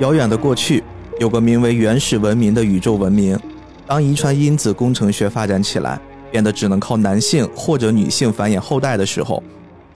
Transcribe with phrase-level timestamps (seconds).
[0.00, 0.82] 遥远的过去，
[1.20, 3.38] 有个名为原始文明的宇宙文明。
[3.86, 6.00] 当遗传因子工程学发展起来，
[6.30, 9.42] 变得只能靠男性或者女性繁衍后代的时候，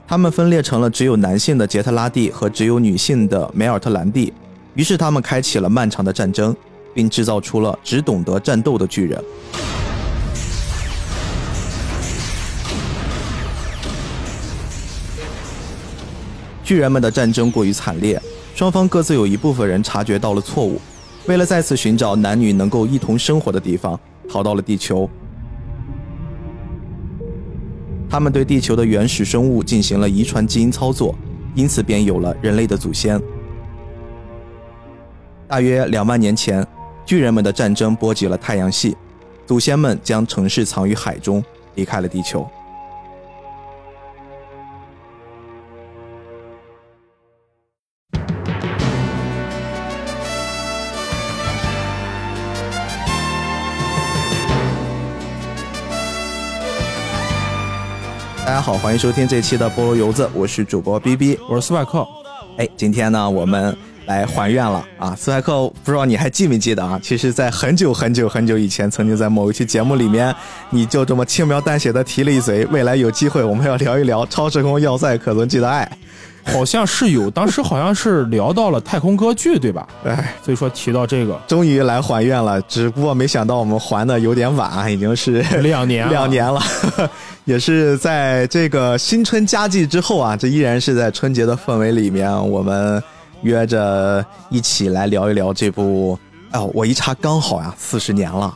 [0.07, 4.31] 他们分裂成了只有男性的杰特拉蒂和只有女性的梅尔特兰蒂。
[4.75, 6.55] 于是他们开启了漫长的战争，
[6.93, 9.21] 并制造出了只懂得战斗的巨人。
[16.63, 18.21] 巨人们的战争过于惨烈，
[18.57, 20.81] 双方各自有一部分人察觉到了错误，
[21.27, 25.07] 为了再次寻找男女能够一同生活的地方，逃到了地球。
[28.09, 31.13] 他们对地球的原始生物进行了遗传基因操作，
[31.53, 33.21] 因此便有了人类的祖先。
[35.47, 36.65] 大约两万年前，
[37.05, 38.97] 巨人们的战争波及了太阳系，
[39.45, 41.45] 祖先们将城市藏于海中，
[41.75, 42.49] 离开了地球。
[58.67, 62.05] 好，欢迎收听这期的菠萝油子，我是主播 B B，我是斯派克。
[62.57, 63.73] 哎，今天呢，我们
[64.07, 65.15] 来还愿了啊！
[65.15, 66.99] 斯派克，不知道你还记没记得啊？
[67.01, 70.35] 其实，在很久很久很久以前，曾经在某一期节目里面，
[70.69, 75.89] 你就这么轻描淡写的提了一嘴，未来有机会我们要聊一聊超时空要塞可伦记的爱。
[76.53, 79.87] 好像是有，当时好像是聊到了太空歌剧，对吧？
[80.03, 86.61] 哎，所以说提到这个，终于来还愿了，只不过没想到我们还的有点晚，已经是两年两年了，
[87.45, 93.01] 也是在这个新春佳季之后啊，这依然是在春节的氛围里面，我们
[93.41, 96.17] 约着一起来聊一聊这部。
[96.53, 98.55] 哦，我一查刚好呀，四十年了。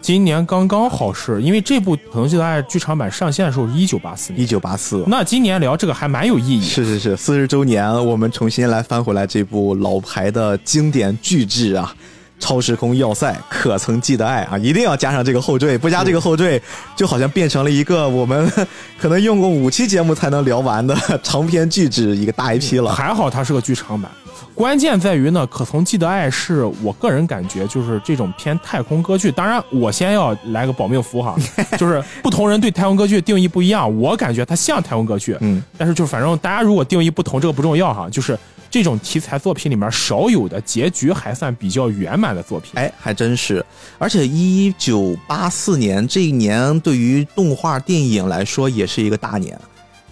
[0.00, 5.04] 今年刚刚好是，因为这部《可能记得爱》剧场版上线的时候是一九八四年，一九八四。
[5.06, 6.62] 那今年聊这个还蛮有意义。
[6.62, 11.94] 是是是，四十周年，我们重新来翻回来这部老牌的经典巨制啊，
[12.42, 14.56] 《超时空要塞》，可曾记得爱啊？
[14.56, 16.60] 一定要加上这个后缀，不加这个后缀，
[16.96, 18.50] 就好像变成了一个我们
[18.98, 22.90] 可能用过五期节目才能聊完的长篇巨制一个大 IP 了。
[22.90, 24.10] 还好它是个剧场版。
[24.60, 29.32] 关键在于呢，可曾记得爱是我个人感觉就是这种偏太空歌剧。
[29.32, 31.34] 当然，我先要来个保命符哈，
[31.78, 33.98] 就是不同人对太空歌剧定义不一样。
[33.98, 38.06] 我感觉它像太空歌剧，嗯，但是就反正大家如果定义不同，这个不重要哈。
[38.10, 38.38] 就是
[38.70, 42.72] 这种题材作品里面少有的结局还算比较圆满的作品。
[42.74, 43.64] 哎，还真是。
[43.98, 49.58] 而且一九八四年这一年对于动画电影来说也是一个大年。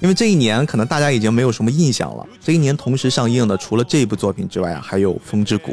[0.01, 2.25] 因为这一年可能大家已经没有什么印象了。
[2.43, 5.73] 这一年同时上映的，除了这部作品之外啊，还有《风之谷》，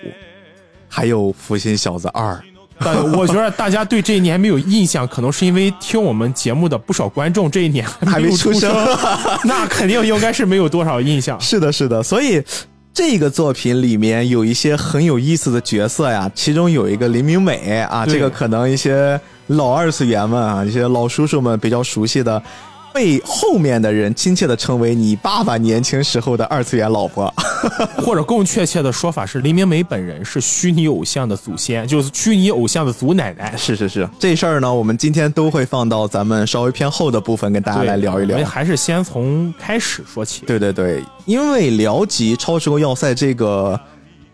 [0.87, 2.33] 还有《福星小子二》。
[2.77, 8.69] 但我觉得大家对这一年没有印象，可能是因为听我们节目的不少观众这一年还没 出生，
[9.45, 11.39] 那肯定应该是没有多少印象。
[11.39, 12.03] 是的，是的。
[12.03, 12.43] 所以
[12.93, 22.43] 这个作品里面有一些很有意思的角色呀，其中有一个林明美啊，这个可能一些老二次元们啊，一些老叔叔们比较熟悉的。
[22.95, 27.31] 被后面的人亲切的称为你爸爸年轻时候的二次元老婆，
[28.01, 33.53] 或者更确切的说法是林明美本人是虚拟偶像的祖先，就是虚拟偶像的祖奶奶。
[33.57, 38.41] 是是是，这事儿呢，我们今天都会放到咱们稍微偏后的部分跟大家来聊一聊。
[38.45, 40.45] 还是先从开始说起。
[40.45, 43.77] 对对对，因为聊及超时空要塞这个。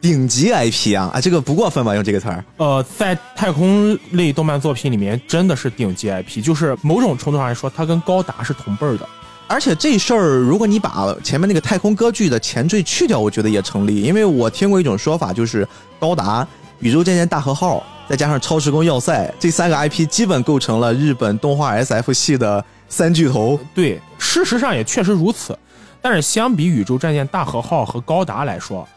[0.02, 1.94] 顶级 IP 啊啊，这个不过分吧？
[1.94, 9.08] 用这个词儿，呃，在太空类动漫作品里面，真的是顶级 IP，就是某种程度上来说，它跟高达是同辈儿的。
[9.48, 14.02] 而且这事儿，如果你把前面那个太空歌剧的前缀去掉，我觉得也成立。
[14.02, 15.68] 因为我听过一种说法，就是
[16.00, 16.48] 高达、
[16.80, 23.60] 宇宙战舰大和号，再加上超时空要塞这三个 IP，基本构成了日本动画 SF 系的三巨头。
[23.76, 25.58] 对，事实上也确实如此。
[26.02, 28.88] 但是相比宇宙战舰大和号和高达来说，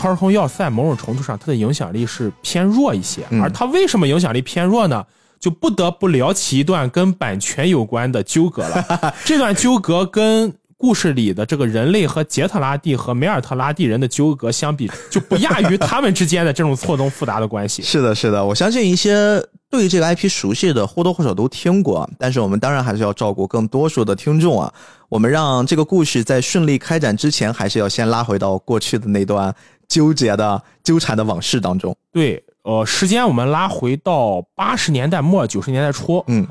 [0.00, 5.04] 超时空要塞某种程度上，它的影响力是偏弱一些，而它为什么影响力偏弱呢？
[5.38, 9.14] 就不得不聊起一段跟版权有关的纠葛了。
[9.24, 17.80] 这段纠葛跟故事里的这个人类和杰特拉蒂和梅尔特拉蒂人的纠葛相比，就不亚于他们之间的这种错综复杂的关系。
[17.84, 24.70] 是的，是的，我相信一些对这个 IP 熟悉的或多或少都听过，但是我们当然还是要照顾更多数的听众啊。
[25.08, 29.54] 我们让这个故事在顺利开展之前，还是要先拉回到过去的那段。
[29.90, 36.46] 纠结的、纠缠的往事当中，对，呃，时间我们拉回到八十年代末九十年代初，嗯，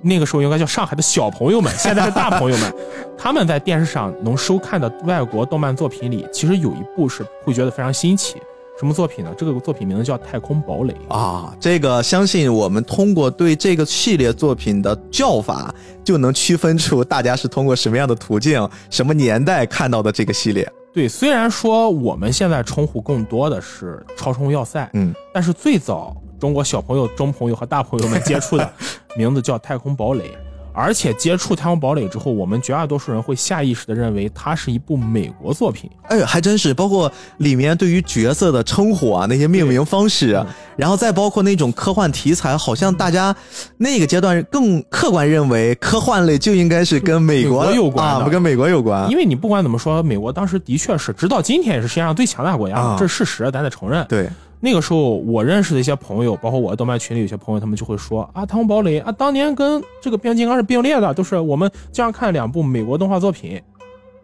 [0.00, 2.72] 那个时候应该叫上海的小朋友们，现在是大朋友们，
[3.18, 8.40] 他们在电视上能收看的外国动漫作品里，其实有一部是会觉得非常新奇。
[8.80, 9.30] 什么作品呢？
[9.36, 11.54] 这个作品名字叫《太空堡垒》啊！
[11.60, 20.66] 这个相信我们通过对这个系列作品的叫法，就能区分出大家是通过什么样的途径、什么年代看到的这个系列。
[20.94, 28.72] 对，虽然说我们现在称呼更多的是超时空要塞，嗯，但是最早中国小朋友、中朋友和大朋友们接触的
[29.14, 30.34] 名字叫太空堡垒。
[30.80, 35.90] 而且接触《太空堡垒》之后，我们绝大多数人会下意识的认为它是一部美国作品。
[36.08, 40.42] 哎，还真是，包括里面对于角色的称呼啊，那些命名方式，
[40.76, 43.36] 然后再包括那种科幻题材，好像大家
[43.76, 49.10] 那个阶段更客观认为科幻类就应该是跟美国有关啊，不跟美国有关。
[49.10, 54.04] 因为你不管怎么说，美国当时的确是，直到今天也是世界上最强大国家，这是事实，咱得承认。
[54.08, 54.28] 对。
[54.62, 63.60] 那个时候，我认识的一些朋友，包括我的动漫群里有些朋友，他们就会说啊，《太空堡垒》啊，当年跟这个《变形金刚》是并列的，都是我们经常看两部美国动画作品。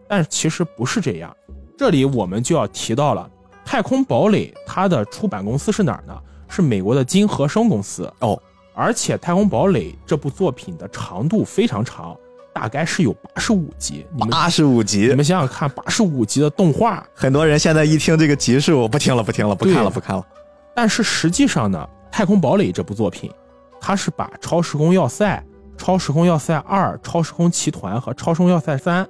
[0.07, 1.35] 但其实不是这样，
[1.75, 3.29] 这里我们就要提到了
[3.65, 6.15] 《太空堡垒》，它的出版公司是哪儿呢？
[6.47, 8.39] 是美国的金和生公司哦。
[8.73, 12.15] 而且《太空堡垒》这部作品的长度非常长。
[12.59, 20.25] 大概是有八十五集，八十五集，你们想想看，八十五集的动画，很多人现在一听这个集数，不听了，不听了，不看了，不看了。
[20.73, 23.31] 但是实际上呢，《太空堡垒》这部作品，
[23.79, 25.37] 它是把《超时空要塞》
[25.79, 29.05] 《超时空要塞二》《超时空奇团》和《超时空要塞三》《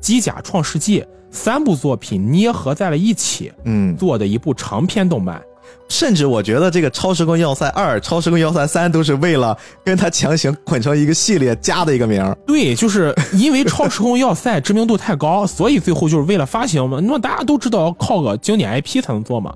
[0.00, 5.42] 机甲创世纪》三部作品捏合在了一起，嗯，做的一部长篇动漫。
[5.88, 16.98] 甚至我觉得这个《超时空要塞二》《超时空要塞三》都是为了跟它强行捆成一个系列加的一个名 对，就是因为《超时空要塞》知名度太高，所以最后就是为了发行嘛。
[17.00, 19.54] 那么大家都知道要靠个经典 IP 才能做嘛，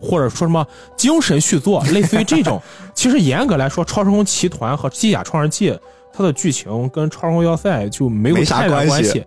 [0.00, 0.64] 或者说什么
[0.96, 2.62] 精神续作，类似于这种。
[2.94, 5.72] 其实严格来说，《超时空奇团》和《机甲创世纪》
[6.12, 9.24] 它的剧情跟《超时空要塞》就没有太大关系。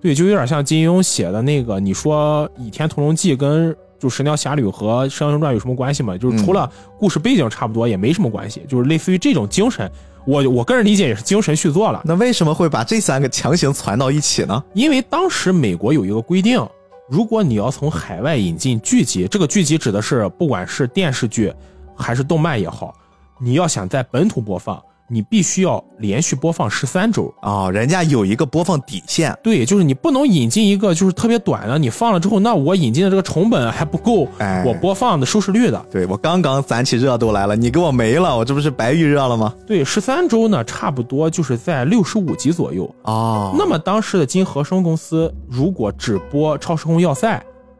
[0.00, 3.76] 对，就有点像金庸写的那个，你说《倚天屠龙记》跟。
[3.98, 6.16] 就《神雕侠侣》和《射雕英雄传》有什么关系吗？
[6.18, 8.64] 就是除了故事背景差不多，也没什么关系。
[8.68, 9.90] 就是类似于这种精神，
[10.26, 12.02] 我我个人理解也是精神续作了。
[12.04, 14.62] 那为什么会把这三个强行攒到一起呢？
[14.74, 16.60] 因为当时美国有一个规定，
[17.08, 21.52] 如果你要从海外引进剧集，这个剧集指的是不管是电视剧
[21.94, 22.94] 还是动漫也好，
[23.40, 24.82] 你要想在本土播放。
[25.08, 27.70] 你必须要连续播放十三周啊！
[27.70, 35.86] 人家有一个播放底线，对，就是你不能引进一个就是特别短的，你放了之后，那我引进的这个成本还不够，哎，我播放的收视率的。
[35.90, 39.54] 对我刚刚攒起热度来了，你给我没了，我这不是白预热了吗？
[39.66, 43.52] 对，十三周呢，差不多就是在六十五集左右啊。
[43.56, 47.38] 那么当时的金和生公司如果只播《超时空要塞》，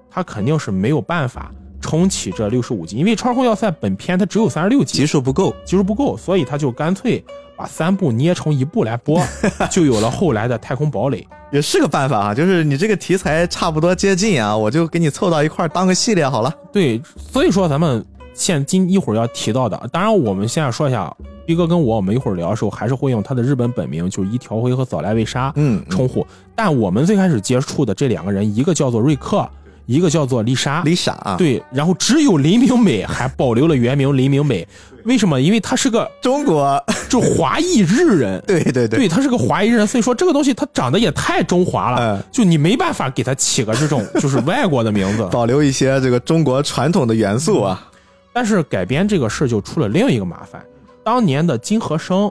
[0.08, 1.50] 它肯定是没有办法。
[1.80, 7.22] 撑起这六十五集，因为《超时空要塞》本片它只有三十六集，集数不够，集数不够，所以他就干脆
[7.56, 9.22] 把三部捏成一部来播，
[9.70, 11.18] 就有了后来的《太空堡垒》，
[11.52, 12.34] 也是个办法啊。
[12.34, 16.52] 就是你这个题材差不多接近啊，我就给你凑到一块当个系列好了。
[16.72, 21.14] 对，所以说咱们现今一会儿要提到的，当然我们现在说一下，
[21.46, 26.26] 逼哥跟我，我们一会儿聊的时候还是会用他的日本本名，就是伊条辉和早来未沙，嗯，称呼。
[26.54, 29.48] 但我们最开始接触的这两个人，一个叫做瑞克。
[29.86, 34.66] 一个叫做丽莎，丽莎啊，对，然后只有林明美还保留了原名林明美，
[35.04, 35.40] 为什么？
[35.40, 36.82] 因为她是个中国。
[37.08, 47.88] 就华裔日人，对 对对，对她是个华裔人，所以说这个东西她长得也太中华了，就你没办法给他起个这种 就是外国的名字，保留一些这个中国传统的元素啊。
[48.32, 50.60] 但是改编这个事就出了另一个麻烦，
[51.04, 52.28] 当年的金和生，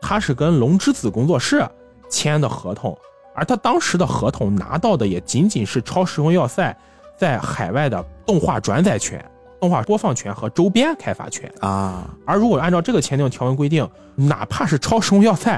[0.00, 1.62] 他是跟龙之子工作室
[2.08, 2.96] 签的合同，
[3.36, 6.74] 而他当时的合同拿到的也仅仅是超时空要塞。
[7.16, 9.24] 在海外的动画转载权、
[9.60, 15.56] 动画播放权和周边开发权啊，而如果按照这个签订条文规定，哪怕是《超时空要塞》，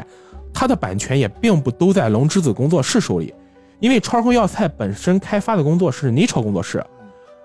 [0.52, 3.34] 它的版权也并不都在龙之子工作室手里，
[3.80, 6.84] 因为《超时空要塞》本身开发的工作室是 Nicho 工作室，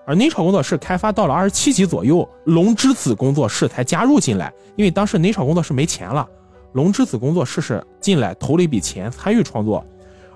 [0.06, 6.28] 而 Nicho 工作室开发到了二十七集左右，龙之子工作室才加入进来，因为当时 Nicho 工作室没钱了，
[6.72, 9.84] 龙之子工作室是进来投了一笔钱参与创作，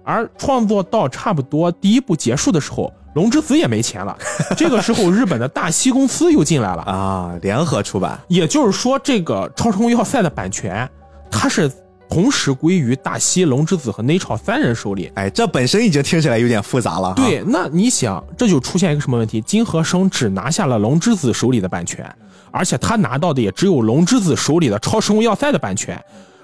[0.02, 2.92] 而创作到差不多第一部结束的时候。
[3.16, 4.14] 龙之子也没钱了，
[4.54, 8.20] 这个时候日本的大西公司又进来了啊，联合出版。
[8.28, 10.86] 也就是说，这个《超时空要塞》的版权，
[11.30, 11.72] 它是
[12.10, 15.10] 同时归于大西、龙之子和内超三人手里。
[15.14, 17.14] 哎，这本身已经听起来有点复杂了。
[17.16, 19.40] 对，那你想，这就出现一个什么问题？
[19.40, 22.06] 金和生只拿下了龙之子手里的版权，
[22.50, 25.98] 而且他拿到的也只有龙之子手里的《超时空要塞》的版权，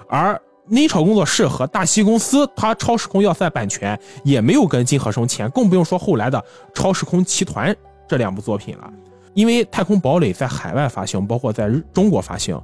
[0.09, 0.41] 而。
[0.67, 6.39] 内超工作室和大西公司，它超时空要塞版权也没有跟金和生签，更不用说后来的
[6.73, 7.71] 《超时空奇团》
[8.07, 8.89] 这两部作品了。
[9.33, 12.59] 因为《太空堡垒》在海外发行，包括在中国发行，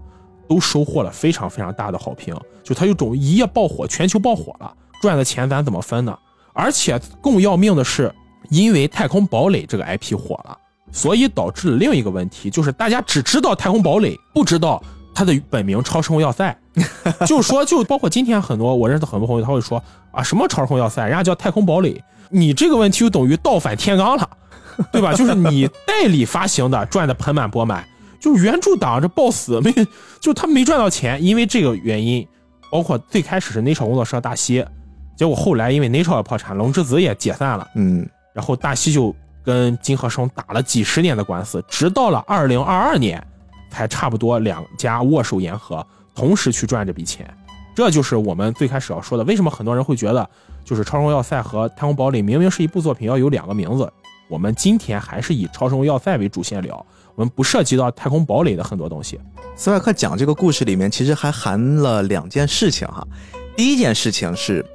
[0.48, 2.36] 都收获了非常非常大的好评。
[2.63, 6.18] 就它有种一夜爆火，全球爆火了，赚的钱咱怎么分呢？
[6.53, 8.13] 而且更要命的是，
[8.50, 10.58] 因为《太空堡垒》这个 IP 火了，
[10.91, 14.82] 所以导致了另一个问题，就是大家只知道《太空堡垒》，不知道。
[15.13, 16.57] 它的本名超时空要塞，
[17.27, 22.01] 就是说，就包括今天很多我认识的很多朋友，他会说啊，什么超时空要塞，人家叫太空堡垒。
[22.29, 24.29] 你这个问题就等于倒反天罡了，
[24.93, 25.13] 对吧？
[25.13, 27.83] 就是你代理发行的赚的盆满钵满，
[28.19, 29.73] 就是原著党这 boss 没，
[30.21, 32.25] 就他没赚到钱，因为这个原因，
[32.71, 34.63] 包括最开始是内超工作室大西，
[35.17, 39.13] 结果后来因为内超也破产，龙之子也解散了，嗯，然后大西就
[39.43, 43.21] 跟金和生打了几十年的官司，直到了二零二二年，
[43.69, 47.31] 才差不多两家握手言和，同时去赚这笔钱。
[47.75, 50.29] 这就是我们最开始要说的，为什么很多人会觉得，
[50.65, 53.89] 就是《超声要塞》和《太空堡垒》明明是一部作品，要有两个名字。
[54.27, 56.85] 我们今天还是以《超声要塞》为主线聊，
[57.15, 59.19] 我们不涉及到《太空堡垒》的很多东西。
[59.55, 63.05] 斯派克讲这个故事里面，其实还含了两件事情哈。
[63.55, 64.65] 第一件事情是，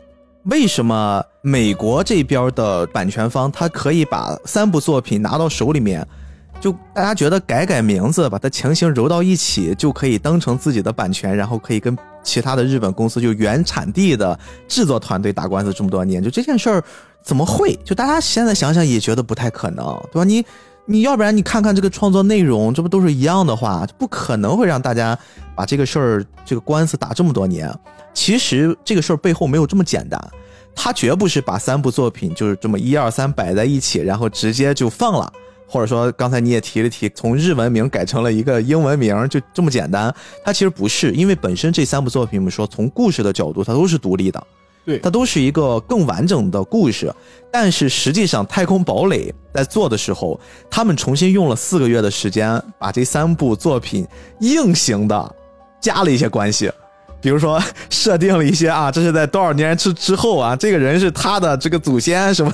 [0.44, 6.06] 为什么美国这边的版权方他可以把三部作品拿到手里面？
[6.64, 16.83] 就大家觉得改改名字，把它强行揉到一起，就可以当成自己的版权，然后可以跟其他的日本公司，就原产地的制作团队打官司这么多年，就这件事儿
[17.23, 17.78] 怎么会？
[17.85, 20.25] 就大家现在想想也觉得不太可能，对吧？
[20.25, 20.42] 你
[20.87, 25.18] 你要不然你看看这个创作内容，这不都是一样的话，不可能会让大家
[25.54, 27.71] 把这个事儿这个官司打这么多年。
[28.14, 30.18] 其实这个事儿背后没有这么简单，
[30.75, 35.30] 他绝不是把三部作品就是这么一二三摆在一起，然后直接就放了。
[35.75, 40.14] 或者说，刚才你也提了提，从日文名改成了一个英文名，就这么简单？
[40.45, 44.47] 它其实不是，因为本身这三部作品，我们说从故事的角度，它都是独立的，
[44.87, 47.12] 对，它都是一个更完整的故事。
[47.50, 50.40] 但是实际上，《太空堡垒》在做的时候，
[50.71, 54.07] 他们重新用了四个月的时间，把这三部作品
[54.38, 55.35] 硬行的
[55.81, 56.71] 加了一些关系。
[57.25, 62.52] 比如说设定了一些啊，这是在多少年之之后啊，这个人是他的这个祖先什么，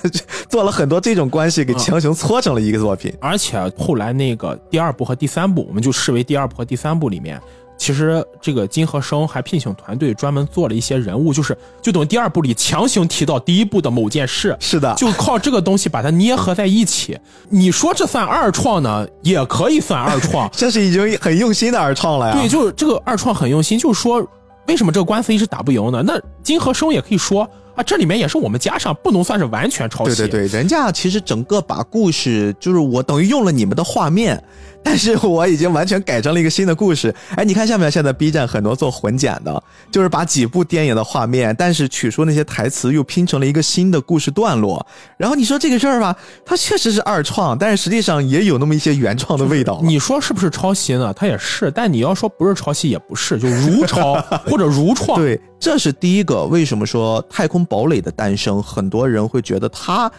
[0.49, 3.13] 做了很多这种关系，给强行搓成了一个作品。
[3.21, 7.41] 而且后来那个第二部和第三部，我们就视为第二部和第三部里面，
[7.77, 14.57] 其实这个金和生还聘请团队专门做了一些人物，就是就等于第二部里强行提到第一部的某件事。
[14.61, 17.19] 是的，就靠这个东西把它捏合在一起。
[17.49, 19.05] 你说这算二创呢？
[19.23, 22.37] 也可以算二创， 这是已经很用心的二创了呀。
[22.39, 24.25] 对，就是这个二创很用心，就是说。
[24.67, 26.03] 为什么这个官司一直打不赢呢？
[26.05, 27.43] 那金和生也可以说
[27.75, 30.17] 啊，这里面也是我们加上，不能算是完全抄袭。
[30.17, 34.43] 对对对，人家其实整个把故事就是我等于用了你们的画面。
[34.83, 37.15] 但是我已经完全改成了一个新的故事。
[37.37, 44.85] 哎，你看下面现在 B 站很多做混剪的，就是把几部电影的画面，但是取出那些台词，又拼成了一个新的故事段落。
[45.17, 49.81] 然后你说这个事儿吧，它确实是二创，但是实际上也有那么一些原创的味道。
[49.83, 51.13] 你说是不是抄袭呢？
[51.15, 54.15] 它也是，但你要说不是抄袭也不是，就如抄
[54.47, 55.21] 或者如创。
[55.21, 56.45] 对，这是第一个。
[56.45, 60.11] 为什么说《太空堡垒》的诞生，很多人会觉得它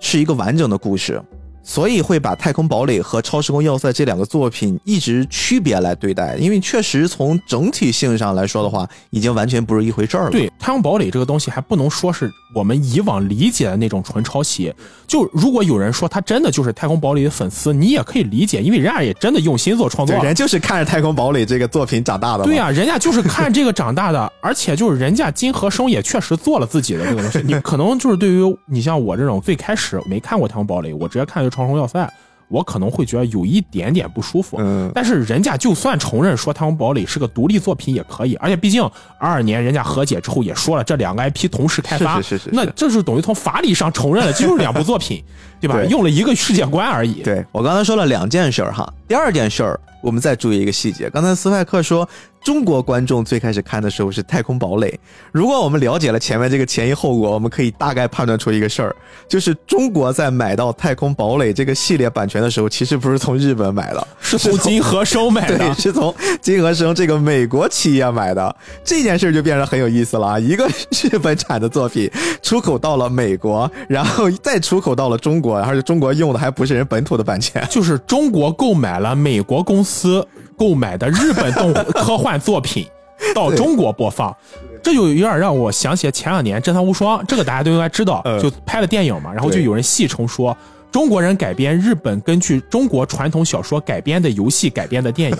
[0.00, 1.22] 是一个完整的故事？
[1.68, 10.30] 所以会把《太空堡垒》和《超时空要塞》这两个作品一直区别来对待，因为确实从整体性上来说的话，已经完全不是一回事儿了。
[10.30, 14.72] 对，《太空堡垒》这个东西还不能说是我们以往理解的那种纯抄袭。
[15.06, 22.44] 就如果有人说他真的就是《太空堡垒》的粉丝，你也可以理解，因为人家也真的用心做创作，人就是看着《太空堡垒》这个作品长大的。
[22.44, 27.40] 对呀，人家就是看这个长大的， 而且就是人家金和生也确实做了自己的这个东西。
[27.44, 32.00] 你可能就是对于你像我这种最开始没看过《太空堡垒》，我直接看就《超时空要塞》。
[32.48, 38.82] 我可能会觉得有一点点不舒服，嗯，但是人家就算承认说《太空堡垒》是个独立作品也可以，而且毕竟
[39.18, 45.22] 二二年人家和解之后也说了，这两个 IP 同时开发，是是是，那这是等于从法理上承认了，就是两部作品，
[45.60, 45.82] 对吧？
[45.84, 47.22] 用了一个世界观而已。
[47.22, 52.08] 对我刚才说了两件事儿哈，第二件事儿我们再注意一个细节，刚才斯派克说。
[52.48, 54.88] 中国观众最开始看的时候是《太空堡垒》。
[55.32, 58.96] 如果我们了解了前面这个前因后果，我们可以大概判断出一个事儿，
[59.28, 68.56] 就是中国在买到《太空堡垒》这个系列版权的时候，其实不是从日本买的，是从金和生买的，是从金和生这个美国企业买的。
[68.82, 70.38] 这件事就变得很有意思了啊！
[70.38, 70.66] 一个
[71.02, 72.10] 日本产的作品
[72.42, 80.26] 出口到了美国，然后再出口到了中国，而且中国用的还不是人本土的版权，就是中国购买了美国公司。
[80.58, 82.86] 购买的日本动科幻作品
[83.34, 84.34] 到中国播放，
[84.82, 89.32] 这就有点让我想起前两年《真三无双》，这个大家都应该知道，就拍了电影嘛。
[89.32, 90.56] 然后就有人戏称说，
[90.90, 95.38] 中国人改编日本根据中国传统小说改编的游戏改编的电影，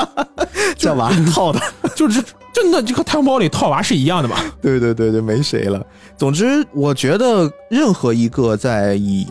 [0.76, 1.60] 这娃套的，
[1.94, 4.36] 就是真的，这个汤包里套娃是一样的嘛？
[4.60, 5.84] 对对对对，没谁了。
[6.16, 9.26] 总之，我觉得任何一个在以。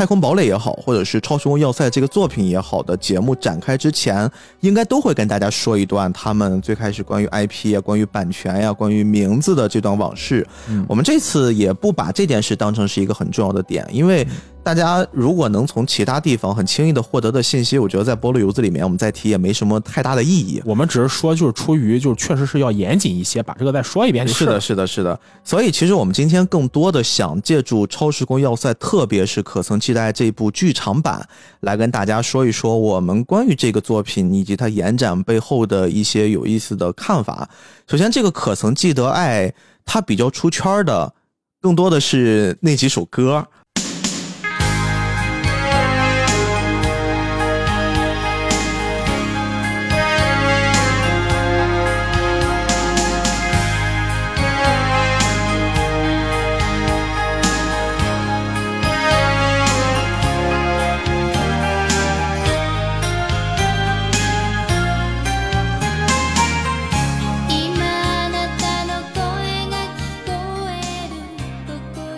[0.00, 4.26] 太空堡垒也好，或者是超时空要塞这个作品也好的节目展开之前，
[4.60, 10.46] 应该都会跟大家说一段他们最开始关于 IP 啊、关于版权呀、关于名字的这段往事。
[10.88, 14.26] 我们这次也不把这件事当成是一个很重要的点，因为
[14.62, 20.62] 大家如果能从其他地方很轻易的获得的信息，我觉得在菠萝油子里面我们再提也没什么太大的意义。
[20.66, 25.18] 我们只是说，就是出于就是确实是要严谨一些，把这个再说一遍是的，是的，是的。
[25.42, 31.26] 所以其实我们今天更多的想借助《超时空要塞》，特别是《可曾记得爱》这部剧场版，
[31.60, 37.48] 来跟大家说一说我们关于这个作品以及它延展背后的一些有意思的看法。
[37.88, 39.48] 首先，这个《可曾记得爱》
[39.86, 41.14] 它比较出圈的，
[41.62, 43.48] 更多的是那几首歌。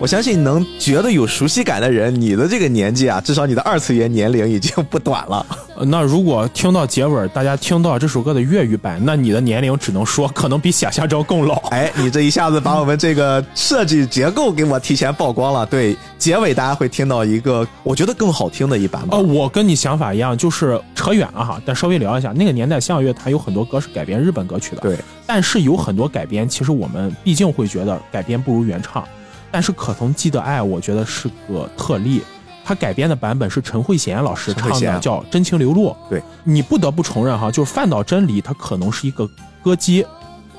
[0.03, 5.47] 我相信能觉得有熟悉感的人，你的这个年纪啊，至少你的二次元年龄已经不短了。
[5.87, 11.55] 那如果听到结尾，大家听到这首歌的粤语版，那你的年龄只能说可能比想象中更老。
[11.71, 15.65] 哎，你这一下子把我们这个设计结构给我提前曝光了。
[15.67, 19.05] 对，结尾大家会听到一个我觉得更好听的一版。
[19.09, 24.83] 呃，我跟你想法一样，就是扯远了哈，但稍微聊一下，那个年代相乐坛有很多歌是改编日本歌曲的。
[24.83, 29.05] 对，但是有很多改编，其实我们毕竟会觉得改编不如原唱。
[29.53, 32.23] 但是可曾记得爱，我觉得是个特例。
[32.65, 35.89] 他改编的版本是陈慧娴老师唱的，叫《真情流露》。
[36.09, 39.29] 对你不得不承认哈，就是范岛真理他可能是一个
[39.63, 40.07] 歌姬，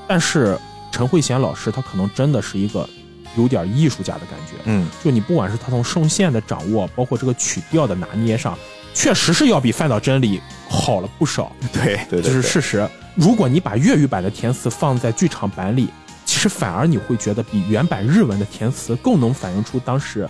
[0.05, 0.59] 但是
[0.91, 2.87] 陈慧娴老师他可能真的是一个
[3.37, 4.57] 有点艺术家的感觉。
[4.65, 8.57] 嗯，就你不管是他从声线的掌握，包括这个曲调的拿捏上，
[8.93, 11.53] 确实是要比范岛真理好了不少。
[11.71, 12.85] 对，这是事实。
[13.15, 15.87] 如果你把粤语版的填词放在剧场版里。
[16.43, 20.27] 其实反而你会觉得比原版日文的填词更能反映出当时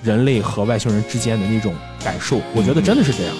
[0.00, 3.34] 人类和外星人之间的那种感受，我觉得真的是这样。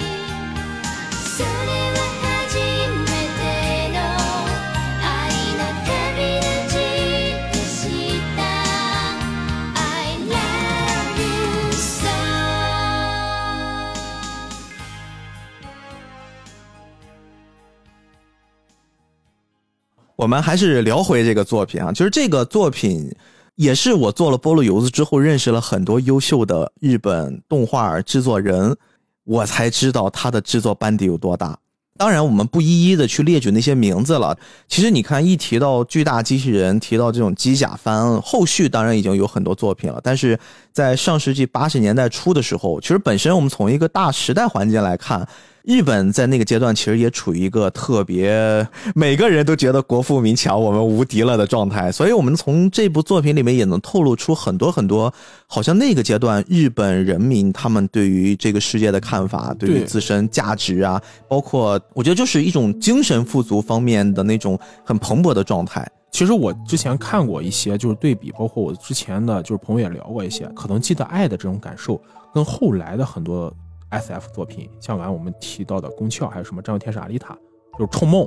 [20.27, 23.09] 我们还是聊回这个作品啊，就是这个作品
[23.55, 28.77] 也是我做了菠萝油子之后认识了很多优秀的日本动画制作人，
[29.23, 31.57] 我才知道他的制作班底有多大。
[31.97, 34.37] 当然，我们不一一的去列举那些名字了。
[34.67, 40.01] 其实你看，一提到巨大机器人，提到这种机甲番，后续当然已经有很多作品了。
[40.03, 40.37] 但是
[40.73, 45.29] 在上世纪八十年代初的时候，其实本身我们从一个大时代环境来看。
[45.67, 55.13] 日本在那个阶段其实也处于一个特别每个人都觉得国富民强，我们无敌了的状态，所以我们从这部作品里面也能透露出很多很多，
[55.49, 65.85] 好像那个阶段日本人民他们对于这个世界的看法，对于自身价值啊，包括我觉得就是一种精神富足方面的那种很蓬勃的状态。
[66.13, 72.01] 其实我之前看过一些就是对比，包括我之前的就是朋友也聊过一些，可能记得爱的这种感受，
[72.33, 73.53] 跟后来的很多。
[73.91, 77.35] S F 作品，像完我们提到的《宫壳》，还有什么《战斗天使阿丽塔》，
[77.79, 78.25] 就是《冲梦》，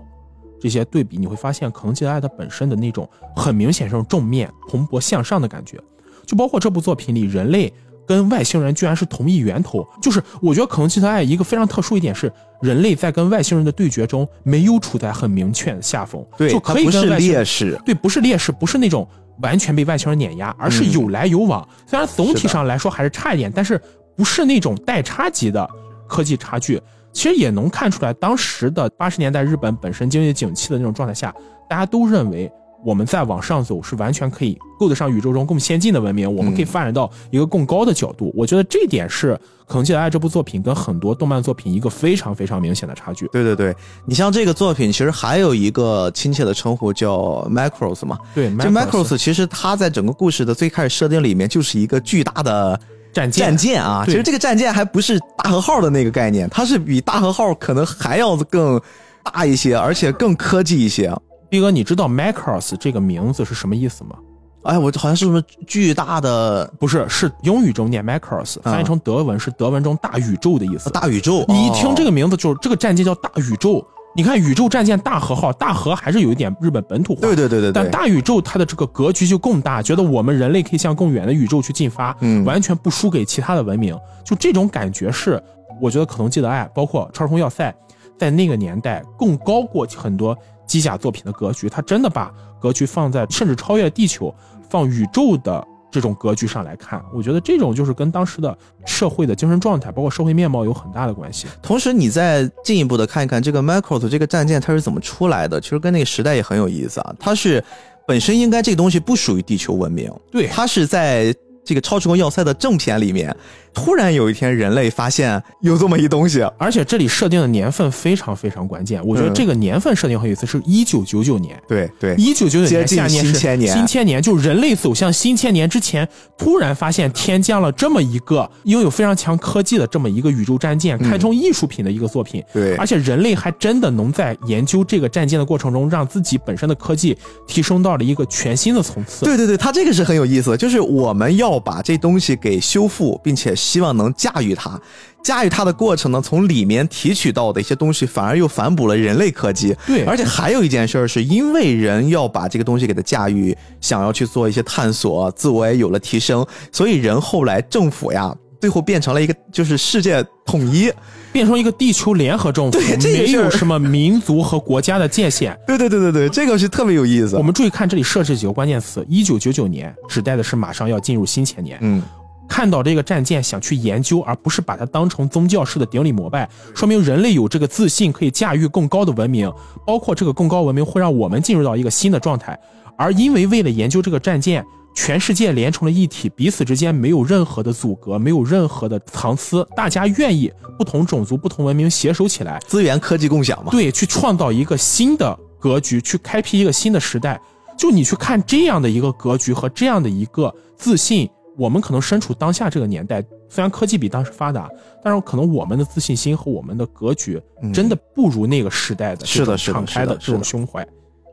[0.59, 5.77] 这些对比，你会发现，可能记得爱它本身的那种很明显这种正面、蓬勃向上的感觉，
[6.25, 7.71] 就包括这部作品里，人类
[8.07, 9.85] 跟外星人居然是同一源头。
[10.01, 19.07] 就是我觉得可能性的爱一个非常特殊一点是，人类在跟外星人的对决中没有处在很明确的下风，对，就可以跟劣势，对，不是劣势，不是那种
[19.41, 21.67] 完全被外星人碾压，而是有来有往。
[21.85, 23.81] 虽然总体上来说还是差一点，但是。
[24.19, 25.65] 不是那种代差级的
[26.05, 26.77] 科技差距，
[27.13, 31.33] 其实也能看出来，当时的八十年代日本本身经济景气的那种状态下，
[31.69, 32.51] 大家都认为
[32.83, 38.29] 我们再往上走是完全可以够得上宇宙中更先进的文明，我们可以发展到一个更高的角度。
[38.35, 39.31] 我觉得这点是
[39.65, 43.25] 《可能记得爱》这部作品跟很多动漫作品一个非常非常明显的差距。
[43.31, 43.73] 对对对，
[44.05, 48.19] 你像这个作品，其实还有一个亲切的称呼叫 Macross 嘛。
[48.35, 52.77] 对，这 Macross 其实它在整个故事的最开始设定里面就是一个巨大的。
[53.11, 54.03] 战舰，战舰啊！
[54.05, 58.79] 其实这个战舰还不是大和号的那个概念，它是比大和号可能还要更
[59.23, 61.13] 大一些，而且更科技一些。
[61.49, 64.15] 毕哥，你知道 Macross 这个名字是什么意思吗？
[64.63, 70.89] 哎，我好像是什么巨大的，不是，是英语中念 Macross，翻译成德文是德文中大宇宙的意思。
[70.89, 73.85] 大宇宙，你一听这个名字，就是这个战舰叫大宇宙。
[74.15, 77.71] 你看宇宙战舰大和号，大和还是有一点日本本土化，对对对对。
[77.71, 83.97] 但大宇宙它的这个格局就更大，觉得我们人类可以向更远的宇宙去进发，嗯，完全不输给其他的文明。
[84.25, 85.41] 就这种感觉是，
[85.79, 87.73] 我觉得可能记得爱，包括超时空要塞，
[88.17, 91.69] 在那个年代更高过很多机甲作品的格局。
[91.69, 94.33] 它真的把格局放在甚至超越地球，
[94.69, 101.47] 放宇宙的这种格局上来看，我觉得这种就是跟当时的社会的精神状态，包括社会面貌有很大的关系。
[101.61, 107.15] 同时，你再进一步的看一看这个 Macross 这个战舰它是怎么出来的，其实跟那个时代也很有意思啊。
[107.19, 107.63] 它是
[108.07, 113.35] 本身应该这个东西不属于地球文明，对，它是在这个超时空要塞的正片里面。
[113.79, 119.01] 突然有一天，人类发现有这么一东西，而且这里设定的年份非常非常关键。
[119.05, 121.59] 我觉得这个年份设定很有意思，是一九九九年。
[121.67, 132.43] 对对，一九九九年接近新千年，新千年就人类走向新千年之前，突然发现天降了这么一个拥有非常强科技的这么一个宇宙战舰，开创艺术品的一个作品。
[132.53, 139.25] 对，而且人类还真的能在研究这个战舰的过程中，让自己本身的科技提升到了一个全新的层次。
[139.25, 144.55] 对对对，它这个是很有意思，就是我们要把这东西给修复，并且希望能驾驭。
[144.55, 144.81] 它
[145.23, 149.75] 驾驭它的过程呢，从里面提取到的一些东西，反而又反哺了人类科技。
[149.85, 160.89] 对，而且还有一件事儿，是因为人要把这个东西给它驾驭，想要去做一些探索，自我也有了提升，所以人后来政府呀，最后变成了一个就是世界统一，
[161.33, 165.55] 变成一个地球联合政府，对，没有什么民族和国家的界限。
[165.67, 167.35] 对对对对对，这个是特别有意思。
[167.35, 171.77] 我们注意看这里设置几个关键词：一九九九年指代的是马上要进入新千年。
[171.81, 172.01] 嗯。
[172.49, 179.49] 看到这个战舰，想去研究，而不是把它当成宗教式的顶礼膜拜，说明人类有这个自信，可以驾驭更高的文明，
[179.85, 182.59] 包括这个更高文明会让我们进入到一个新的状态。
[182.97, 193.71] 而因为为了研究这个战舰，全世界连成了一体，彼此之间没有任何的阻隔，没有任何的藏私，大家愿意不同种族、不同文明携手起来，资源科技共享嘛？
[193.71, 197.39] 对，去创造一个新的格局，去开辟一个新的时代。
[197.77, 201.29] 就你去看这样的一个格局和这样的一个自信。
[201.59, 204.69] 我们可能身处当下这个年代，虽然科技比当时发达，
[205.03, 207.39] 但是可能我们的自信心和我们的格局
[207.73, 210.87] 真的不如那个时代的是的敞开的这种胸怀。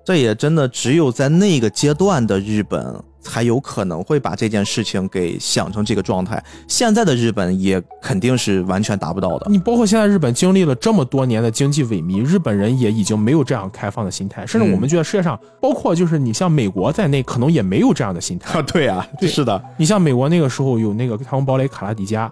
[0.06, 2.98] 这也真的只有在那个阶段的日本。
[3.28, 6.40] 才有可能会把这件事情给想成这个状态。
[6.68, 9.50] 现在的日本也肯定是完全达不到的。
[9.50, 14.46] 你包括现在日本经历了这么多年的经济萎靡，日本人也已经没有这样开放的心态。
[14.46, 18.60] 甚至我们觉得世界上，包括就是你像美国在内，可能也没有这样的心态。
[18.60, 19.60] 啊，对啊，是的。
[19.76, 22.28] 你像美国那个时候有那个《太空堡垒卡拉迪加》，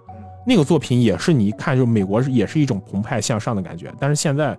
[0.47, 3.93] 那个作品也是你一看就美国也是一种澎湃向上的感觉。
[3.99, 4.57] 但是现在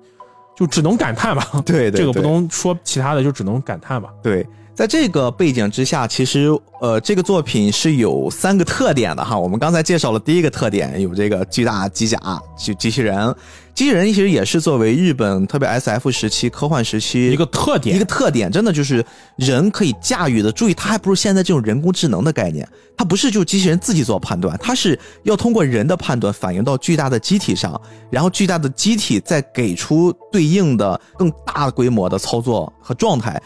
[0.56, 1.48] 就只能感叹吧。
[1.66, 4.10] 对， 这个不能说其他的，就只能感叹吧。
[4.24, 4.46] 对。
[4.76, 6.50] 在这个背景之下，其实
[6.82, 9.40] 呃，这个作品是有三个特点的哈。
[9.40, 12.20] 我们刚才介绍了第一个特点，有这个巨大机甲，
[12.58, 13.34] 机机器人。
[13.74, 19.04] 机器人其实也是作为日本特别 S F 时期科幻时期一个特点，一个特点，真的就是
[19.38, 20.52] 人可以驾驭的。
[20.52, 33.42] 注意，它还不是现在这种人工智能的概念，它不是就机器人自己做判断，它是要通过人的判断反映到巨大的机体上，然后巨大的机体再给出对应的更大规模的操作和状态。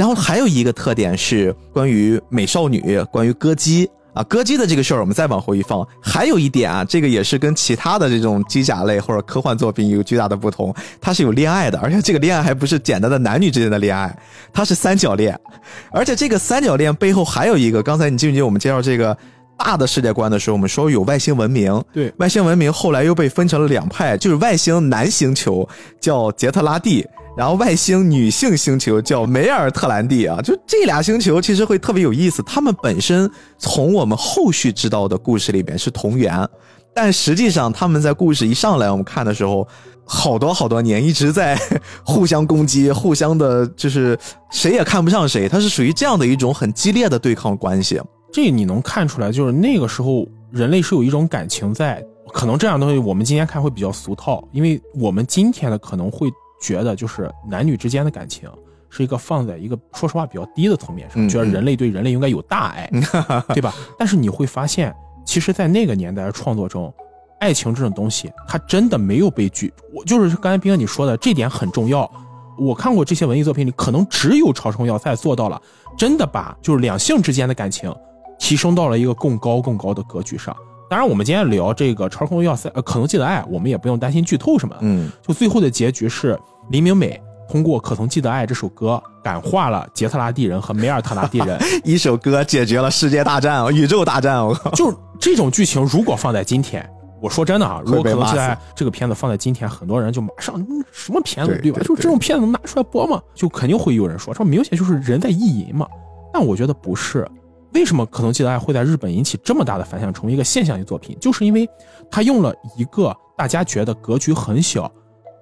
[0.00, 5.86] 然后还有一个特点是关于美少女，关于歌姬啊，歌姬的这个事儿我们再往后一放。
[6.00, 14.18] 还有一点啊，这个也是跟其他的这种机甲类或者科幻作品有巨大的不同，它是有恋爱的，而且这个恋爱还不是简单的男女之间的恋爱，
[14.54, 15.38] 它是三角恋，
[15.92, 19.14] 而且这个三角恋背后还有一个，刚才你记不记得我们介绍这个
[19.58, 25.68] 大的世界观的时候，我们说有外星文明，对，外星文明后来又被分成了两派，就是外星男星球
[26.00, 27.06] 叫杰特拉蒂。
[27.36, 32.42] 然后外星女性星球叫梅尔特兰蒂啊，就这俩星球其实会特别有意思。
[32.42, 36.46] 他们本身从我们后续知道的故事里边是同源，
[36.94, 39.66] 但实际上他们在故事一上来我们看的时候，
[40.04, 41.58] 好多好多年一直在
[42.04, 44.18] 互相攻击，互相的就是
[44.50, 48.00] 谁也看不上谁，它是属于这样的一种很激烈的对抗关系。
[48.32, 56.28] 这你能看出来，就是那个时候人类是有一种感情在，可能这样东西我们今天看会比较俗套，因为我们今天的可能会。
[56.60, 58.48] 觉得就是男女之间的感情
[58.88, 62.90] 是一个放在一个说实话比较低的层面上，觉得人类对人类应该有大爱，
[63.54, 63.72] 对吧？
[63.98, 64.94] 但是你会发现，
[65.24, 66.92] 其实，在那个年代的创作中，
[67.38, 69.72] 爱情这种东西，它真的没有被拒。
[69.94, 72.10] 我就是刚才斌哥你说的这点很重要。
[72.58, 75.60] 我看过这些文艺作品里，可能只有《超声要塞》做到了，
[75.96, 77.94] 真的把就是两性之间的感情
[78.38, 80.54] 提升到了一个更高更高的格局上。
[80.90, 84.74] 当然，我们今天聊这个《超空要塞》呃，可能记得爱，我们也不用担心剧透什么。
[84.80, 86.36] 嗯，就最后的结局是。
[86.70, 94.44] 黎明美通过《可曾记得爱》这首歌感化了杰特拉蒂人和梅尔特拉蒂人， 一首歌解决了世界大战、宇宙大战。
[94.44, 96.88] 我靠，就是这种剧情，如果放在今天，
[97.20, 100.54] 我说真的啊，如果可能记得爱这个片子放在今天，很多人就马上
[100.92, 101.80] 什么片子对吧？
[101.84, 103.20] 就这种片子能拿出来播吗？
[103.34, 105.86] 就肯定会有人说，说明显就是人在意淫嘛。
[106.32, 107.28] 但我觉得不是，
[107.72, 111.16] 为什么《可能记得爱》会在日本引起这么大的反响，成为一个现象级作品？
[111.20, 111.68] 就是因为
[112.10, 114.90] 他用了一个大家觉得格局很小。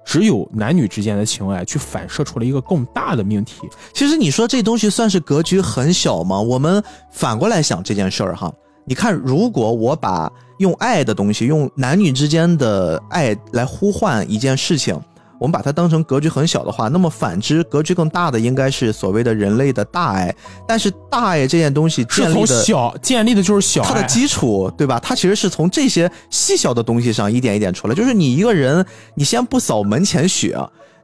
[0.05, 3.69] 只有男女之间的情爱去反射出了一个更大的命题。
[3.93, 6.41] 其实你说这东西算是格局很小吗？
[6.41, 8.51] 我们反过来想这件事儿哈，
[8.87, 14.99] 你看，如果我把用爱的东西，用男女之间的爱来呼唤一件事情。
[15.39, 20.35] 我们把它当成格局很小的话，那么反之，格局更大的应该是所谓的人类的大爱。
[20.67, 24.99] 但是大爱这件东西建立的小建立的就是小，它的基础对吧？
[25.01, 27.95] 它其实是从这些细小的东西上一点一点出来。
[27.95, 30.59] 就是你一个人，你先不扫门前雪。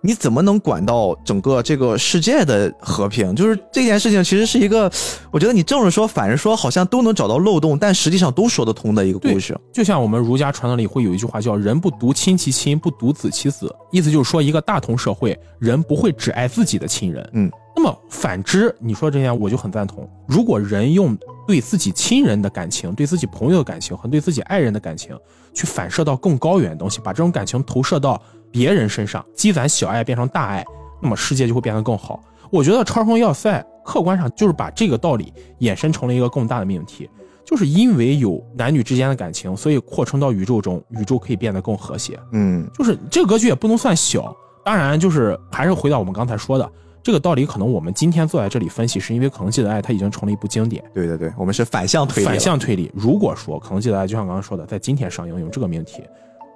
[0.07, 3.35] 你怎么能管到整个这个世界的和平？
[3.35, 4.93] 就是这件事情，其实是一个，
[5.31, 9.59] 我觉得你正着说，反着说，好像都能找到漏洞，但实际上都说得通的一个故事。
[9.73, 17.27] 就像我们儒家传统里会有一句话叫“人不独亲其亲，不独子其子”，意思就是说，一个大同社会，人不会只爱自己的亲人。
[17.33, 20.07] 嗯，那么反之，你说这点我就很赞同。
[20.29, 21.17] 如果人用
[21.49, 25.19] 对自己亲人的感情、对自己朋友的感情和对自己爱人的感情，
[25.55, 28.21] 去反射到更高远的东西，把这种感情投射到。
[28.55, 30.65] 别人身上积攒小爱变成大爱，
[31.03, 32.23] 那么世界就会变得更好。
[32.53, 37.11] 我觉得《超声要塞》客观上就是把这个道理衍生成了一个更大的命题，
[37.45, 42.17] 就是因为有男女之间的感情，所以扩充到宇宙中，宇宙可以变得更和谐。
[42.31, 44.33] 嗯，就是这个格局也不能算小。
[44.65, 46.71] 当然，就是还是回到我们刚才说的
[47.03, 50.85] 这个道理，可能我们今天坐在这里分析，是因为《可能记得爱》它已经成了一部经典。
[50.95, 52.29] 对对对，我们是反向推理。
[52.29, 52.89] 反向推理。
[52.95, 56.05] 如果说《可能记得爱》就像刚刚说的，在今天上映用这个命题。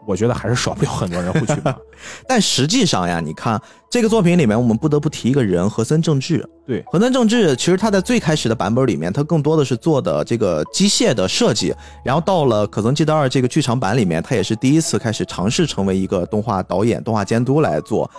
[0.08, 1.76] 我觉得还是少不了很多人会去吧。
[2.26, 6.42] 但实际上呀，你看这个作品里面，我们不得不提一个人——和森正治。
[6.66, 11.74] 对，和森正治，其实他在最开始的版本里面，他更多的是做的这个机械的设计。
[12.02, 18.10] 然后到了《可曾记得二》这个剧场版里面，他也是第一次开始尝试成为一个动画导演、动画监督来做。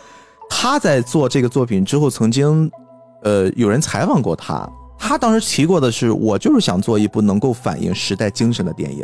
[0.47, 2.69] 他在做这个作品之后，曾经，
[3.23, 9.03] 呃，有人采访过他，他当时提过的是：“我就是想做一部能够反映时代精神的电影。”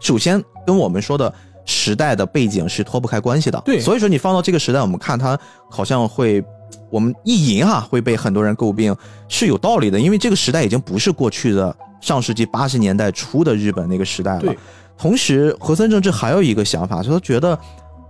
[0.00, 1.34] 首先跟我们说的。
[1.64, 5.38] 时代的背景是脱不开关系的，对，所以说你放到这个时代，我们看它
[5.70, 6.44] 好像会，
[6.90, 8.94] 我们意淫哈会被很多人诟病，
[9.28, 14.54] 是有道理的，因为这个时代已经不是过去的上世纪八十年代初的日本那个时代了。
[14.98, 17.58] 同时，和森正治还有一个想法，就是他觉得，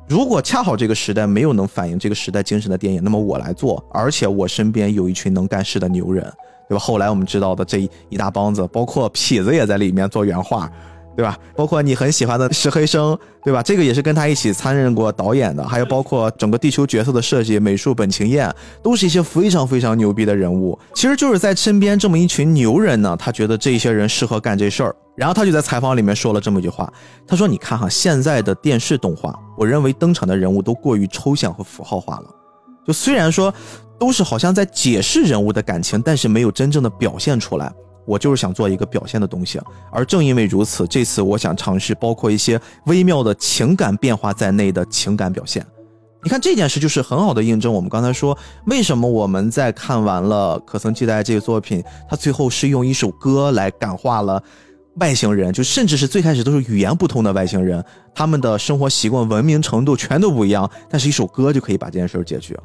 [0.08, 6.22] 如果恰好这个时代没有能反映这个时代精神的电影，那么我来做，而且我身边有一群能干事的牛人，
[6.68, 6.78] 对吧？
[6.78, 10.70] 后来我们知道的这一大帮子，包括痞子也在里面做原画。
[11.16, 11.36] 对吧？
[11.54, 13.62] 包括你很喜欢的石黑生，对吧？
[13.62, 20.78] 这个也是跟他一起参任过导演的，还有包括整个地球角色的设计、美术，本晴彦都是一些非常非常牛逼的人物。
[20.94, 26.90] 其实就是在身边这么一群牛人呢，他觉得这些人适合干这事儿，然后他就在采访里面说了这么一句话，
[27.26, 32.24] 他说：“你看哈，现在的电视动画，我认为登场的人物都过于抽象和符号化了。
[32.86, 33.52] 就虽然说
[33.98, 37.70] 都是好像在解释人物的感情，但是没有真正的表现出来。”
[38.04, 39.60] 我就是想做一个表现的东西，
[39.90, 45.64] 而正因为如此，这次我想尝试包括一些微妙的情感变化在内的情感表现。
[46.24, 48.36] 你看这件事就是很好的印证我们刚才说，
[48.66, 54.40] 为什么我们在看完了《可曾记得》这个作品，它最后是用一首歌来感化了
[54.96, 57.84] 外星人，就甚至是最开始都是语言不通的外星人，
[58.14, 62.56] 他们的生活习惯、文明程度全都不一样，但是一首歌就可以把这件事解决。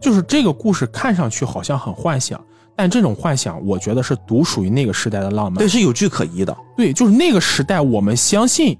[0.00, 2.40] 就是这个故事看上去好像很幻想。
[2.76, 6.56] 但这种幻想，我觉得是独属于那个时代的浪漫，对，是有据可依的。
[6.76, 8.76] 对，就是那个时代，我们相信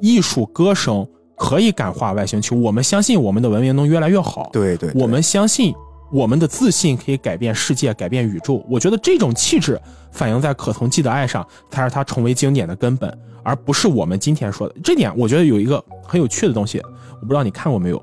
[0.00, 4.50] 艺术歌声可以感化外星球，我们相信我们的文明能越来越好。
[4.52, 5.74] 对对，我们相信
[6.12, 8.64] 我们的自信可以改变世界，改变宇宙。
[8.70, 9.80] 我觉得这种气质
[10.12, 14.74] 反映在可曾记得爱上，才是它成为经典的根本，而不是我们今天说的。
[14.84, 16.80] 这点我觉得有一个很有趣的东西，
[17.20, 18.00] 我不知道你看过没有。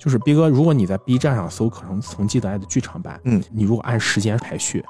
[0.00, 4.82] 就是逼哥，如果你在 B 站上搜《可能曾记得爱》的剧场版，嗯，你如果按时间排序，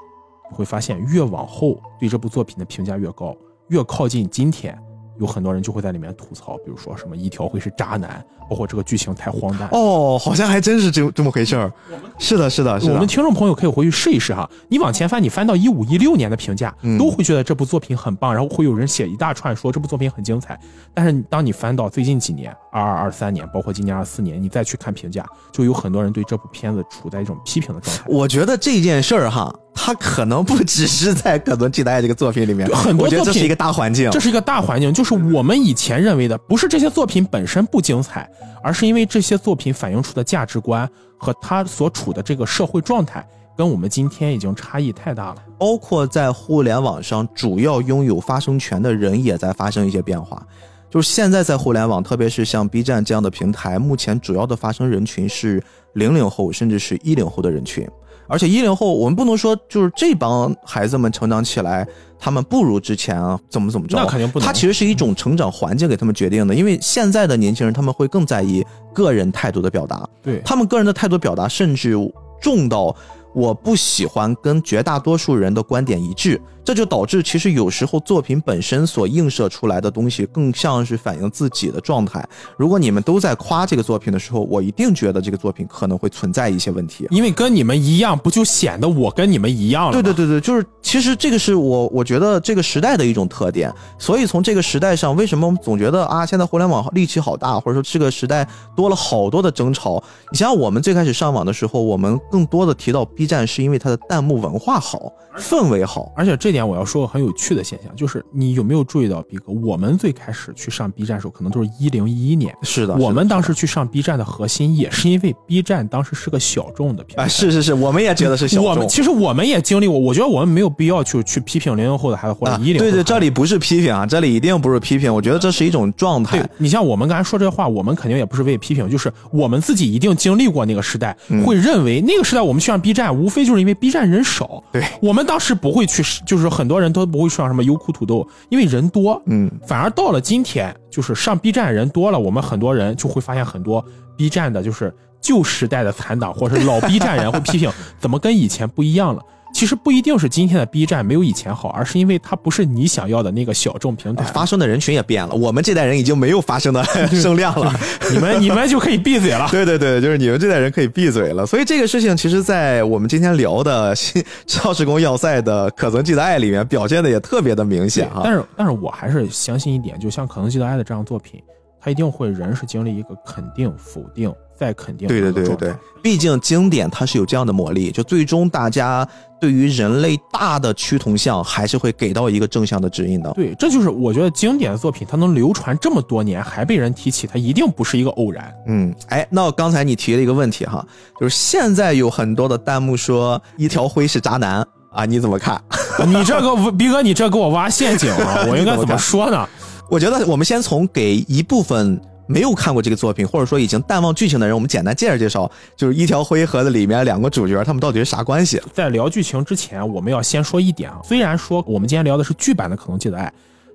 [0.49, 3.35] 你会发现越往后对这部作品的评价越高，
[3.67, 4.81] 越靠近今天。
[5.21, 9.69] 有很多人就会在里面吐槽，比如说什么一条会是渣男，包括这个剧情太荒诞。
[9.71, 11.71] 哦，好像还真是这这么回事儿。
[12.17, 12.93] 是的，是的，是的。
[12.93, 14.49] 我们听众朋友可以回去试一试哈。
[14.67, 20.59] 你往前翻，你翻到一五一六年的评价，都会觉得这部作品很棒，然后会有人写一大串说这部作品很精彩。
[20.91, 28.03] 但是当你翻到最近几年，二二二三年，包括今年二四年，你再去看评价，就有很多人对这部片子处在一种批评的状态。
[28.07, 29.53] 我觉得这件事儿哈。
[29.73, 34.93] 他可能不只是在《可能记得爱》这个作品里面， 很多作品这是一个大环境，这是一个大环境。
[34.93, 38.29] 就是我们以前认为的，不是这些作品本身不精彩，
[38.61, 43.25] 而是因为这些作品反映出的价值观和他所处的这个社会状态，
[43.57, 45.37] 跟我们今天已经差异太大了。
[45.57, 50.45] 包括在互联网上，主要拥有发声权的人也在发生一些变化。
[50.89, 57.87] 就是现在在互联网，特别是像 B 站这样的平台，目前主要的发声人群是零零后，甚至是一零后的人群。
[58.27, 61.85] 而且一零后，我们不能说就是这帮孩子们成长起来，
[62.17, 63.97] 他们不如之前啊怎么怎么着。
[63.97, 64.45] 那肯定不能。
[64.45, 70.07] 他其实是一种成长环境给他们决定的，因为现在的年轻人他们会更在意个人态度的表达。
[70.21, 71.93] 对他们个人的态度表达，甚至
[72.41, 72.95] 重到
[73.33, 76.41] 我不喜欢跟绝大多数人的观点一致。
[76.63, 82.23] 这就导致，其实有时候作品本身所映射出来的东西，更像是反映自己的状态。
[82.55, 87.07] 如果你们都在夸这个作品的时候，我一定觉得这个作品可能会存在一些问题。
[87.09, 89.91] 因为跟你们一样，不就显得我跟你们一样了？
[89.91, 93.73] 对对对对，就是其实这个是我我觉得这个时代的一种特点。
[93.97, 100.01] 所以从这个时代上，为什么我们总觉得啊，现在互联网力气好大，或者说这个时代多了好多的争吵？
[100.31, 112.51] 你想想，我们最开始上网的时候，我们更多的提到 B 站，是因为它的弹幕文化好，氛围好，而且这点我要说个很有趣的现象，就是你有没有注意到，比哥，我们最开始去上 B 站的时候，可能都是一零一一年。
[112.63, 117.27] 是的，我们当时去上 B 站的核心，也是因为 B 站当时是个小众的平台。
[117.27, 118.65] 是是是，我们也觉得是小众。
[118.71, 122.79] 我们其实我们也经历过，我觉得我们没有必要去去批评零零后的孩子或者一零。
[122.79, 125.13] 对对，这里不是批评啊，这里一定不是批评。
[125.13, 126.43] 我觉得这是一种状态。
[126.57, 134.63] 你像我们刚才说这话，我们肯定也不是为批评，就是我们自己一定经历过那个时代，会认为那个时代我们去上 B 站，无非就是因为 B 站人少。
[134.71, 139.21] 对，我们当时不会去，就是很多人都不会上什么优酷土豆，因为人多。
[139.25, 143.83] 嗯，反而到了今天，就是上 B 站人多了，我们很多人就会发现很多
[144.15, 149.21] B 站的，就是旧时代的残党或者是老 B 站人会批评， 怎么跟以前不一样了。
[149.53, 154.23] 其实不一定是今天的 B 站没有以前好，而是因为它不是你想要的那个小众平台。
[154.25, 156.83] 发声的人群也变了，我们这代人已经没有发声的
[157.13, 157.73] 声量了。
[158.11, 159.47] 你们 你们就可以闭嘴了。
[159.51, 161.45] 对对对，就是你们这代人可以闭嘴了。
[161.45, 163.95] 所以这个事情，其实，在我们今天聊的
[164.47, 168.21] 《超时空要塞》的《可曾记得爱》里面表现的也特别的明显哈。
[168.23, 171.41] 但是，但是我还是相信一点，就像《可能记得爱》的这样作品，
[171.79, 175.07] 它一定会人是经历一个肯定、否定再肯定。
[175.07, 179.07] 对对对对对，毕竟经典它是有这样的魔力，就最终大家。
[179.41, 183.31] 对于人类大的趋同向，还是会给到一个正向的指引的。
[183.31, 188.53] 对，这就是我觉得经典的作品，它能流传这么多年还被人提起，它一定不是一个偶然。
[188.67, 190.85] 嗯，哎，那刚才你提了一个问题哈，
[191.19, 195.59] 就是现在有很多的弹幕说一条灰是渣男啊，你怎么看？
[196.05, 198.45] 你这个逼哥，你这给我挖陷阱啊！
[198.47, 199.49] 我应该怎么说呢？
[199.89, 201.99] 我觉得我们先从给一部分。
[202.27, 208.61] 没有看过这个作品，或者说已经淡忘剧情的人，我们简单介绍介绍，就是一条灰盒子里面两个主角，他们到底是啥关系？
[208.73, 213.25] 在聊剧情之前，我们要先说一点啊，虽然说我们今天聊的是剧版的《可能记得爱》，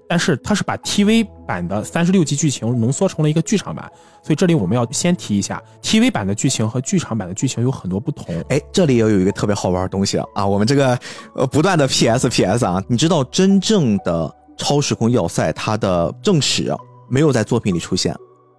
[0.08, 3.90] 但是它是把 TV 版的三十六集剧情浓缩成了一个剧场版，
[4.22, 8.34] 所以这里我们要先提一下，TV 版的剧情和剧场版的剧情有很多不同。
[8.48, 10.98] 哎，这里也有一个特别好玩的东西啊，我们这个
[11.34, 16.72] 呃不断的 PS PS 啊，你知道真正的超时空要塞它的正史
[17.10, 18.16] 没有在作品里出现。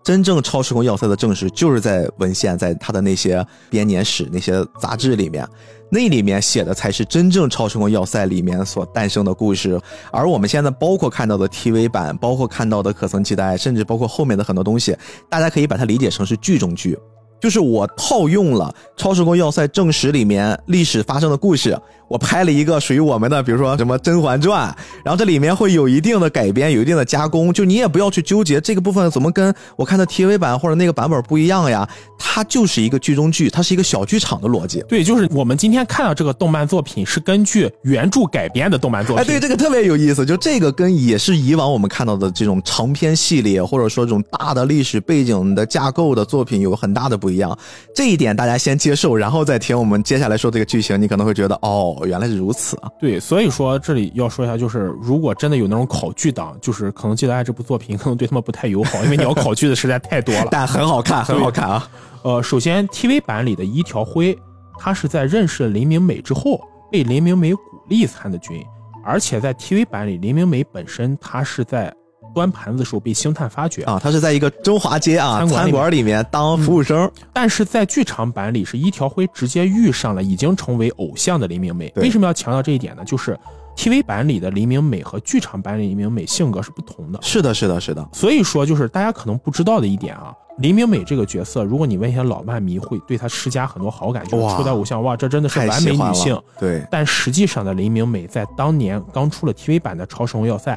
[0.07, 5.45] 真正超时空要塞的正史就是在文献，在他的那些编年史、那些杂志里面，
[5.91, 9.77] 那里面写的才是真正超时空要塞里面所诞生的故事。
[10.09, 14.95] 而我们现在包括看到的 TV 版，包括看到的可曾期待，甚至包括后面的很多东西，
[15.29, 16.97] 大家可以把它理解成是剧中剧。
[17.39, 24.69] 就是我套用了《超时空要塞》正史里面历史发生的故事，我拍了一个属于我们的，比如说什么《甄嬛传》，
[25.05, 27.53] 然后这里面会有一定的改编，有一定的加工。
[27.53, 34.83] 就你也不要去纠结这个部分怎么跟我看的 TV 版或者那个版本不一样呀，它就是一个剧中剧，它是一个小剧场的逻辑。
[34.87, 39.23] 对，就是我们今天看到这个动漫作品是根据原著改编的动漫作品。
[39.23, 40.25] 哎，对，这个特别有意思。
[40.25, 47.27] 就这个跟也是以往我们看到的这种长篇系列，或者说这种大的历史背景的架构的作品有很大的不。
[47.27, 47.59] 不一样，
[47.93, 52.89] 这一点大家先接受，然后再听我们接下来说这个剧情，你可能会觉得哦，原来是如此啊。
[52.99, 60.47] 对，所以说这里要说一下，就是如果真的有那种考据党，就是可能记得爱这部作品可能对他们不太友好，因为你要考据的实在太多了。
[60.51, 61.89] 但很好看，很好看啊。
[62.23, 64.37] 呃，首先 TV 版里的一条辉，
[64.77, 68.63] 他是在认识了林明美之后，被林明美鼓励参的军，
[69.05, 71.93] 而且在 TV 版里，林明美本身他是在。
[72.37, 81.91] 端盘子的时候被星探发掘啊，他是在一个中华街啊餐馆里面当服务生，但是在剧场版里是一条辉直接遇上了已经成为偶像的林明美。
[81.95, 83.03] 为什么要强调这一点呢？
[83.03, 83.35] 就是
[83.75, 87.17] TV 版里的林明美和剧场版里林明美性格是不同的。
[87.23, 88.07] 是的，是的，是的。
[88.13, 96.39] 所以说，就是大家可能不知道的一点啊，林明美这个角色，如果你问一些老漫迷，会对她施加很多好感，就是初代偶像，哇，这真的是完美女性。
[96.59, 96.85] 对。
[96.91, 100.75] 但实际上的林明美在当年刚出了 TV 版的《超时空要塞》。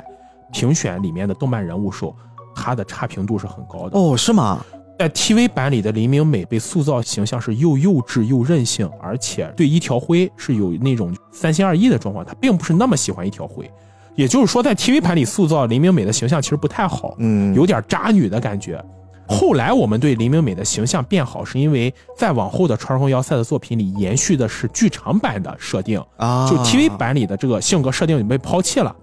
[0.53, 2.15] 评选里面的动漫人物时候，
[2.55, 4.65] 他的差评度是很高的哦，是吗？
[4.99, 13.71] 在 TV 版里的林明美被塑造形象是又幼稚又任性，而且对一条灰是有那种三心二意的状况，他并不是那么喜欢一条灰。
[14.15, 18.85] 也就是说，在 TV 版里塑造林明美的形象其实不太好，嗯，有点渣女的感觉。
[19.27, 28.95] 后来我们对林明美的形象变好，是因为在往后的川红要塞的作品里延续的是剧场版的设定啊，就 TV 版里的这个性格设定被抛弃了。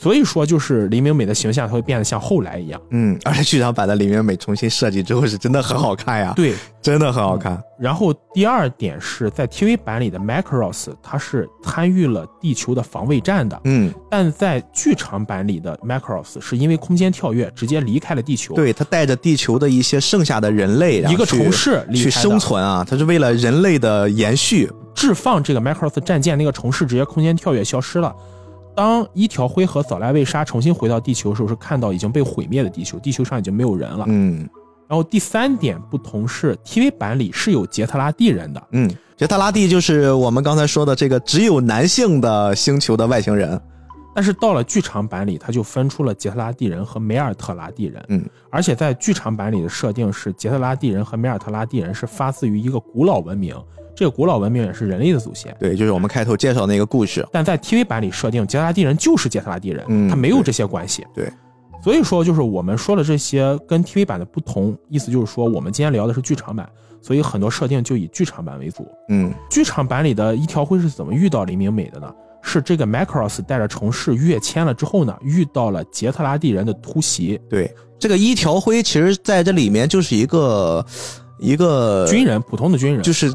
[0.00, 2.80] 所以说，就是林明美的形象它会变得像后来一样。
[2.88, 6.32] 嗯，而且剧场版的林明美重新设计之后是真的很好看呀。
[6.34, 7.62] 对，真的很好看。
[7.78, 13.60] 然后第二点是在 TV 版里的 Macross，他是参与了地球的防卫战的。
[13.64, 18.54] 嗯，但在剧场版里的 Macross 是因为空间跳跃直接离开了地球。
[18.54, 24.70] 对他带着地球的一些剩下的人类，一个城市去生存啊，他是为了人类的延续。
[24.94, 28.14] 置放这个 Macross 战舰，那个城市直接空间跳跃消失了。
[28.80, 34.06] 当一条灰和早濑卫杀重新回到地球的时候，是看到已经被毁灭的地球，地球上已经没有人了。
[34.08, 34.48] 嗯，
[34.88, 38.68] 然后第三点不同是，TV 版里是有杰特拉蒂人的。
[38.72, 43.60] 嗯，杰特拉蒂就是我们刚才说的这个只有男性的星球的外星人。
[44.14, 48.02] 但是到了剧场版里，他就分出了杰特拉蒂人和梅尔特拉蒂人。
[48.08, 53.54] 嗯，而且在剧场版里的设定是，杰特拉蒂人和梅尔特拉蒂人是发自于一个古老文明。
[53.94, 57.26] 这个古老文明也是人类的祖先，对，就是我们开头介绍那个故事。
[57.30, 61.06] 但在 TV 版里设定，杰特拉蒂人就是杰特拉蒂人，他没有这些关系。
[61.14, 61.30] 对，
[61.82, 66.68] 所以说就是我们说的这些跟 TV 版的不同，意思就是说我们今天聊的是剧场版，
[67.02, 68.86] 所以很多设定就以剧场版为主。
[69.08, 72.10] 嗯，剧场版里的一条灰是怎么遇到黎明美的呢？
[72.42, 77.38] 是这个 Macross 带着城市跃迁了之后呢，遇到了杰特拉蒂人的突袭。
[77.50, 80.84] 对，这个一条灰其实在这里面就是一个
[81.38, 83.30] 一个军人，普通的军人，就是。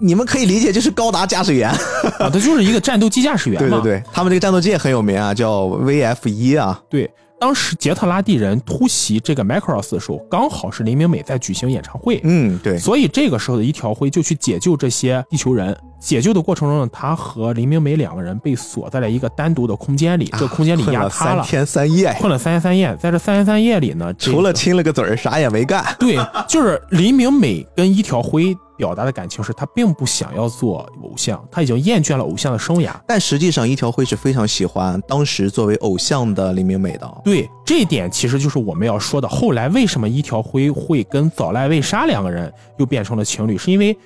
[0.00, 1.78] 你们可以理解就是高达驾驶员，啊，
[2.18, 3.80] 他就是一个战斗机驾驶员嘛。
[3.82, 6.80] 对对对，他们这个战斗机也很有名啊，叫 VF 一啊。
[6.88, 7.10] 对，
[7.40, 12.20] 当时杰特拉蒂人突袭这个 Macross 的时候，刚好是林明美在举行演唱会。
[12.22, 12.78] 嗯，对。
[12.78, 15.76] 所以这个时候的一条辉就去解救这些地球人。
[16.00, 22.96] 解救的过程中呢，他和林明美两个人被锁在了一个单独的空间里，这个空间里压塌了，三天三夜，困了三天三夜。
[23.00, 25.84] 在这三天三夜里呢，除了亲了个嘴儿，啥也没干。
[26.00, 26.18] 对，
[26.48, 28.52] 就是林明美跟一条灰
[28.82, 32.90] 表达的感情是，他并不想要做偶像，他已经厌倦了偶像的生涯。
[33.06, 37.22] 但实际上，一条辉是非常喜欢当时作为偶像的林明美的。
[37.22, 39.28] 对，这一点其实就是我们要说的。
[39.28, 43.96] 后来为什么一条辉会跟早濑未沙两个人又变成了情侣，是因为。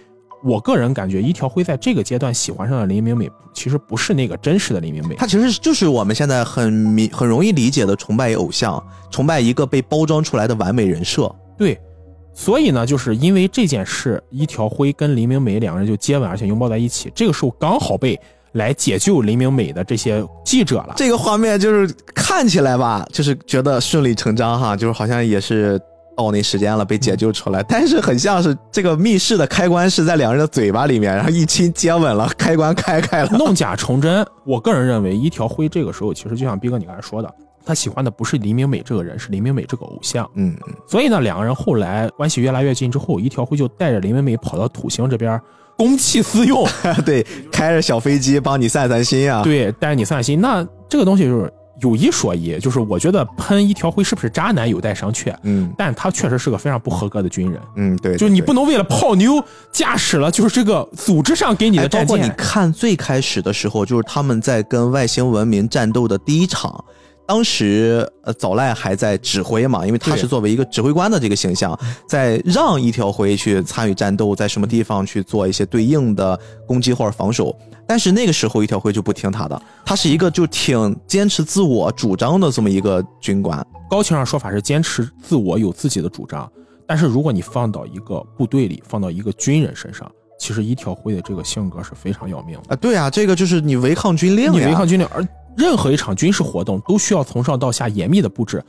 [0.44, 11.34] 我个人感觉，一条辉在这个阶段喜欢上了林明美，其实不是那个真实的林明美，他其实就是我们现在很明很容易理解的崇拜偶像，崇拜一个被包装出来的完美人设。
[11.56, 11.76] 对，
[12.36, 17.10] 所以呢，就是因为这件事，一条辉跟林明美两个人就接吻，而且拥抱在一起。
[17.14, 18.20] 这个时候刚好被
[18.52, 20.92] 来解救林明美的这些记者了。
[20.96, 25.80] 这个画面就是看起来吧，就是觉得顺理成章哈，就是好像也是。
[26.18, 34.26] 到那时间了，被解救出来，但是很像是这个密室的开关是在两人的嘴巴里面，然后一亲接吻了，开关开开了，弄假成真。
[34.46, 37.30] 我个人认为，一条辉这个时候其实就像斌哥你刚才说的，
[37.66, 40.24] 他喜欢的不是林明美这个人，是林明美这个偶像。
[40.36, 40.74] 嗯嗯。
[40.86, 45.38] 所以呢，两个人后来关系越来越近之后，一条辉就带着林明美跑到土星这边
[45.76, 46.66] 公器私用，
[47.04, 49.42] 对，开着小飞机帮你散散心啊。
[49.42, 50.40] 对，带着你散心。
[50.40, 51.52] 那这个东西就是。
[51.82, 55.36] 有一说一，就是我觉得喷一条灰是不是渣男有待商榷。
[55.42, 57.60] 嗯，但他确实是个非常不合格的军人。
[57.76, 62.06] 嗯，对，就你不能为了泡妞驾驶了，就是这个组织上给你的战舰。
[62.06, 66.82] 包括你看最开始的时候，就是他们在跟外星文明战斗的第一场。
[67.26, 71.76] 当时，呃，早赖还在指挥嘛，因为他是作为一个指挥官的这个形象，
[72.08, 77.54] 在让一条辉去参与战斗，在什么地方去做一些对应的攻击或者防守。
[77.84, 83.64] 但是那个时候，一条辉就不听他的，他是一个就挺坚持自我主张的这么一个军官。
[83.90, 86.48] 高情商说法是坚持自我，有自己的主张。
[86.86, 90.08] 但是如果你放到一个部队里，放到一个军人身上，
[90.38, 92.76] 其实一条辉的这个性格是非常要命的啊。
[92.76, 95.26] 对啊，这个就是你违抗军令，你违抗军令，而。
[95.56, 98.62] 任何一场军事活动都需要从上到下严密的布置，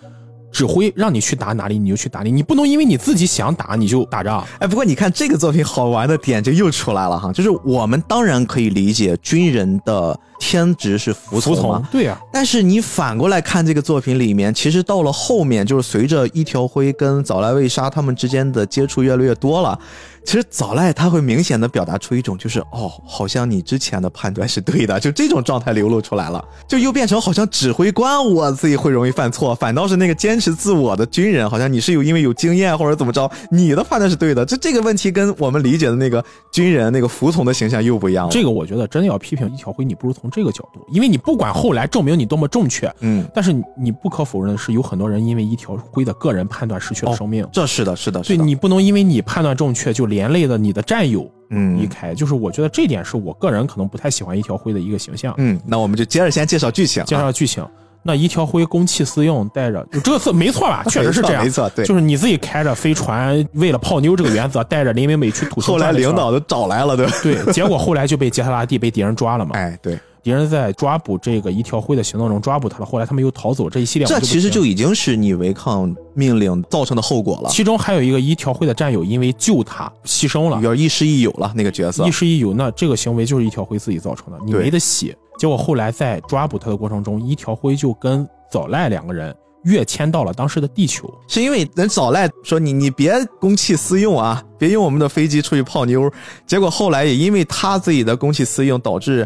[0.51, 4.45] 指挥让你去打哪里你就去打里，你不能因为你自己想打你就打仗。
[4.59, 12.17] 哎，不过你看这个作品好玩的点就又出来了哈，就是我们当然可以理解军人的天职是服从，服从，对呀。
[12.31, 19.77] 但是你反过来看这个作品里面，其实到了后面，就是随着一条灰跟早来卫沙他们之间的接触越来越多了。
[20.27, 34.45] 其实早赖他会明显的表达出一种就是哦，好像你之前的判断是对的，就这种状态流露出来了，就又变成好像指挥官我自己会容易犯错，反倒是那个坚持自我的军人，好像你是有因为有经验或者怎么着，你的判断是对的。
[34.45, 36.21] 这这个问题跟我们理解的那个
[36.51, 38.31] 军人那个服从的形象又不一样了。
[38.33, 47.47] 这个我觉得真的要批评一条辉，你不如从从这个角度，因为你不管后来证明你多么正确，嗯，但是你你不可否认的是，有很多人因为一条辉的个人判断失去了生命。
[47.53, 48.35] 这是的，是的，是的。
[48.35, 55.33] 对你不能因为你判断正确就连累了你的战友嗯离开，就是我觉得这点是我个人可能不太喜欢一条灰的一个形象。
[55.37, 57.65] 嗯，那我们就接着先介绍剧情啊，介绍剧情，
[58.03, 60.83] 那一条灰公器私用，带着就这个是没错吧？
[60.89, 65.73] 确实是这样，没错，对，就是你自己开着飞船，为了泡妞这个原则，带着林美美去土星。
[65.73, 67.13] 后来领导都找来了，对吧？
[67.21, 69.51] 对，结果后来就被杰特拉蒂被敌人抓了嘛。
[69.59, 69.97] 哎，对，
[70.27, 82.11] 敌人在抓捕这个一条辉的行动中抓捕他了，后来他们又逃走，这一系列这其实就已经是你违抗命令造成的后果了，其中还有一个一条辉的战友因为救他牺牲了有，点亦师亦友了那个角色亦。
[82.11, 82.53] 师亦友。
[82.53, 85.15] 那这个行为就是一条辉自己造成的，你没得洗。
[85.39, 91.09] 结果后来在抓捕他的过程中，一条辉就跟早赖两个人跃迁到了当时的地球。
[91.29, 96.11] 是因为人早赖说你你别公器私用啊，别用我们的飞机出去泡妞。
[96.45, 99.25] 结果后来也因为他自己的公器私用，导致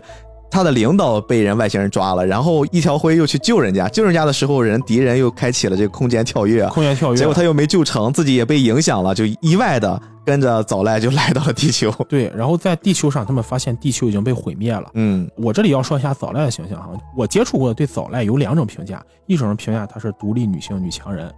[0.51, 11.89] 他的领导被人外星人抓了，然后一条灰又去救人家，救人家的时候人敌人又开启了这个空间跳跃，空间跳跃，结果他又没救成，自己也被影响了，就意外的跟着早赖就来到了地球。
[12.09, 14.91] 对，然后在地球上，他们发现地球已经被毁灭了。
[14.95, 21.31] 嗯我这里要说一下早赖的形象哈，我接触过的对早赖有两种评价，一种是评价她是独立女性女强人，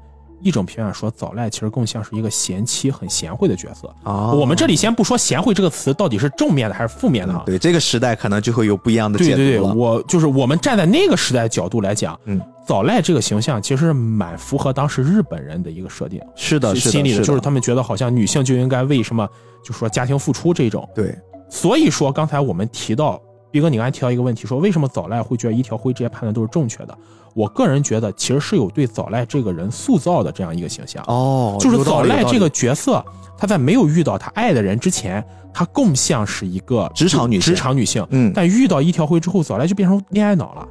[0.44, 3.88] 一种评价说早赖其实更像是一个贤妻很贤惠的角色。
[4.04, 19.28] 啊我们这里先不说贤惠这个词到底是正面的还是负面的哈，对这个时代可能就会有不一样的解对对对，我就是我们站在那个时代角度来讲，嗯，早赖这个形象其实蛮符合当时日本人的一个设定，是的，是的，心里是的就是他们觉得好像女性就应该为什么
[19.64, 20.88] 就说家庭付出这种。
[20.94, 21.18] 对，
[21.50, 23.22] 所以说刚才我们提到，
[23.52, 26.98] 逼哥你刚才提到一个问题，说为什么早赖会觉得一条灰这些判断都是正确的？
[27.34, 31.04] 我个人觉得其实是有对早赖这个人塑造的这样一个形象。
[31.08, 33.04] 哦，就是早赖这个角色，
[33.38, 35.24] 他在没有遇到他爱的人之前，
[35.54, 38.06] 他更像是一个职场女性职场女性。
[38.12, 40.68] 嗯但遇到一条辉之后，早赖就变成恋爱脑了。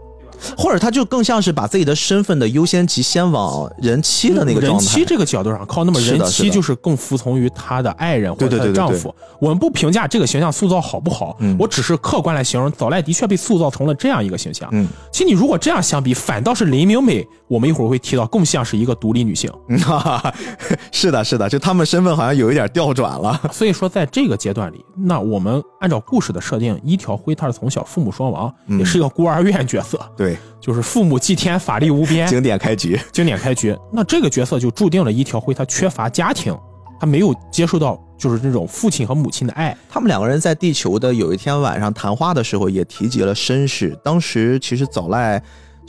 [0.57, 4.61] 或者他就更像是把自己的身份的优先级先往人妻的那个。
[4.61, 9.15] 人妻这个角度上靠，那么人妻就是更服从于她的爱人或者她的对对对对对丈夫。
[9.41, 14.69] 我们不评价这个形象塑造好不好，嗯我只是客观来形容，早赖的确被塑造成了这样一个形象。
[14.73, 19.51] 嗯，其实你如果这样相比，反倒是林明美，我们一会儿会提到，更像是一个独立女性。
[19.69, 20.35] 嗯哈哈哈，
[20.93, 23.41] 是的，是的，就他们身份好像有一点调转了。
[23.53, 32.99] 所以说，在这个阶段里，那我们按照故事的设定，一条灰她是从小父母双亡，嗯也是一个孤儿院角色，对，就是父母祭天，法力无边，经典开局。
[33.13, 33.77] 经典开局。
[33.93, 36.57] 那这个角色就注定了一条灰他缺乏家庭，
[37.01, 39.77] 他没有接受到就是这种父亲和母亲的爱。
[39.89, 43.99] 他们两个人在地球的有一天晚上谈话的时候，也提及了身世。
[44.05, 45.43] 当时其实早赖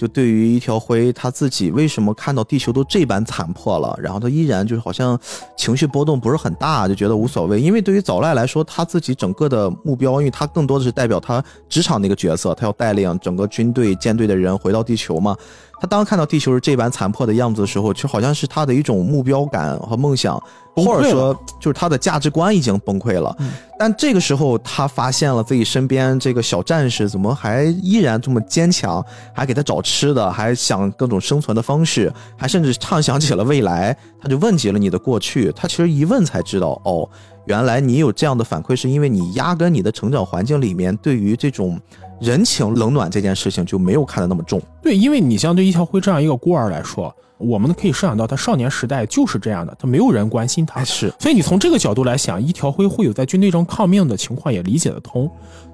[0.03, 5.17] 就对于一条灰他自己为什么看到地球都这般残破了，然后他依然就是好像
[5.55, 7.61] 情绪波动不是很大，就觉得无所谓。
[7.61, 15.33] 因为对于早赖来说，他自己整个的目标，因为他更多的是代表他职场那个角色，他要带领整个军队舰队的人回到地球嘛。
[15.79, 20.41] 他当看到地球是这般残破的样子的时候，就好像是他的一种目标感和梦想，
[20.75, 23.35] 或者说就是他的价值观已经崩溃了。
[23.39, 29.03] 嗯但这个时候，他发现了自己身边这个小战士怎么还依然这么坚强，
[29.33, 33.93] 还给他找吃的，还想各种生存的方式，还甚至畅想起了未来。
[34.21, 37.09] 他就问起了你的过去，他其实一问才知道，哦，
[37.45, 41.77] 原来你有这样的反馈，是因为你压根你的成长环境里面对于这种
[42.23, 44.61] 人情冷暖这件事情就没有看得那么重。
[44.81, 55.29] 对，因为你像对一条辉这样一个孤儿来说，我们可以设想到他少年时代就是这样的，他没有人关心他，哎是所以你从这个角度来想，一条辉会有在军队中抗命的情况也理解得通。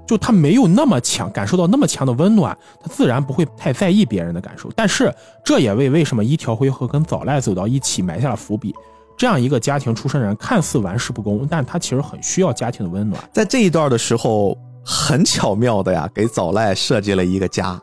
[0.08, 4.72] 就他没有那么强，感受到那么强的温暖，他自然不会太在意别人的感受。
[4.76, 5.14] 但是
[5.46, 8.74] 这也为为什么一条辉和跟早赖走到一起埋下了伏笔。
[9.16, 13.22] 这样一个家庭出身人，看似玩世不恭，但他其实很需要家庭的温暖。
[13.32, 17.80] 在这一段的时候，很巧妙的呀，给早赖设计了一个家，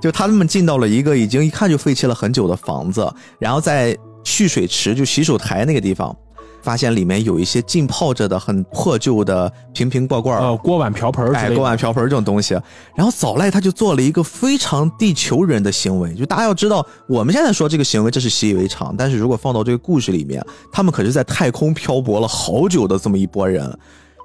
[0.00, 6.14] 就他们进到了一个已经一看就废弃了很久的房子，然后在蓄水池就洗手台那个地方，
[6.60, 12.54] 发现里面有一些浸泡着的很破旧的瓶瓶罐罐，呃，锅碗瓢盆哎，锅碗瓢盆这种东西。
[12.96, 23.78] 然后早赖他就做了一个非常地球人的行为，就大家要知道，我们现在说这个行为这是习以为常，但是如果放到这个故事里面，他们可是在太空漂泊了好久的这么一拨人，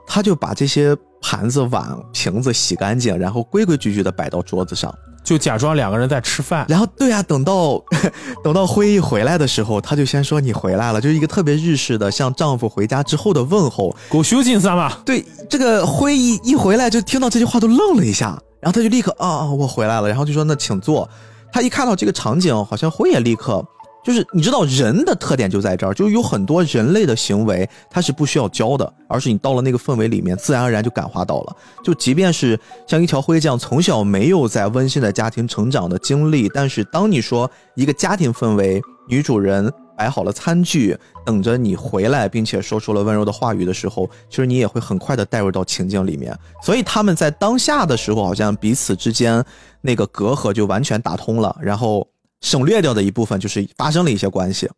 [0.08, 4.94] 他就把这些盘子、碗、瓶子洗干净，然后规规矩矩的摆到桌子上。
[5.24, 6.66] 就假装两个人在吃饭。
[6.68, 7.82] 然后对啊，等到
[8.44, 13.96] 等到辉一回来的时候，他就先说你回来了，就是一个特别日式的向丈夫回家之后的问候。
[14.10, 21.10] 狗修进三嘛，对，这个辉一一回来就听到这句话都愣了一下，然后他就立刻啊啊我回来了，然后就说那请坐。
[21.54, 23.66] 他一看到这个场景，好像辉也立刻
[24.04, 31.56] 就是你知道人的特点就在这儿，就有很多人类的行为它是不需要教的，而是你到了那个氛围里面，自然而然就感化到了。
[31.84, 46.38] 就即便是像一条灰这样从小没有在温馨的家庭成长的经历，但是当你说一个家庭氛围，女主人摆好了餐具，等着你回来，并且说出了温柔的话语的时候，其实你也会很快的带入到情境里面。
[46.62, 49.42] 所以他们在当下的时候，好像彼此之间
[49.80, 52.06] 那个隔阂就完全打通了，然后。
[52.44, 54.70] 省略掉的一部分就是发生了一些关系。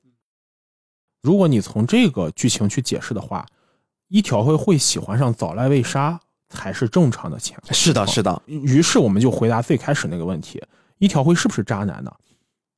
[1.22, 3.46] 如果你从这个剧情去解释的话，
[4.08, 7.74] 一条会会喜欢上早濑未沙才是正常的情况。
[7.74, 8.42] 是的，是的。
[8.46, 10.64] 于是我们就回答最开始那个问题：
[11.00, 12.14] 一条会是不是渣男呢？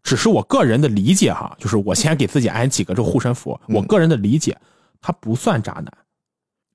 [0.01, 3.59] 只是我个人的理解哈，就是我先给自己安几个这护身符。
[3.67, 4.57] 我个人的理解，
[5.01, 5.91] 他不算渣男，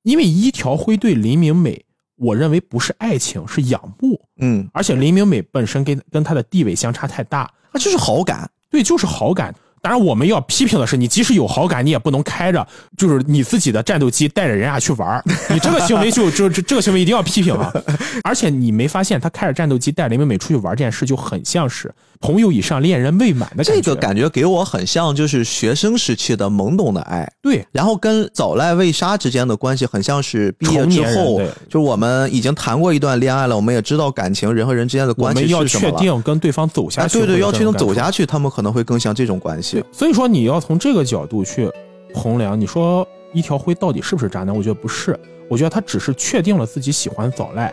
[0.02, 1.82] 因为一条辉对林明美，
[2.16, 4.20] 我认为不是爱情，是仰慕。
[4.36, 7.50] 嗯，而且林明美本身跟跟他的地位相差太大。
[7.72, 9.54] 那就是好感，对，就是好感。
[9.80, 12.64] 当然，我们要批评的是，你即使有好感，你也不能开着
[12.96, 15.20] 就是你自己的战斗机带着人家去玩
[15.50, 17.72] 你这个行为就就这这个行为一定要批评啊！
[18.22, 21.92] 而且你没发现他开着战斗机带林美美出去玩这件事就很像是
[22.22, 23.82] 朋友以上恋人未满的感觉。
[23.82, 27.30] 这个感觉给我很像就是学生时期的懵懂的爱。
[27.42, 35.92] 对，然后跟早赖未杀之间的关系很像是毕业之后，就是我们已经谈过一段恋爱了，我们也知道感情人和人之间的关系是什么了。
[35.92, 37.18] 要确定跟对方走下去。
[37.18, 39.84] 对对，要确定走下去，他们可能会更像这种关系。
[39.90, 41.68] 所以说你要从这个角度去
[42.14, 44.56] 衡量，你说一条灰到底是不是渣男？
[44.56, 45.18] 我觉得不是，
[45.48, 47.68] 我觉得他只是确定了自己喜欢早濑。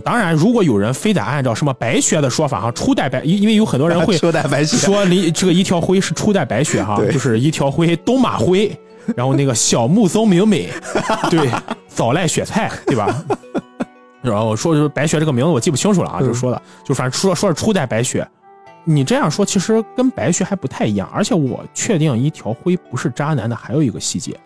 [0.00, 8.74] 当然，如果有人非得按照什么白雪的说法哈，初代白，因因为有很多人会 初代白雪说离这个一条灰是初代白雪哈，就是一条灰东马灰，
[9.14, 10.70] 然后那个小木曾明美，
[11.30, 11.50] 对
[11.86, 13.24] 早濑雪菜，对吧？
[14.22, 18.26] 然后说就是白雪这个名字我记不清楚了啊，就说的就反正说说是初代白雪。
[18.84, 21.08] 你这样说，其实跟白雪还不太一样。
[21.12, 24.36] 而且我确定一条灰不是渣男的还有一个细节，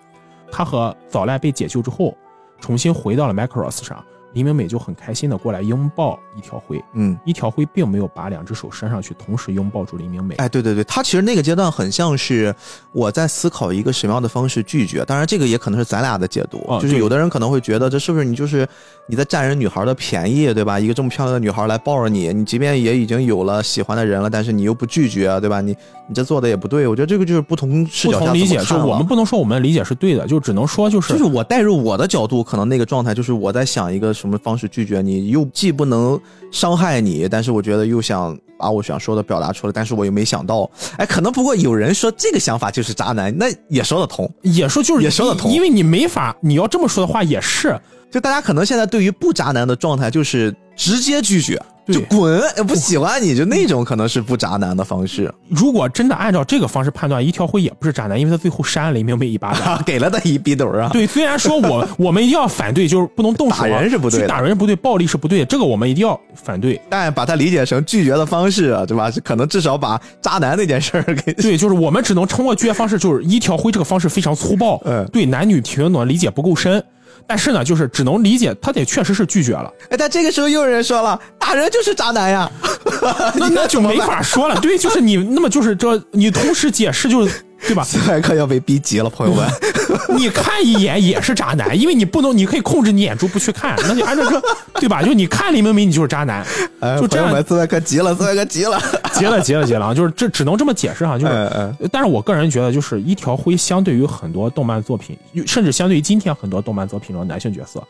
[0.50, 2.14] 他和早濑被解救之后，
[2.60, 4.04] 重新回到了 Macross 上。
[4.32, 10.34] 林明美就很开心的过来拥抱一条灰，嗯，一条灰并没有把两只手伸上去，同时拥抱住林明美。
[10.36, 12.54] 哎，对对对，他其实那个阶段很像是
[12.92, 15.04] 我在思考一个什么样的方式拒绝。
[15.04, 18.68] 当然，这个也可能是咱俩的解读，就是有的人可能会觉得这是不是你就是
[19.06, 20.78] 你在占人女孩的便宜，对吧？
[20.78, 25.60] 一个这么漂亮的女孩来抱着你，你即便也已经有了喜欢的人了，但是你又不拒绝，对吧？
[25.60, 25.74] 你
[26.08, 26.86] 你这做的也不对。
[26.86, 35.02] 我觉得这个就是不同视角下理解，就我们不能说我们理解是对的，就只能说就是就是我带入我的角度，可能那个状态就是我在想一个什么方式拒绝。
[35.02, 36.18] 你又既不能
[36.50, 47.78] 伤害你，但是我觉得又想把我想说的表达出来，但是我又没想到，哎，可能不过有人说这个想法就是渣男，那也说得通，也说就是也说得通，因为你没法，你要这么说的话也是，
[48.10, 51.60] 就大家可能现在对于不渣男的状态就是直接拒绝。
[51.92, 52.40] 就滚！
[52.66, 55.32] 不喜欢你就那种可能是不渣男的方式。
[55.48, 60.88] 如果真的按照这个方式判断，一条辉也不是渣男，因为他最后扇了林明美一巴掌，给了他一逼斗啊。
[60.92, 66.80] 对，虽然说我 我们一定要反对，就是不能动手，打人是不对，打人不对，暴力是不对，这个我们一定要反对。
[66.88, 69.10] 但把它理解成拒绝的方式，啊对吧？
[69.24, 76.82] 可能至少把渣男那件事儿给 对，就是我们只能通过拒绝方式，就是一条辉这个方式非常粗暴，嗯，对男女平等理解不够深。
[77.26, 79.72] 但是呢，就是只能理解，他得确实是拒绝了。
[79.90, 82.50] 哎，但这个时候又有人说了，打人就是渣男呀，
[83.36, 84.60] 那那就没法说了。
[84.60, 87.42] 对，就是你，那么就是这，你同时解释就是。
[87.60, 87.82] 对吧？
[87.82, 89.48] 斯派克要被逼急了，朋友们。
[90.16, 94.40] 你看一眼也是渣男，因为你不能，你可以控制你眼珠不去看，那就按照这，
[94.80, 95.02] 对吧？
[95.02, 96.44] 就你看李明明，你就是渣男。
[97.00, 98.80] 就这样，斯派克急了，斯派克急了，
[99.14, 99.94] 急了，急了，急了啊！
[99.94, 101.74] 就是这只能这么解释哈，就是。
[101.90, 107.82] 但是我个人觉得，就是一条灰相对于很多动漫作品，甚至相对于今天很多动漫作品中男性角色。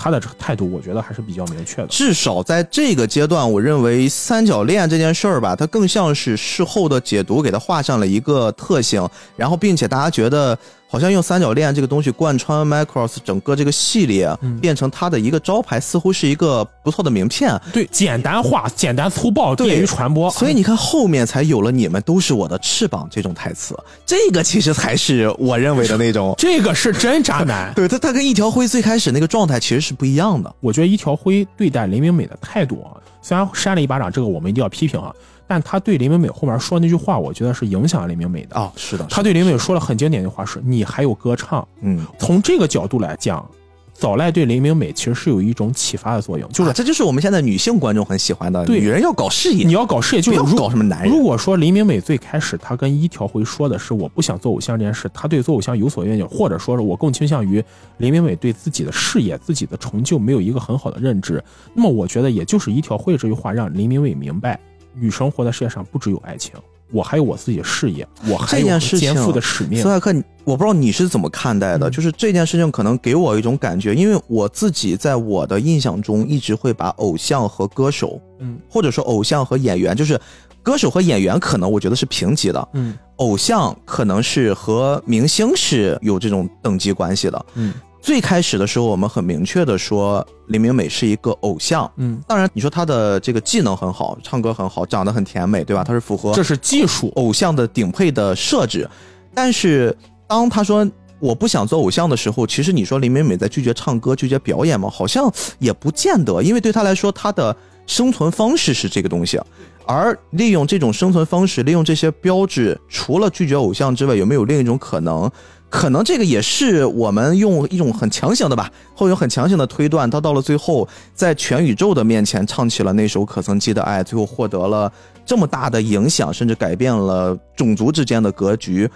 [0.00, 1.88] 他的态度，我觉得还是比较明确的。
[1.88, 10.58] 至少在这个阶段，我认为三角恋这件事儿吧，它更像是事后的解读，给它画上了一个特性，然后并且大家觉得。
[10.90, 14.28] 好像用三角恋这个东西贯穿 Macross 整个这个系列，
[14.60, 17.56] 变成它的一个招牌，似乎是一个不错的名片。
[17.72, 20.28] 对，简单化、简单粗暴，便于传播。
[20.32, 23.78] 所以你看，后面才有了“你们都是我的翅膀”这种台词。
[24.04, 26.34] 这个其实才是我认为的那种。
[26.38, 27.72] 这个是真渣男。
[27.76, 30.52] 对他，他跟一条灰最开始那个状态其实是不一样的。
[30.58, 35.14] 我觉得一条灰对待林明美的态度啊，虽然扇了一巴掌，这个我们一定要批评啊。
[35.50, 38.72] 但他对林美美后面说那句话，我觉得是影响林明美的啊。
[38.76, 41.66] 是的，他对林美说了很经典的话，是你还有歌唱。
[41.80, 43.44] 嗯，从这个角度来讲，
[43.92, 51.10] 早赖对林明美其实是有一种启发的作用，就是这就是我们现在女性观众很喜欢的，女人要搞事业，你要搞事业，就要搞什么男人。
[51.10, 57.60] 如果说林明美最开始她跟一条辉说的是我不想做偶像这件事，她对做偶像有所愿景，或者说是我更倾向于
[57.98, 61.42] 林明美对自己的事业、自己的成就没有一个很好的认知，
[61.74, 64.56] 那么我觉得也就是一条辉这句话让林明美明白。
[64.94, 66.54] 女生活在世界上不只有爱情，
[66.92, 69.88] 我还有我自己的事业，我还这件事情肩负的使命斯。
[69.88, 70.12] 派克，
[70.44, 80.20] 我不知道你是怎么看待的，嗯就是这件事情可能给我一种感觉，因为我自己在我的印象中一直会把偶像和歌手，嗯或者说偶像和演员，就是
[80.62, 87.46] 歌手和演员可能我觉得是平级的，嗯偶像可能是和明星是有这种等级关系的。
[87.54, 91.90] 嗯最开始的时候，我们很明确的说林明美是一个偶像。
[91.96, 95.84] 嗯，当然，你说她的这个技能很好，唱歌很好，长得很甜美，对吧？
[95.84, 97.12] 她是符合这是技术。
[97.16, 98.88] 偶像的顶配的设置。
[99.34, 99.96] 但是
[100.26, 100.88] 当她说
[101.18, 104.88] 我不想做偶像的时候，其实你说林美美在拒绝唱歌、拒绝表演吗？
[104.90, 107.54] 好像也不见得，因为对她来说，她的
[107.86, 109.38] 生存方式是这个东西。
[109.86, 115.30] 而利用这种生存方式，利用这些标志，除了拒绝偶像之外，有没有另一种可能？
[115.70, 124.92] 可能这个也是我们用一种很强行的吧，或者很强行的推断，他到了最后，在全宇宙的面前唱起了那首《可曾记得爱》，最后获得了
[125.24, 128.90] 这么大的影响，甚至改变了种族之间的格局。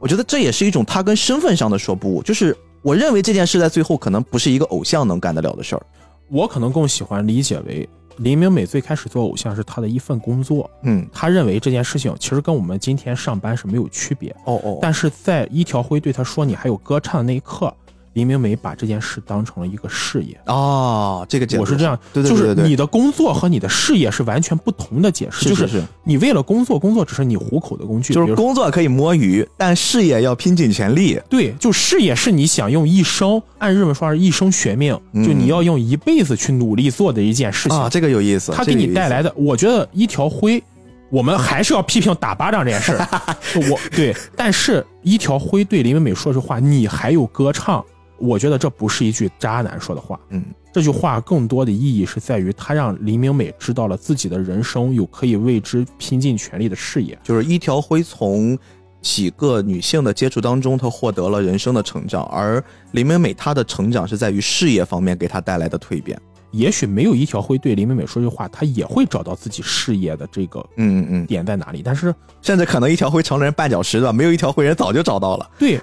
[0.00, 5.82] 我觉得这也是一种他跟身份上的说不，就是我认为这件事在最后可能不是一个偶像能干得了的事儿。
[6.28, 7.88] 我可能更喜欢理解为
[8.18, 14.30] 林明美最开始做偶像是她的一份工作，嗯，她认为这件事情其实跟我们今天上班是没有区别。
[14.44, 17.74] 哦哦，但是在一条辉对她说你还有歌唱的那一刻，
[18.14, 20.38] 林明美把这件事当成了一个事业。
[20.46, 25.44] 哦，这个解释我是这样，对对就是你的工作和你的事业是完全不同的解释。
[25.44, 28.12] 是就是是你为了工作，工作只是你糊口的工具。
[28.12, 31.20] 就是工作可以摸鱼，但事业要拼尽全力。
[31.28, 37.78] 对，就事业是你想用一生，按日本说法是一生学命，嗯就你要用一辈子去努力做的一件事情。
[37.78, 40.62] 啊，这个有意思，它给你带来的，我觉得一条灰，
[41.10, 43.08] 我们还是要批评打巴掌这件事儿。
[43.70, 47.84] 我对，但是一条灰对林美美说实话，你还有歌唱，
[48.20, 50.20] 我觉得这不是一句渣男说的话。
[50.28, 57.18] 嗯，这句话更多的意义是在于，他让林明美知道了自己的人生有可以为之拼尽全力的事业。
[57.24, 58.56] 就是一条辉从
[59.00, 62.62] 几个女性的接触当中，她获得了人生的成长，而
[62.92, 66.20] 林明美她的成长是在于事业方面给她带来的蜕变。
[66.50, 71.82] 也许没有一条会对林美美说句话，她也会找到自己事业的这个嗯嗯嗯，点在哪里。
[71.84, 75.50] 但是甚至可能一条会成了人绊脚石的，没有一条会人早就找到了。
[75.58, 75.80] 对，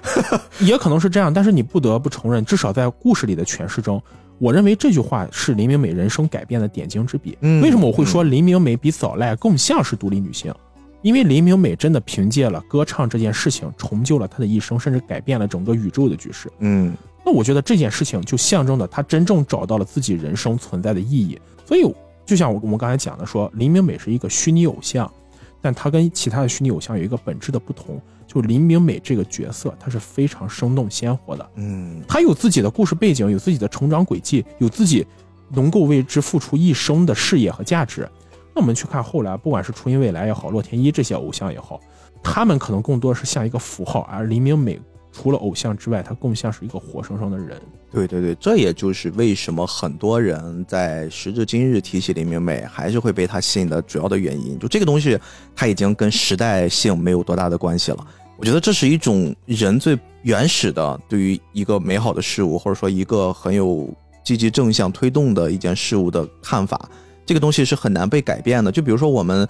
[0.60, 4.02] 也可能是这样，但是你不得不承认，至少在故事里的诠释中，
[4.38, 7.36] 我认为这句话是林明美人生改变的点睛之笔。
[7.40, 10.54] 嗯为什么我会说林明美比早赖更像是独立女性？
[11.02, 16.50] 因为林明美真的凭借了歌唱这件事情，重就了她的一生，甚至改变了整个宇宙的局势。
[16.58, 16.92] 嗯
[17.28, 21.38] 那我觉得这件事情就象征着他真正找到了自己人生存在的意义。
[21.66, 21.82] 所以，
[22.24, 25.12] 就像我我们刚才讲的说，林明美是一个虚拟偶像，
[25.60, 31.46] 但他跟其他的虚拟偶像有一个本质的不同，就林明美这个角色，她是非常生动鲜活的。
[31.56, 35.06] 嗯她有自己的故事背景，有自己的成长轨迹，有自己
[35.50, 38.08] 能够为之付出一生的事业和价值。
[38.54, 41.78] 那我们去看后来，不管是初音未来也好，洛天依这些偶像也好，
[42.22, 44.80] 他们可能更多是像一个符号，而林明美
[45.12, 47.60] 除了偶像之外，他更像是一个活生生的人。
[47.90, 54.58] 对对对，这也就是为什么很多人在时至今日提起林明美，还是会被他吸引的主要的原因。
[54.58, 55.18] 就这个东西，
[55.56, 58.06] 它已经跟时代性没有多大的关系了。
[58.36, 63.88] 我觉得这是一种人最原始的对于一个美好的事物，或者说一个很有
[64.22, 66.88] 积极正向推动的一件事物的看法。
[67.24, 68.70] 这个东西是很难被改变的。
[68.70, 69.48] 就比如说我们。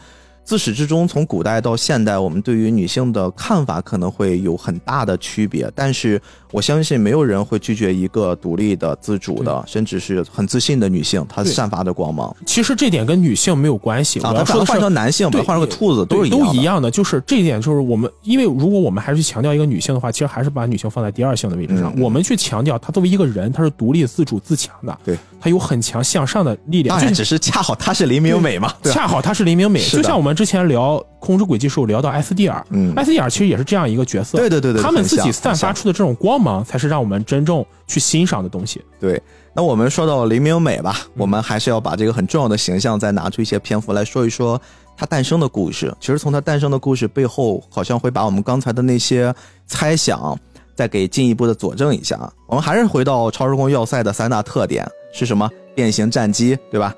[0.48, 6.18] 自始至终，从古代到现代，我们对于女性的看法可能会有很大的区别，但是
[6.50, 14.30] 我相信没有人会拒绝一个独立的、自主的，甚至是很自信的女性，她散发的光芒其实这点跟女性没有关系，啊！
[14.30, 16.46] 我要说的换成男性，把对她换成个兔子，都是一样的。
[16.46, 21.92] 都一样的，就是这一点，就是我们，因为如果我们还是去强调一个女性的话，其实还是把女性放在第二性的位置上。
[21.94, 26.98] 嗯我们去强调她作为一个人，她是独立、自主、自强的，对，她有很强向上的力量。
[26.98, 28.90] 就，只是恰好她是林明美嘛，对？
[28.90, 38.80] 恰好她是林明美，就像我们之前聊《空之轨迹》时候聊到 SDR，嗯 SDR 其实也是这样一个角色，对对对对，他们自己散发出的这种光芒，才是让我们真正去欣赏的东西。
[39.00, 39.20] 对，
[39.52, 44.62] 那我们说到林明美吧，我们还是要把这个很重要的形象再拿出一些篇幅来说一说
[44.96, 45.92] 她诞生的故事。
[45.98, 49.34] 其实从她诞生的故事背后，好像会把我们刚才的那些
[49.66, 50.38] 猜想
[50.76, 52.16] 再给进一步的佐证一下。
[52.46, 55.50] 我们还是回到超时空要塞的三大特点是什么？
[55.74, 56.94] 变形战机，对吧？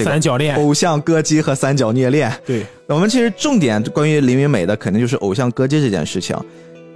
[0.00, 2.32] 这个三角恋，偶像歌姬和三角虐恋。
[2.46, 6.36] 对，我们其实重点关于林明美的，肯定就是偶像歌姬这件事情。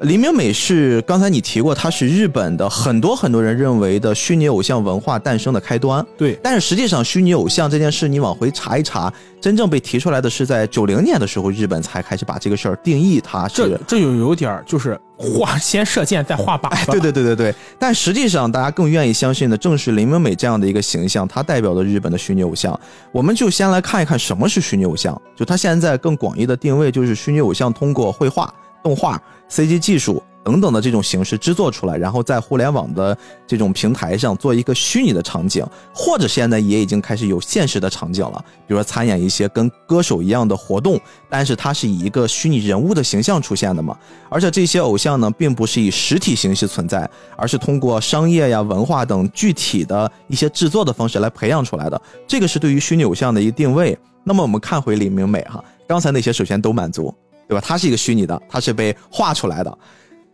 [0.01, 6.05] 林明美是刚才你提过，她是日本的很多很多人认为的虚拟偶像文化诞生的开端。
[6.19, 13.55] 对，但是实际上虚拟偶像这件事，你往回查一查，真正被提出来的是在九零年的时候，日本才开始把这个事儿定义它是。
[13.57, 16.69] 这这就有点就是画先射箭再画靶。
[16.69, 17.55] 哎，对对对对对。
[17.79, 22.79] 但实际上，大家更愿意相信的正是林明美这样的一个形象，她代表的日本的虚拟偶像。
[23.13, 25.19] 我们就先来看一看什么是虚拟偶像。
[25.37, 28.53] 就它现在更广义的定位，就是虚拟偶像通过绘画、
[28.85, 29.21] 动画、
[29.51, 30.23] CG 技术。
[30.45, 33.17] 等等的这种形式制作出来，然后在互联网的
[33.47, 43.97] 这种平台上做一个虚拟的场景，或者现在也已经开始有现实的场景了，比如说参演一些跟歌手一样的活动，但是它是以一个虚拟人物的形象出现的嘛。
[44.29, 47.09] 而且这些偶像呢，并不是以实体形式存在，
[47.39, 51.99] 而是通过商业呀、文化等具体的一些制作的方式来培养出来的。
[52.29, 53.99] 这个是对于虚拟偶像的一个定位。
[54.23, 57.15] 那么我们看回李明美哈，刚才那些首先都满足，
[57.49, 57.65] 对吧？
[57.67, 59.79] 它是一个虚拟的，它是被画出来的。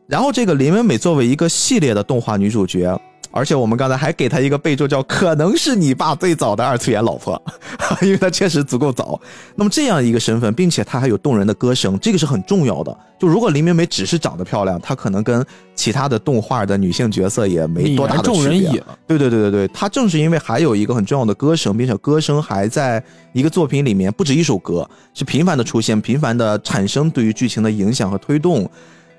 [0.06, 3.00] 然后这个林文美作为一个系列的动画女主角，
[3.32, 7.40] 而且我们刚才还给他一个备注，叫可能是你爸最早的二次元老婆，
[8.02, 9.20] 因为他确实足够早。
[9.54, 12.96] 那么这样一个身份，并且他还有动人的歌声，这个是很重要的。
[13.18, 18.82] 就如果林明美只是长得漂亮，她可能跟其他的动画的女性角色也没多大的区别。
[19.06, 23.02] 对对对对对，她正是因为还有一个很重要的歌声，并且歌声还在
[23.34, 28.68] 一个作品里面不止一首歌，是频繁的出现，频繁的产生对于剧情的影响和推动。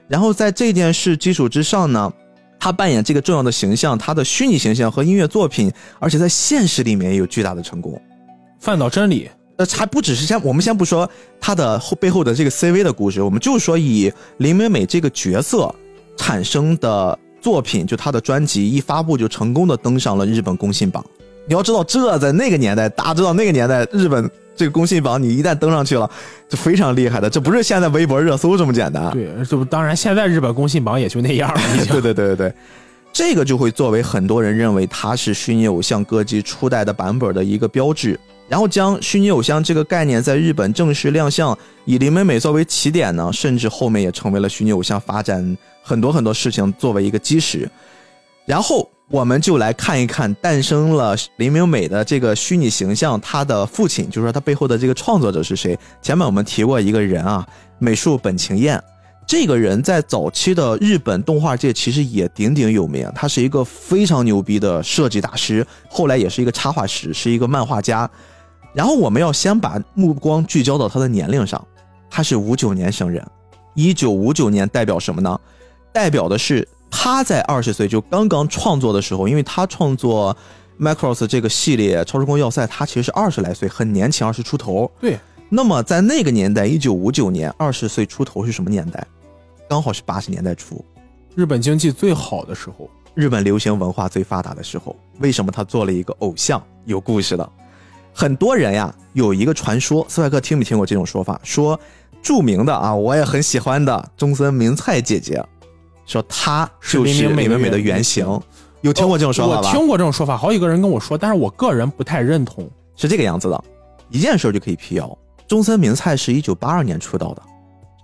[0.08, 2.12] 然后在这件事基础之上呢，
[2.64, 8.00] 他扮演这个重要的形象，他的虚拟形象和音乐作品，而且在现实里面也有巨大的成功。
[8.60, 11.10] 范岛真理，那还不只是先，我们先不说
[11.40, 15.74] 他的后背后的这个 CV 的故事，我们就说以林美美这个角色
[16.16, 21.04] 产生的作品，就他的专辑一发布就成功的登上了日本公信榜。
[21.48, 24.30] 你要知道，这在那个年代，大家知道那个年代日本。
[24.62, 26.08] 这个公信榜你一旦登上去了，
[26.48, 27.28] 就非常厉害的。
[27.28, 29.10] 这不是现在微博热搜这么简单。
[29.12, 31.62] 对，这不当然现在日本公信榜也就那样了。
[31.90, 32.54] 对对对对对，
[33.12, 47.68] 这个就会作为很多人认为它是虚拟偶像歌姬初代的版本的一个标志，然后将虚拟偶像这个概念在日本正式亮相，以林美美作为起点呢，甚至后面也成为了虚拟偶像发展很多很多事情作为一个基石，
[48.46, 48.88] 然后。
[49.12, 55.78] 我们就来看一看诞生了林明美的这个虚拟形象，她的父亲，就是说她背后的这个创作者是谁？
[56.02, 57.46] 前面我们提过一个人啊，
[57.78, 58.82] 美术本晴彦，
[59.28, 68.10] 这个人在早期的日本动画界其实也鼎鼎有名，他是一个非常牛逼的设计大师，后来也是一个插画师，是一个漫画家。
[68.74, 71.62] 然后我们要先把目光聚焦到他的年龄上，
[72.10, 73.22] 他是五九年生人，
[73.76, 75.38] 一九五九年代表什么呢？
[75.92, 76.66] 代表的是。
[76.92, 80.38] 他在二十岁就刚刚创作的时候，因为他创作
[80.84, 84.92] 《Macross》这个系列《超时空要塞》，他其实是二十来岁，很年轻，二十出头。
[85.00, 85.18] 对。
[85.50, 89.06] 那么在那个年代，一九五九年，二十岁出头是什么年代？
[89.68, 90.84] 刚好是八十年代初，
[91.36, 94.96] 日本经济最好的时候，日本流行文化最发达的时候。
[95.20, 96.62] 为什么他做了一个偶像？
[96.86, 97.50] 有故事的。
[98.14, 101.40] 很多人呀，有一个传说，斯派克听没听过这种说法？
[101.44, 101.80] 说
[102.22, 105.44] 著名的啊，我也很喜欢的中森明菜姐姐。
[106.12, 108.26] 说他就是美美美的原型，
[108.82, 109.70] 有听过这种说法吧？
[109.70, 112.70] 我听过这种说法，好几个人跟我说，但是我个人不太认同。
[112.98, 113.64] 是这个样子的，
[114.10, 117.42] 一件事就可以辟谣：中森明菜是一九八二年出道的，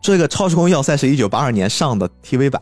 [0.01, 2.61] 这个《超时空要塞》是一九八二年上的 TV 版，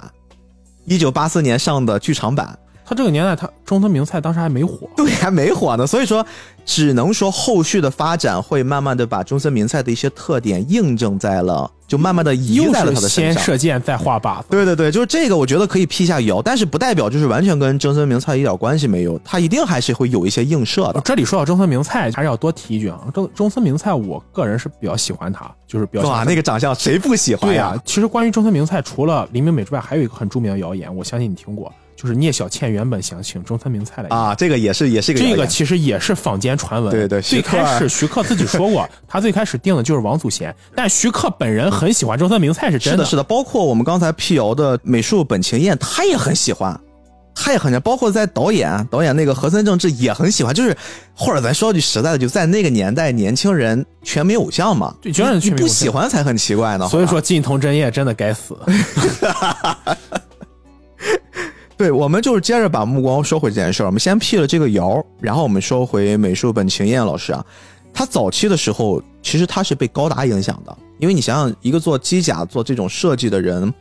[0.86, 2.58] 一九八四年上的剧场版。
[2.86, 5.88] 他这个年代，他中村明菜当时还没火，对，还没火呢。
[5.88, 6.23] 所以说，
[6.63, 13.33] 只能说后续的发展会慢慢的把中村明菜的一些特点印证在了，就慢慢的移在了他的身上。
[13.33, 14.43] 先射箭再画靶。
[14.49, 21.01] 对对对，就是这个，我觉得可以辟下谣，但是不代表就是完全跟中村明菜一点关系没有，他一定还是会有一些映射的。
[21.01, 27.75] 这里说到中村明菜，还是要多提一句啊，中中村明菜，我个人是比较喜欢他，就是比较哇，那个长相谁不喜欢对呀？
[27.83, 31.73] 其实关于中村明菜，除了林明美之外，还有一个很著名的谣言，我相信你听过。
[31.96, 36.91] 就是聂小倩原本想请中村明菜来啊，这个也是也是一个这个其实也是坊间传闻。
[36.91, 43.06] 对对，最开始徐克自己说过， 他最开始定的就是王祖贤，但徐克本人很喜欢中村明菜，是真的。
[43.06, 46.78] 是的，包括我们刚才辟谣的美术本晴彦，他也很喜欢，
[47.34, 47.82] 他也很喜欢。
[47.82, 50.54] 包括在导演导演那个和森正治也很喜欢。
[50.54, 50.76] 就是
[51.14, 56.89] 或者咱说句实在的，就在那个年代，年轻人全民偶像嘛，对，全是不喜欢才很奇怪呢。
[56.89, 58.58] 所以说，近藤真彦真的该死。
[61.78, 63.86] 对，我们就是接着把目光收回这件事儿。
[63.88, 67.45] 我们先辟了这个谣，然后我们说回美术本秦彦老师啊，
[67.93, 73.73] 他早期的时候其实他是被高达影响的，因为你想想，一个做机甲、做这种设计的人，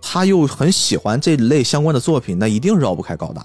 [0.00, 3.44] 他又很喜欢这类相关的作品，那一定绕不开高达。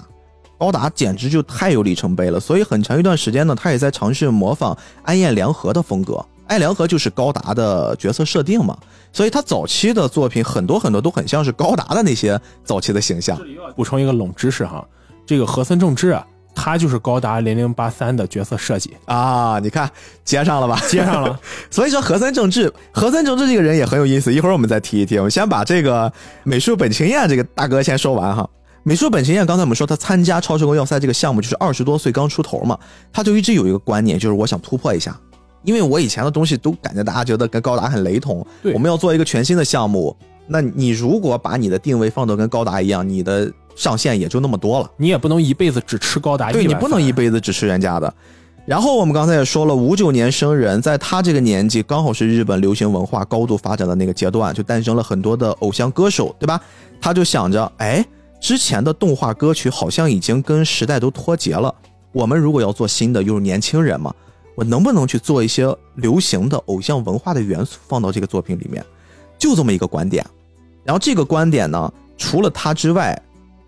[0.57, 6.25] 高达简直就太有里程碑了，所以很长一段时间呢，他也在尝试模仿安彦良和的风格。
[6.47, 8.77] 艾良和就是高达的角色设定嘛，
[9.11, 13.39] 所以他早期的作品很多很多都很像是高达的那些早期的形象。
[13.75, 14.85] 补充一个冷知识哈，
[15.25, 19.89] 这个和森正治啊，他就是高达零零八三的角色设计啊，你看
[20.23, 20.79] 接上了吧？
[20.87, 21.39] 接上了。
[21.71, 25.17] 所以说和森正治，和森正治这个人也很有意思，一会儿我们再提一提。
[25.17, 26.11] 我们先把这个
[26.43, 28.47] 美术本晴彦这个大哥先说完哈。
[28.83, 32.77] 美术本晴彦刚才我们说他参加超时空要塞这个项目就是二十多岁刚出头嘛，
[33.11, 35.19] 他就一直有一个观念，就是我想突破一下。
[35.65, 40.15] 因为我以前的东西都感觉大家觉得跟高达很雷同，我们要做一个全新的项目，
[40.47, 48.13] 那你如果把你的定位放到跟高达一样，你的上限也就那么多了，你也不能一辈子只吃高达，对你不能一辈子只吃人家的。
[48.65, 56.59] 然后我们刚才也说了，五九年生人，在他这个年纪，刚好是日本流行文化高度发展的那个阶段，就诞生了很多的偶像歌手，对吧？
[56.99, 58.03] 他就想着，哎，
[58.39, 61.73] 之前的动画歌曲好像已经跟时代都脱节了，
[62.11, 64.11] 我们如果要做新的，又是年轻人嘛。
[64.55, 68.83] 我能不能去做一些流行的偶像文化的元素放到这个作品里面？
[69.37, 70.25] 就这么一个观点。
[70.83, 73.21] 然后这个观点呢，除了他之外，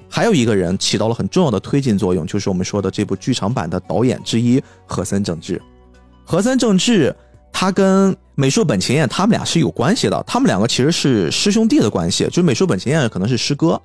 [0.10, 5.62] 还有一个人起到了很重要的推进作用，就是我们说的这部剧场版的导演之一和森正治。
[6.24, 7.14] 和森正治
[7.52, 13.82] 他跟美术本晴彦他们俩是有关系的，他们两个其实是师兄弟的关系，就是美术本晴彦可能是师哥。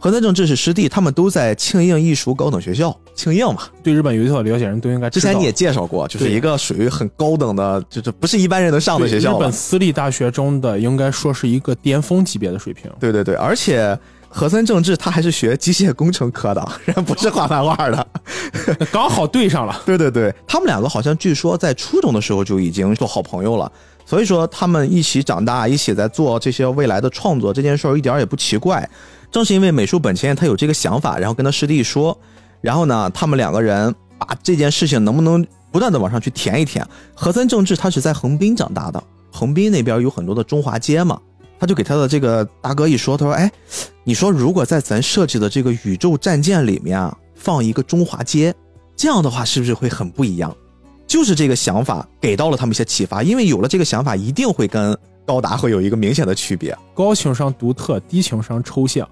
[0.00, 2.96] 河南正治是师弟，他们都在庆应艺术高等学校。
[3.16, 5.10] 庆应嘛，对日本有所了解人都应该。
[5.10, 9.36] 之前你也介绍过，就是一个属于很高等的，就是不是一般人能上的学校。
[9.36, 12.88] 日本私立大学中的应该说是一个巅峰级别的水平。
[13.00, 18.06] 对对对，而且和森正治他还是学机械工程科的，人不是画漫画的，
[18.92, 19.82] 刚好对上了。
[19.84, 23.70] 对对对，他们两个好像据说在初中的时候就已经做好朋友了，
[24.06, 28.88] 所以说他们一起长大，一起在做这些未来的创作，这件事儿一点也不奇怪。
[29.30, 32.18] 正是因为美术本钱他有这个想法，然后跟他师弟说，
[32.60, 36.86] 然后呢，他们两个人把这件事情能不能不断的往上去填一填。
[37.14, 41.20] 和森正治他是在横滨长大的，横滨那边有很多的中华街嘛，
[41.60, 43.50] 他就给他的这个大哥一说，他说，哎，
[44.04, 48.54] 你说如果在咱设计的这个宇宙战舰里面啊放一个中华街，
[48.96, 50.56] 这样的话是不是会很不一样？
[51.06, 54.98] 就是这个想法给到了他们一些启发，因为有了这个想法，一定会跟。
[55.28, 59.06] 高达会有一个明显的区别，高情商独特，低情商抽象。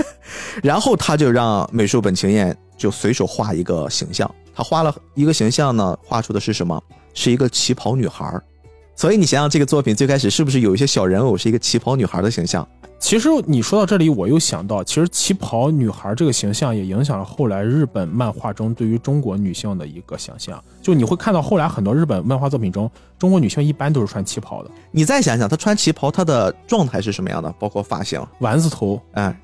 [0.62, 6.78] 然后他就让美术本晴彦就随手画一个形象，他画了一个形象呢，画出的是什么？
[7.14, 8.38] 是一个旗袍女孩。
[8.96, 12.66] 所以你想想，这个作品最开始是不是有一些小人偶是一个旗袍女孩的形象？
[13.00, 20.62] 其实你说到这里，我又想到，其实旗袍女孩这个形象也影响了后来日本漫画中对于中国女性的一个想象。
[20.80, 24.70] 就你会看到后来很多日本漫画作品中，中国女性一般都是穿旗袍的。
[24.90, 27.52] 你再想想，她穿旗袍，她的状态是什么样的？
[27.58, 29.38] 包括发型，丸子头，哎。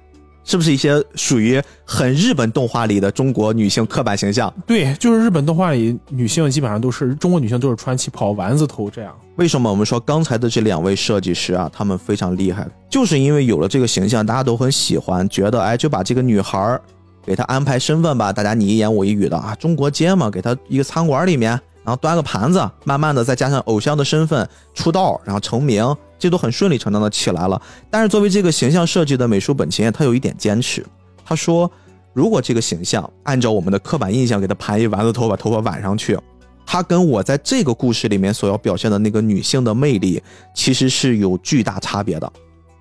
[0.45, 4.53] 是不是一些属于很日本动画里的中国女性刻板形象？
[4.67, 9.15] 对，就是日本动画里女性基本上都是中国女性都是穿旗袍、丸子头这样。
[9.37, 12.67] 为什么我们说刚才的这两位设计师啊，他们非常厉害？
[12.91, 16.79] 就是因为有了这个形象，大家都很喜欢，觉得哎，就把这个女孩
[17.25, 21.51] 给她安排身份吧，大家你一言我一语的啊，中国街嘛，给她一个餐馆里面，
[21.85, 25.85] 然后端个盘子，慢慢的再加上偶像的身份出道，然后成名。
[26.21, 27.61] 这都很顺理成章的起来了，
[27.91, 30.87] 但是作为这个形象设计的美术本钱，他有一点坚持。
[31.25, 31.69] 他说，
[32.13, 36.19] 如果这个形象按照我们的刻板印象给他盘一丸子头，把头发挽上去，
[36.67, 40.23] 他跟我在这个故事里面所要表现的那个女性的魅力，
[40.55, 42.31] 其实是有巨大差别的。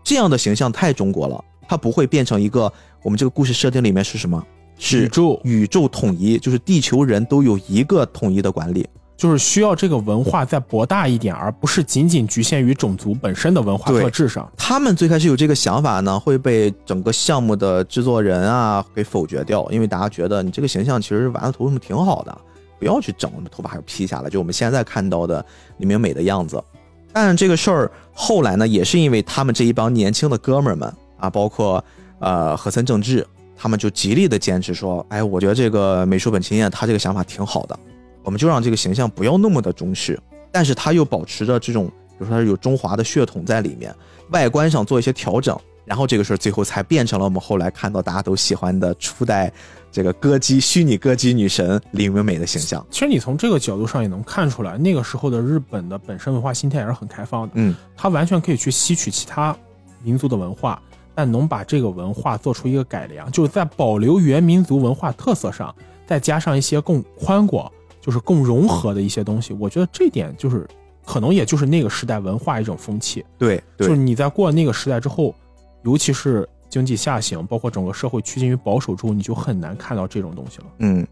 [0.03, 2.71] 这样的形象太中国了，它不会变成一个
[3.01, 4.43] 我们这个故事设定里面是什么？
[4.77, 8.87] 是宇宙宇宙统一，就是地球人都有一个统一的管理。
[9.20, 14.49] 就是需要这个文化再博大一点，而不是仅仅局限于种族本身的文化特质上。
[14.55, 22.34] 他们最开始有这个想法呢，会被整个项目的制作人啊给否决掉，因为大家觉得你这个形象其实丸子头什么挺好的，
[22.80, 25.45] 不要去整，头发还是披下来，就我们现在看到的
[25.80, 26.63] 李明美的样子。
[27.11, 31.84] 但这个事儿后来呢，也是因为他们这一帮年轻的哥们儿们啊，包括
[32.20, 37.78] 呃和森正治，他们就极力的坚持说，哎，我觉得这个美术本青彦他这个想法挺好的。
[38.24, 40.20] 我们就让这个形象不要那么的中式，
[40.51, 43.93] 但是它又保持着这种，比如说有中华的血统在里面，
[44.32, 49.51] 外观上做一些调整，然后这个事儿最后才变成了我们后来看到大家都喜欢的初代
[49.91, 52.86] 这个歌姬虚拟歌姬女神林明美的形象。
[52.91, 59.55] 其实你从这个角度上也能看出来，那个时候的日本的本身文化心态也是很开放的，嗯，他完全可以去吸取其他
[60.03, 60.80] 民族的文化，
[61.15, 65.74] 但能把这个文化做出一个改良，就是在保留原民族文化特色上，
[66.05, 67.72] 再加上一些更宽广。
[68.02, 70.68] 就是更融合的一些东西，我觉得这点就是，
[71.06, 73.26] 可能也就是那个时代文化一种风气。
[73.38, 75.34] 对，就是你在过了那个时代之后，
[75.84, 80.66] 尤其是经济下行，包括整个社会趋近于保守之后，你就很难看到这种东西了。
[80.80, 81.06] 嗯，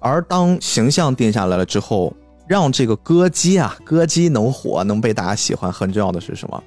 [0.00, 2.14] 而当形象定下来了之后，
[2.46, 6.62] 让这个歌姬啊，歌姬能火，能被大家喜欢，很重要的是什么？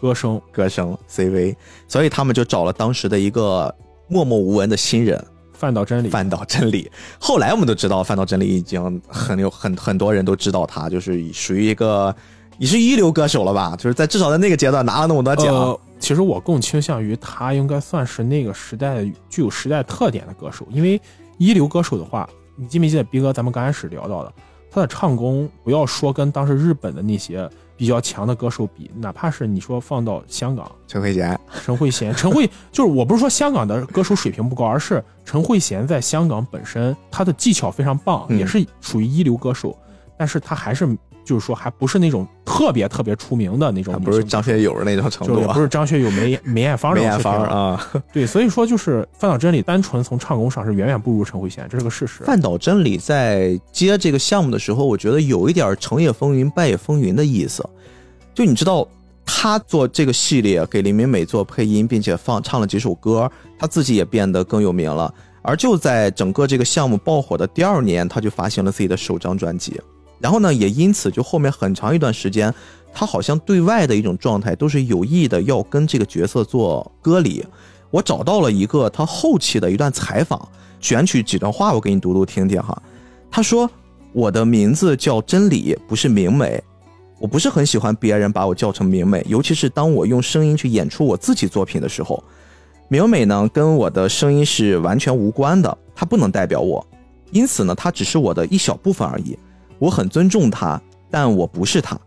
[0.00, 1.54] 歌声，歌声，CV。
[1.86, 3.72] 所以他们就找了当时的一个
[4.08, 5.22] 默默无闻的新人，
[5.62, 6.08] 范岛真理。
[6.08, 6.90] 范岛真理。
[7.20, 12.12] 后来我们都知道，范岛真理已经很有很很多人都知道他，就是属于一个
[12.58, 13.76] 也是一流歌手了吧？
[13.76, 15.78] 就是在至少在那个阶段拿了那么多奖。
[16.00, 21.00] 其实我更倾向于他应该算是那个时代具有时代特点的歌手，因为
[21.38, 24.32] 一流歌手的话，你记没记得逼哥咱们刚开始聊到的，
[24.68, 39.76] 他的唱功不要说跟当时日本的那些比较强的歌手比，哪怕是你说放到香港，陈慧娴，陈慧娴， 陈慧就是我不是说香港的歌手水平不高，而是陈慧娴在香港本身她的技巧非常棒，也是属于一流歌手，
[40.16, 40.88] 但是她还是。
[41.24, 47.90] 就是说，还不是那种特别特别出名的那种，不是张学友那种程度，不是张学友、梅 梅艳芳、梅艳芳啊。
[48.12, 52.24] 对，所以说就是范岛真理，单纯从唱功上是远远不如陈慧娴，这是个事实。
[52.24, 57.64] 范岛真理在接这个项目的时候，我觉得有一点成也风云，败也风云的意思。
[58.34, 58.86] 就你知道，
[59.24, 65.12] 他做这个系列给林明美做配音，并且放唱了几首歌，他自己也变得更有名了。
[65.44, 69.80] 而就在整个这个项目爆火的第二年，他就发行了自己的首张专辑。
[70.22, 72.54] 然后呢，也因此就后面很长一段时间，
[72.94, 77.44] 他好像对外的一种状态都是有意的要跟这个角色做割离。
[77.90, 80.48] 我找到了一个他后期的一段采访，
[80.78, 82.80] 选取几段话，我给你读读听听哈。
[83.32, 83.68] 他说
[84.14, 86.62] ：“我的名字叫真理，不是明美。
[87.18, 92.22] 我不是很喜欢别人把我叫成明美，尤其是当我用声音去演出我自己作品的时候。
[92.88, 96.86] 明美呢，跟我的声音是完全无关的，它不能代表我，
[97.32, 99.36] 因此呢，它只是我的一小部分而已。”
[99.82, 100.80] 我很尊重他，
[101.10, 101.98] 但我不是他。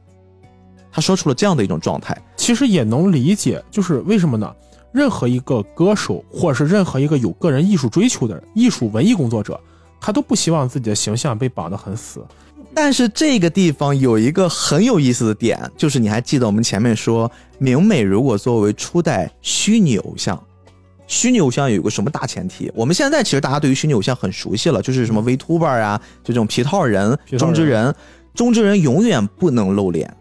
[0.89, 4.49] 他说出了这样的一种状态，其实也能理解，就是为什么呢？
[4.93, 9.59] 任何一个歌手，或者是任何一个有个人艺术追求的人艺术文艺工作者，
[9.99, 12.25] 他都不希望自己的形象被绑得很死。
[12.73, 20.41] 但是这个地方有一个很有意思的点，就是你还记得我们前面说，明美如果作为初代虚拟偶像。
[21.07, 22.71] 虚拟偶像有个什么大前提？
[22.73, 27.93] 我们现在其实大家对于虚拟偶像很熟悉了，就是什么 Vtuber 啊，就这种皮套人、中之人，
[28.33, 30.11] 中之人永远不能露脸，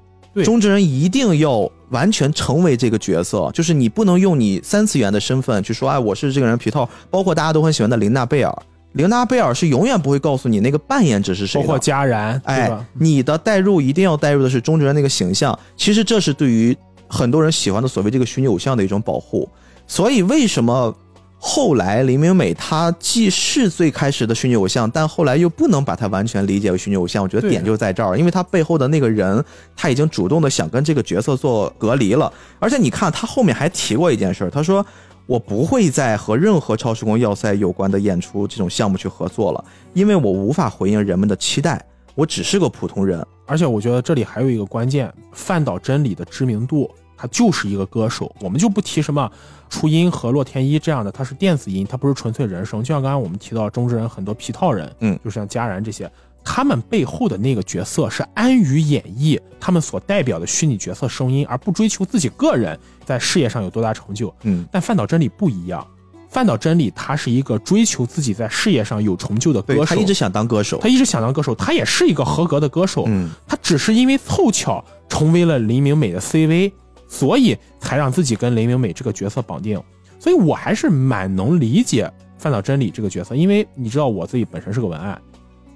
[0.44, 6.88] 中之人一定要完全成为这个角色，就是你不能用你三次元的身份去说，哎，我是这个人皮套。
[7.10, 8.54] 包括大家都很喜欢的琳娜贝尔，
[8.92, 15.58] 琳娜贝尔是永远不会告诉你那个扮演者是谁，包括佳然，哎，你的代入一定要代入的是中之人那个形象。
[15.76, 16.76] 其实这是对于
[17.08, 19.48] 很多人喜欢的所谓这个虚拟偶像的一种保护。
[19.86, 20.94] 所以，为什么
[21.38, 27.22] 后来林明美她既是最开始的虚拟偶像，但后来又不能把她完全理解为虚拟偶像？
[27.22, 29.44] 我觉得点就在这儿，因为她背后的那个人，
[29.76, 32.32] 他已经主动的想跟这个角色做隔离了。
[32.58, 34.84] 而且你看，他后面还提过一件事，他说
[35.26, 46.90] ：“我不会再和任何超时空要塞有关的演出这种项目去合作了，因为我无法回应人们的期待，我只是个普通人。”而且我觉得这里还有一个关键，范岛真理的知名度。
[47.24, 49.30] 他就是一个歌手，我们就不提什么
[49.70, 52.82] 初音和洛天依这样的，他是电子音，他不是纯粹人声。
[52.82, 56.10] 就像刚才我们提到中之人很多皮套人，嗯，就像佳然这些，
[56.44, 64.34] 他们背后的那个角色是安于演绎他们所代表的虚拟角色声音，而不追求自己个人在事业上有多大成就。
[64.42, 65.86] 嗯，但范岛真理不一样，
[66.28, 76.70] 范岛真理他是一个追求自己在事业上有成就的歌手，他一直想当歌手，他一直想当歌手，他也是一个合格的歌手，嗯，他只是因为凑巧成为了林明美的 CV。
[77.08, 79.80] 所以才让自己跟雷明美这个角色绑定，
[80.18, 85.20] 所以我还是蛮能理解范岛真理这个角色，因为你知道我自己本身是个文案，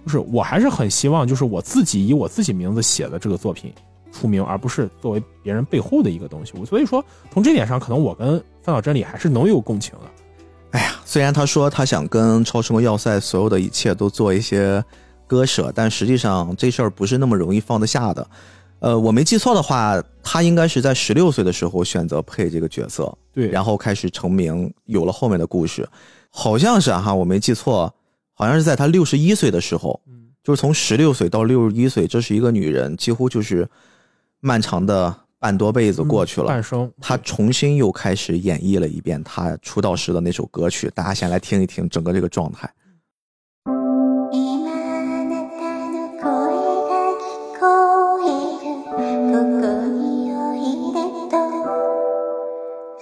[0.04, 3.72] 就是我还是很希望就是我自己以我自己名字写的这个作品
[4.10, 6.52] 出名，而不是作为别人背后的一个东西。
[6.64, 10.10] 所以说从这点上，可能我跟范岛真理还是能有共情的。
[10.72, 14.84] 哎呀，虽然他说他想跟超时空要塞所有的一切都做一些
[15.26, 18.26] 割舍，但实际上这事儿不是那么容易放得下的。
[18.80, 25.88] 呃，我没记错的话，他应该是在十六岁的时候选择配这个角色，对，然后开始成名，有了后面的故事，
[26.30, 27.92] 好像是哈，我没记错，
[28.34, 33.68] 好像是在他六十一岁的时候，嗯，就是从十六岁到六十一岁，这是一个女人，几乎就是
[34.40, 42.72] 漫长的半多辈子过去了，半生，她重新又开始演绎了一遍她出道时的那首歌曲，大家先来听一听整个这个状态。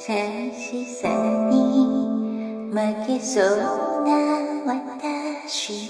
[0.08, 1.08] 優しさ
[1.50, 5.85] に負けそうな私。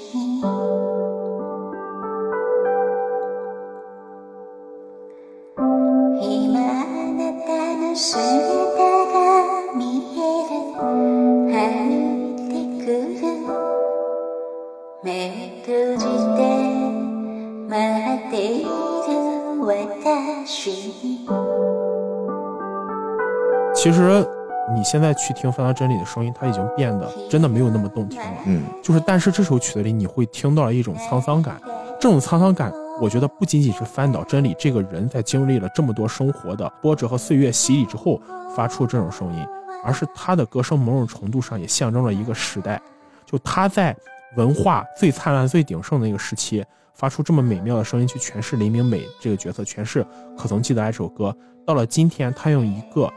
[24.96, 28.38] 现在去听翻到真理的声音，它已经变得真的没有那么动听了。
[28.46, 31.60] 嗯，就是，但是这首曲子里你会听到了一种沧桑感，
[32.00, 38.18] 这种沧桑感，我觉得不仅仅是翻岛真理这个人在经历了这么多生活的波折和岁月洗礼之后
[38.56, 39.46] 发出这种声音，
[39.84, 42.80] 而是他的歌声某种程度上也象征了一个时代，
[43.26, 43.94] 就他在
[44.38, 46.64] 文化最灿烂、最鼎盛的一个时期，
[46.94, 50.02] 发出这么美妙的声音去诠释林明美这个角色，诠释
[50.38, 53.12] 《可曾记得》这首歌，到了今天，他用一个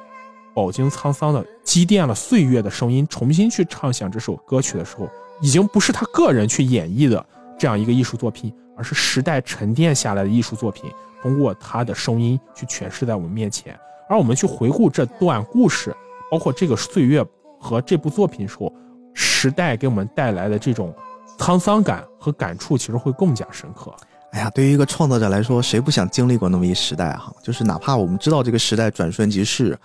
[0.59, 5.09] 饱经沧桑的、积淀了岁月的声音，重新去唱响这首歌曲的时候，
[5.39, 7.25] 已经不是他个人去演绎的
[7.57, 10.91] 这样一个艺术作品，而是时代沉淀下来的艺术作品，
[11.21, 13.73] 通过他的声音去诠释在我们面前。
[14.09, 15.95] 而我们去回顾这段故事，
[16.29, 17.25] 包括这个岁月
[17.57, 18.69] 和这部作品的时候，
[19.13, 20.93] 时代给我们带来的这种
[21.37, 23.95] 沧桑感和感触，其实会更加深刻。
[24.33, 27.33] 哎呀，对于一个创作者来说，谁不想经历过那么一时代哈？
[27.41, 29.79] 就是哪怕我们知道这个时代转瞬即逝，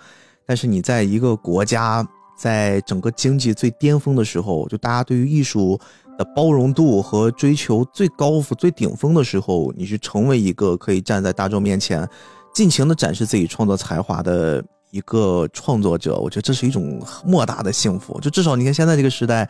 [0.45, 2.07] 但是你在一个国家，
[2.37, 5.79] 在整个经济最巅峰的时候，就大家对于艺术
[6.17, 12.07] 的包容度和追求最高峰、最顶峰的时候，你去成为一个可以站在大众面前，
[12.53, 18.19] 尽情的展示自己创作才华的一个创作者，我觉得这是一种莫大的幸福。
[18.21, 19.49] 就至少你看现在这个时代。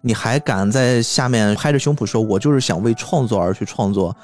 [0.00, 4.16] 你还敢在下面拍着胸脯说，我就是想为创作而去创作，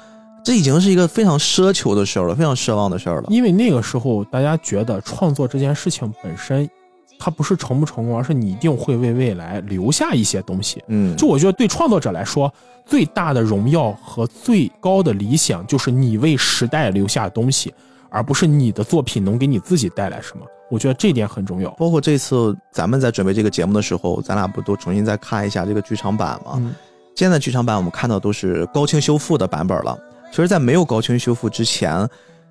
[0.45, 3.23] 这已经是一个非常奢求的事儿了，非常奢望的事儿了。
[3.29, 6.69] 因为那个时候，大家觉得创作这件事情本身，
[7.17, 10.83] 它不是成不成功，而是你一定会为未来留下一些东西。
[10.87, 12.53] 嗯，就我觉得，对创作者来说，
[12.85, 17.73] 最大的荣耀和最高的理想，就是你为时代留下东西，
[18.11, 20.45] 而不是你的作品能给你自己带来什么。
[20.69, 21.71] 我觉得这点很重要。
[21.71, 26.53] 包括这次咱们在准备这个节目的时候，咱俩不都重新再看一下这个剧场版吗？
[26.57, 26.75] 嗯，
[27.15, 29.97] 现在剧场版我们看到都是高清修复的版本了。
[30.35, 32.05] 其实，在没有高清修复之前，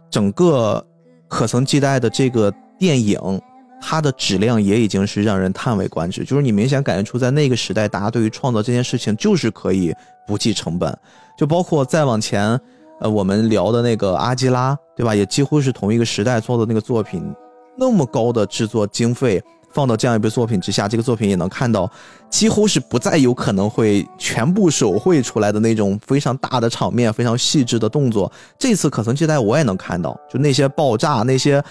[0.09, 0.83] 整个
[1.29, 3.21] 可曾记得的这个电影，
[3.79, 6.25] 它的质量也已经是让人叹为观止。
[6.25, 9.95] 就是你明显感觉出，在那个时代，大家对于创作这件事情就是可以
[10.27, 10.99] 不计成本。
[11.37, 12.59] 就包括再往前，
[13.01, 15.15] 呃，我们聊的那个阿基拉，对吧？
[15.15, 17.23] 也几乎是同一个时代做的那个作品。
[17.77, 19.43] 那么高的制作经费
[19.75, 21.91] 放到这样一部作品之下，这个作品也能看到，
[22.31, 28.31] 几乎是不再有可能会全部手绘出来的那种非常大的场面、非常细致的动作。
[28.57, 31.63] 这次可曾期待我也能看到，就那些爆炸、那些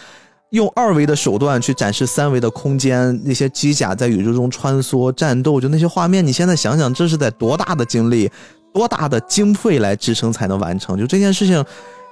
[0.49, 8.29] 用二维的手段去展示三维的空间、那些机甲在宇宙中穿梭战斗，就那些画面，你现在想想，这是在多大的精力、
[8.73, 10.97] 多大的经费来支撑才能完成？
[10.97, 11.63] 就这件事情。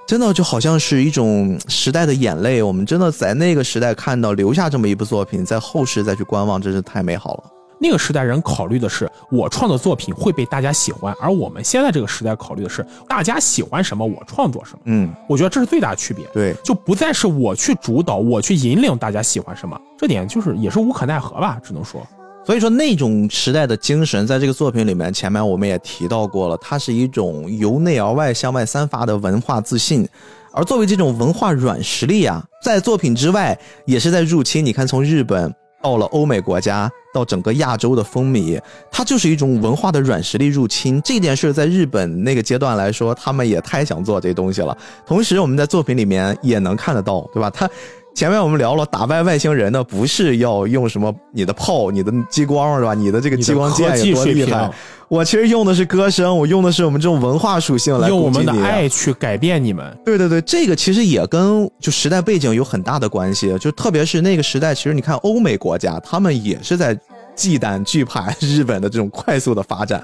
[0.06, 7.44] 真的就好像是一种时代的眼泪，我们真的在那个时代看到留下这么一部作品，在后世再去观望，真是太美好了。
[7.80, 14.78] 那个时代人考虑的是我创作作品会被大家喜欢，而我们现在这个时代考虑的是大家喜欢什么我创作什么。
[14.84, 16.24] 嗯，我觉得这是最大的区别。
[16.32, 22.06] 对，就不再是我去主导，我去引领大家喜欢什么，这点就是也是无可奈何吧，只能说。
[22.44, 30.06] 所以说，那种时代的精神，在这个作品里面，前面我们也提到过了，它是一种由内而外向外散发的文化自信。
[30.52, 33.56] 而作为这种文化软实力啊，在作品之外，
[33.86, 34.66] 也是在入侵。
[34.66, 38.60] 你看，从日本到了欧美国家，到整个亚洲的风靡，
[38.90, 41.00] 它就是一种文化的软实力入侵。
[41.02, 44.76] 这件事在日本那个阶段来说，他们也太想做这东西了。
[45.06, 47.48] 同时，我们在作品里面也能看得到，对吧？
[47.48, 47.70] 他。
[48.14, 52.92] 前面我们聊了，打败外星人的不是要用什么你的炮、你的激光是吧？
[52.94, 54.70] 你的这个激光剑有多厉害？
[55.08, 59.96] 我其实用的是歌声，我用的是我们这种文化属性来用我们的爱去改变你们。
[60.04, 63.56] 对对对，这个其实也跟就时代背景有很大的关系。
[63.58, 66.98] 就特别是那个时代，其实你看欧美国家，他们也是在
[67.34, 70.02] 忌惮惧怕日本的这种快速的发展。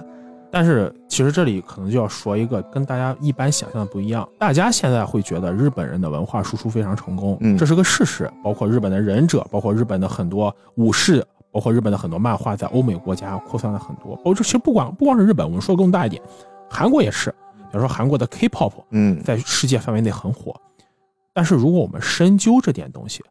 [0.50, 4.26] 但是，其实这里可能就要说一个跟大家一般想象的不一样。
[4.38, 8.30] 大家现在会觉得日本人的文化输出非常成功，嗯，这是个事实。
[8.42, 14.16] 包括日本的忍者，包括日本的很多武士，包括日本的很多漫画，在欧美国家扩散了很多。
[14.16, 16.22] 包括其实不光不光是日本，我们说更大一点，
[16.70, 17.30] 韩国也是。
[17.70, 20.58] 比如说韩国的 K-pop，嗯，在世界范围内很火。
[21.34, 23.22] 但是如果我们深究这点东西，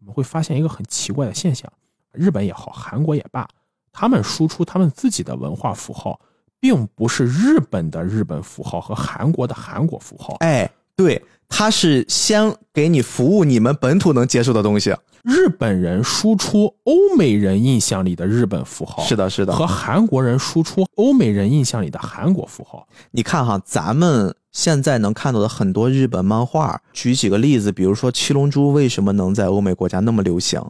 [0.00, 1.70] 我们会发现一个很奇怪的现象：
[2.12, 3.46] 日本也好，韩国也罢，
[3.92, 6.18] 他们输出他们自己的文化符号。
[6.62, 14.94] 并不是日本的日本符号和韩国的韩国符号，哎，对，他是先给你服务你们本土能接受的东西。
[15.24, 22.86] 日本人输出欧美人印象里的日本符号，是的，是的，和韩国人输出欧美人印象里的韩国符号。
[23.10, 30.62] 你看哈，咱们现在能看到的很多日本漫画，举几个例子，比如说《七龙珠》为什么能在欧美国家那么流行？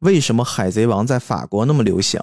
[0.00, 2.20] 为什么《海贼王》在法国那么流行？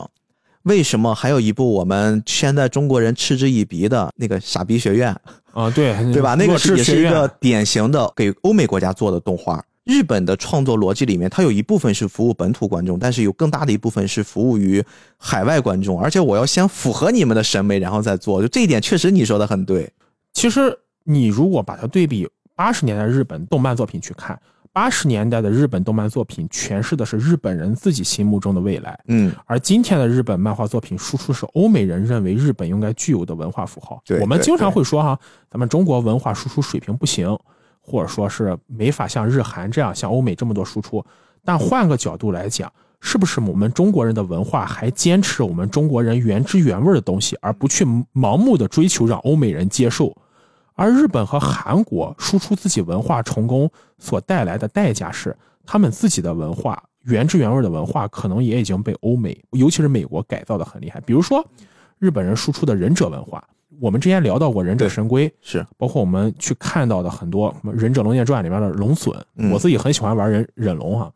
[0.67, 5.15] 为什么还有一部我们现在中国人嗤之以鼻的那个《傻逼学院》？
[5.59, 6.35] 啊，对 对吧？
[6.35, 9.63] 那个是也是一个典型的给欧美国家做的动画。
[9.85, 14.83] 日本的创作逻辑里面，它有一部分是服务本土观众，但是有更大的一部分是服务于
[15.17, 18.41] 海外观众，而且我要先符合你们的审美，然后再做。
[18.41, 19.89] 就这一点，确实你说的很对。
[20.33, 24.37] 其实你如果把它对比八十年代日本动漫作品去看，
[24.77, 33.99] 八十年代的日本动漫作品诠释的是日本人自己心目中的未来，嗯，而今天的日本漫画作品输出是欧美人认为日本应该具有的文化符号。
[34.21, 37.35] 我们经常会说哈，咱们中国文化输出水平不行，
[37.81, 41.03] 或者说是没法像日韩这样像欧美这么多输出。
[41.43, 42.71] 但换个角度来讲，
[43.01, 47.83] 是不是我们中国人的文化还坚持我们中国人原汁原味的东西，而不去
[48.13, 50.15] 盲目的追求让欧美人接受？
[50.77, 55.35] 而日本和韩国输出自己文化成功所带来的代价是，
[55.65, 61.01] 他们自己的文化原汁原味的文化可能也已经被欧美，尤其是美国改造的很厉害。
[61.01, 61.43] 比如说，
[61.97, 63.43] 日本人输出的忍者文化，
[63.81, 71.11] 我们之前聊到过忍者神龟，是包括我们去看到的很多什么《忍者龙剑传》里面的龙隼，嗯我自己很喜欢玩忍忍龙哈，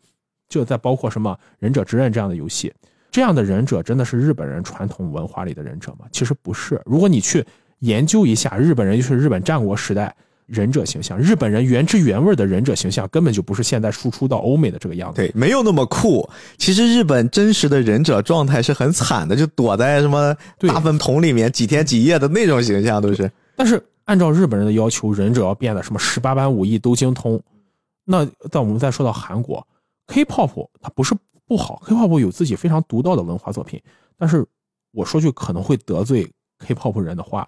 [0.49, 2.73] 就在包括什么《忍者之刃》这样的游戏，
[3.11, 6.05] 这样的忍者真的是日本人传统文化里的忍者吗？
[6.11, 6.81] 其实不是。
[6.85, 7.45] 如果你去
[7.81, 10.15] 研究一下日本人，就是日本战国时代
[10.47, 15.15] 忍者形象，日本人原汁原味的忍者形象根本就不是现在输出到欧美的这个样子。
[15.15, 16.27] 对，没有那么酷。
[16.57, 23.31] 其实日本真实的忍者状态是很惨的，就躲在什么大粪桶里面几天几夜的那种形象，都是。
[23.55, 27.41] 但是按照日本人的要求，忍者要变得什么十八般武艺都精通。
[28.03, 29.65] 那但我们再说到韩国
[30.07, 31.15] ，K-pop 它不是
[31.47, 33.81] 不好，K-pop 有自己非常独到的文化作品。
[34.17, 34.45] 但是
[34.91, 36.29] 我说句可能会得罪
[36.59, 37.47] K-pop 人的话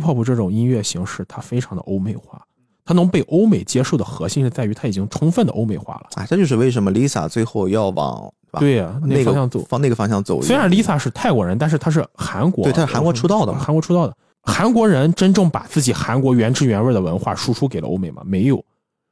[0.00, 2.42] ，K-pop 这种音乐形式它非常的欧美化，
[2.84, 6.08] 它能被欧美接受的核心是在于它已经充分的欧美化了。
[6.14, 9.66] 啊，这就是为什么 Lisa 最后要往对呀、那那个个方向走。
[9.70, 10.42] 往那个方向走。
[10.42, 14.16] 虽然 Lisa 是泰国人，但是她是韩国，对她是韩国出道的嘛韩国出道的。
[14.42, 18.22] 韩国人真正把自己韩国原汁原味的文化输出给了欧美吗？
[18.26, 18.62] 没有。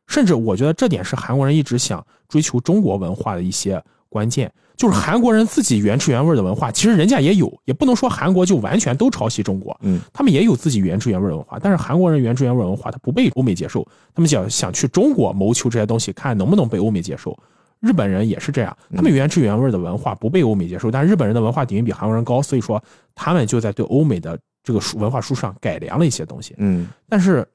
[0.08, 4.52] 甚至我觉得这点是韩国人一直想追求中国文化的一些关键，
[4.82, 17.38] 就是韩国人自己原汁原味的文化，其实人家也有，也不能说韩国就完全都抄袭中国，嗯，他们也有自己原汁原味的文化，但是韩国人原汁原味文化他不被欧美接受，他们想想去中国谋求这些东西，看能不能被欧美接受。
[17.78, 22.82] 日本人也是这样，他们原汁原味的文化不被欧美接受，但日本人的文化底蕴比韩国人高，所以说
[23.14, 26.56] 他们就在对欧美的这个书文化书上改良了一些东西。
[26.58, 27.46] 嗯，但是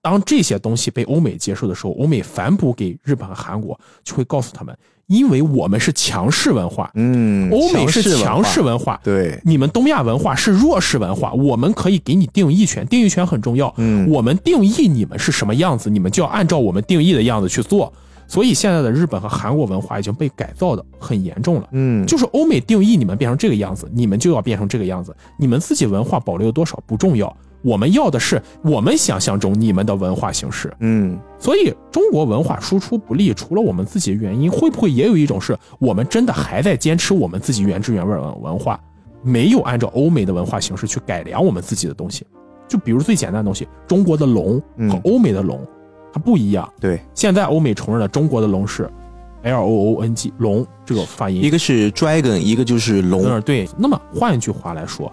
[0.00, 4.72] 当这些东西被欧美接受的时候，欧美反哺给日本和韩国，就会告诉他们，
[5.06, 13.72] 因为我们是强势文化，嗯，欧美是强势文化，对，你们东亚文化是弱势文化，我们可以给你定义权，定义权很重要。
[13.76, 17.92] 嗯我们定义你们是什么样子，你们就要按照我们定义的样子去做。
[18.28, 21.68] 所以现在的日本和韩国文化已经被改造的很严重了。
[21.70, 25.16] 嗯，就是欧美定义你们变成这个样子，你们就要变成这个样子。
[25.38, 27.36] 你们自己文化保留多少不重要，
[27.66, 30.72] 我们要的是我们想象中你们的文化形式。
[30.78, 38.78] 嗯，所以中国文化输出不利，除了我们自己的原因，会不会也有一种是我们真的还在坚持我们自己原汁原味的文化，
[39.20, 42.24] 没有按照欧美的文化形式去改良我们自己的东西？
[42.68, 45.60] 就比如最简单的东西，中国的龙和嗯欧美的龙
[46.12, 46.72] 它不一样。
[46.80, 48.88] 对，现在欧美承认了中国的龙是
[49.42, 53.24] L O O N G 龙这个发音，一个是 dragon，一个就是龙。
[53.24, 53.68] 嗯，对。
[53.76, 55.12] 那么换一句话来说，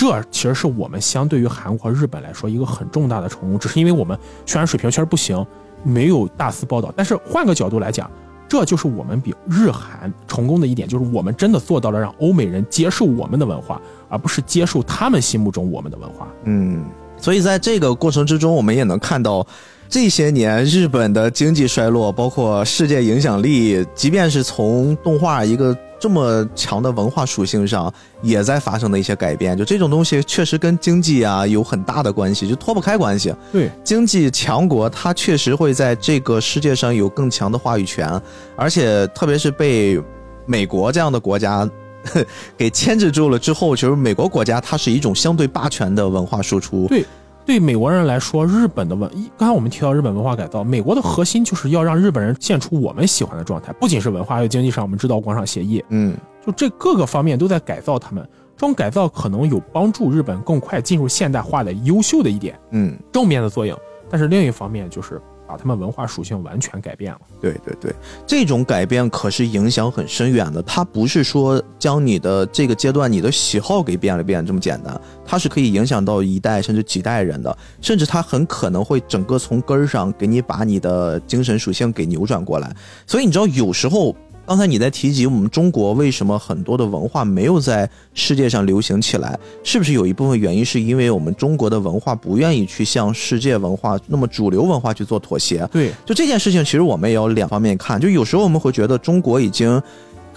[0.00, 5.46] 这其实是我们相对于韩国和、日本来说一个很重大的成功，只是因为我们宣传水平确实不行，
[5.82, 6.90] 没有大肆报道。
[6.96, 8.10] 但是换个角度来讲，
[8.48, 13.78] 这就是我们比日韩成功的一点，就是我们真的做到了让欧美人接受我们的文化，
[14.08, 16.26] 而不是接受他们心目中我们的文化。
[16.44, 16.82] 嗯，
[17.18, 19.46] 所以在这个过程之中，我们也能看到。
[19.90, 27.92] 这些年，日本的经济衰落，包括世界影响力，即便是从动画一个这么强的文化属性上，
[28.22, 29.58] 也在发生的一些改变。
[29.58, 33.34] 就这种东西，确实跟经济啊有很大的关系，就脱不开关系。
[33.50, 38.08] 对，经济强国，它确实会在这个世界上有更强的话语权，
[38.54, 40.00] 而且特别是被
[40.46, 41.68] 美国这样的国家
[42.56, 46.86] 给牵制住了之后，其实美国国家它是一种相对霸权的文化输出。
[46.86, 47.04] 对
[47.50, 56.16] 对美国人来说，日本的文，刚才我们提到日本文化改造，美国的核心就是要让日本人现出我们喜欢的状态，不仅是文化，还有经济上，我们知道广场协议，嗯
[56.46, 58.24] 就这各个方面都在改造他们。
[58.56, 63.76] 这种改造可能有帮助日本更快进入现代化的优秀的一点嗯，正面的作用，
[64.08, 65.20] 但是另一方面就是
[65.50, 67.20] 把他们文化属性完全改变了。
[67.40, 67.92] 对对对，
[68.24, 70.62] 这种改变可是影响很深远的。
[70.62, 82.72] 它不是说将你的这个阶段你的喜好给变了变这么简单，它是可以影响到一代甚至几代人的，甚至它很可能会整个从根儿上给你把你的精神属性给扭转过来。
[83.06, 84.14] 所以你知道，有时候
[84.50, 95.64] 刚才你在提及我们中国为什么很多的文化没有在世界上流行起来，是不是有一部分原因是因为我们中国的文化不愿意去向世界文化那么主流文化去做妥协？
[95.70, 98.00] 对，就这件事情，其实我们也有两方面看。
[98.00, 99.80] 就有时候我们会觉得中国已经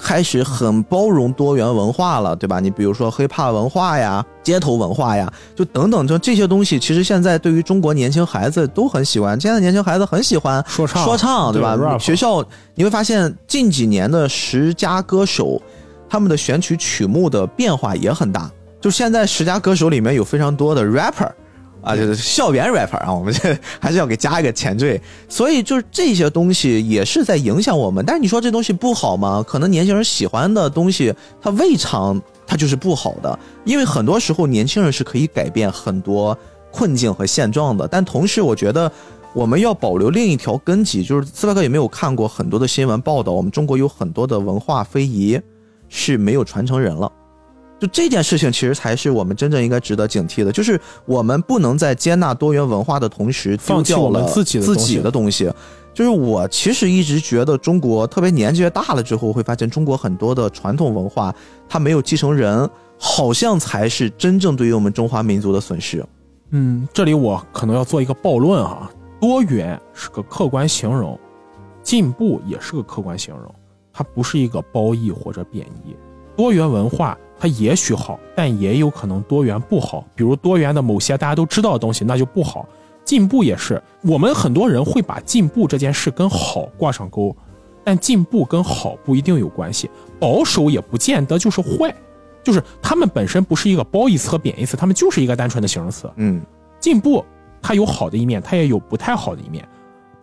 [0.04, 2.60] 开始很包容多元文化了，对吧？
[2.60, 9.40] 你比如说 hiphop 文化呀、街头文化呀，就等等，就这些东西，其实现在对于中国年轻孩子都很喜欢。
[9.40, 15.62] 现在年轻孩子很喜欢说唱说唱，对吧学校你会发现近几年的十佳歌手，
[16.10, 18.52] 他们的选取曲目的变化也很大。
[18.82, 21.32] 就现在十佳歌手里面有非常多的 rapper。
[21.84, 28.04] 啊，就是校园 rapper 啊，我们这 还是要给加一个前缀，所以就是这些东西也是在影响我们。
[28.06, 29.44] 但是你说这东西不好吗？
[29.46, 36.38] 可能年轻人喜欢的东西，它未尝它就是不好的，因为很多时候年轻人是可以改变很多
[36.72, 37.88] 困境和现状的。
[37.88, 38.90] 但同时，我觉得
[39.34, 45.40] 我们要保留另一条根基，就是斯派克有没有看过很多的新闻报道，我们中国有很多的文化非遗
[45.90, 47.12] 是没有传承人了。
[47.84, 55.52] 就这件事情，其实才是我们真正应该值得警惕的，就是我们不能在接纳多元文化的同时，丢放弃我们掉了自己的自东西己的东西。
[55.94, 61.36] 就是我其实一直觉得中国，特别年纪越大了之后，会发现中国很多的传统文化，
[61.68, 66.02] 它没有继承人，好像才是真正对于我们中华民族的损失。
[66.52, 68.90] 嗯，这里我可能要做一个暴论啊，
[69.20, 71.20] 多元是个客观形容，
[71.84, 73.54] 进步也是个客观形容，
[73.92, 75.94] 它不是一个褒义或者贬义。
[76.36, 82.66] 多元文化它也许好，但也有可能多元不好，比如多元的某些大家都知道的东西那就不好。
[83.04, 87.36] 进步也是，我们很多人会把进步这件事跟好挂上钩，
[87.84, 89.90] 但进步跟好不一定有关系，
[90.22, 91.94] 保守也不见得就是坏，
[92.42, 96.10] 就是他们本身不是一个褒义词和贬义词，他们就是一个单纯的形容词。
[96.16, 96.42] 嗯
[96.80, 97.26] 进步
[97.62, 99.62] 它有好的一面，它也有不太好的一面；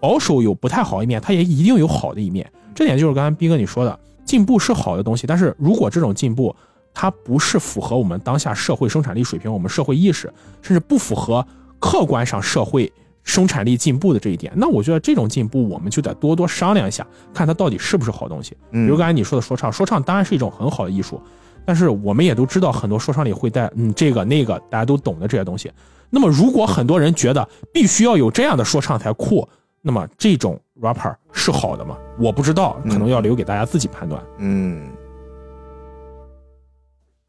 [0.00, 2.50] 保守有不太好的一面，它也一定有好的一面。
[2.74, 6.56] 这点就是刚才斌哥你说的，进步是好的东西，但是如果这种进步
[6.92, 11.46] 它不是符合我们当下社会生产力水平、我们社会意识，甚至不符合
[11.78, 12.92] 客观上社会
[13.22, 18.56] 生产力进步的这一点，那我觉得这种进步我们就得多多商量一下，看它到底是不是好东西。
[18.72, 21.20] 嗯，比如刚才你说的说唱，说唱当然是一种很好的艺术，
[21.64, 25.70] 但是我们也都知道，很多说唱里会带嗯这个那个大家都懂的这些东西。
[26.08, 29.48] 那么如果很多人觉得必须要有这样的说唱才酷，
[29.80, 31.96] 那么这种 rapper 是好的吗？
[32.18, 34.22] 我不知道，可能要留给大家自己判断。
[34.38, 34.88] 嗯。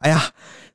[0.01, 0.23] 哎呀，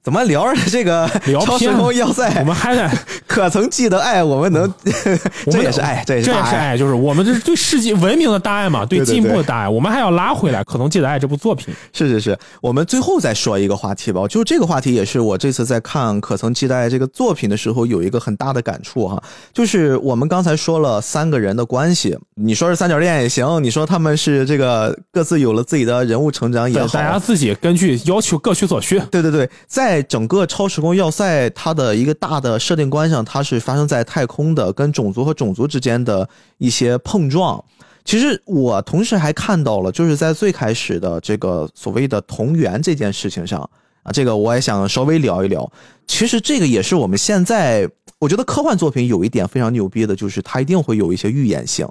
[0.03, 2.89] 怎么聊着这个聊超时空要塞我，们还得，
[3.37, 4.25] 可曾记得爱？
[4.25, 4.73] 我们能，
[5.53, 6.37] 这也是爱，这也是爱。
[6.37, 9.69] 这也是爱，就是我们这是对世界文明的大爱嘛，对进步的大爱。
[9.69, 11.75] 我们还要拉回来，可曾记得爱这部作品。
[11.93, 14.27] 是是是，我们最后再说一个话题吧。
[14.27, 19.23] 就这个话题也是我这次在看《可曾记得爱》这个作品的时候有一个很大的感触哈。
[19.53, 28.99] 就是我们刚才说了三个人的关系，你说是三角恋也行，你说他们是这个各自有了自己的人物成长也，好，大家自己根据要求各取所需。
[29.11, 36.27] 对对对，在整个超时空要塞它的一个大的设定观上，它是发生在太空的，跟种族和种族之间的
[36.57, 37.62] 一些碰撞。
[38.05, 43.61] 其实我同时还看到了，就是在最开始的这个所谓的同源这件事情上
[44.05, 45.69] 啊，这个我也想稍微聊一聊。
[46.07, 47.90] 其实这个也是我们现在，
[48.20, 51.86] 我觉得科幻作品有一点非常牛逼的，就是它一定会有一些预言性。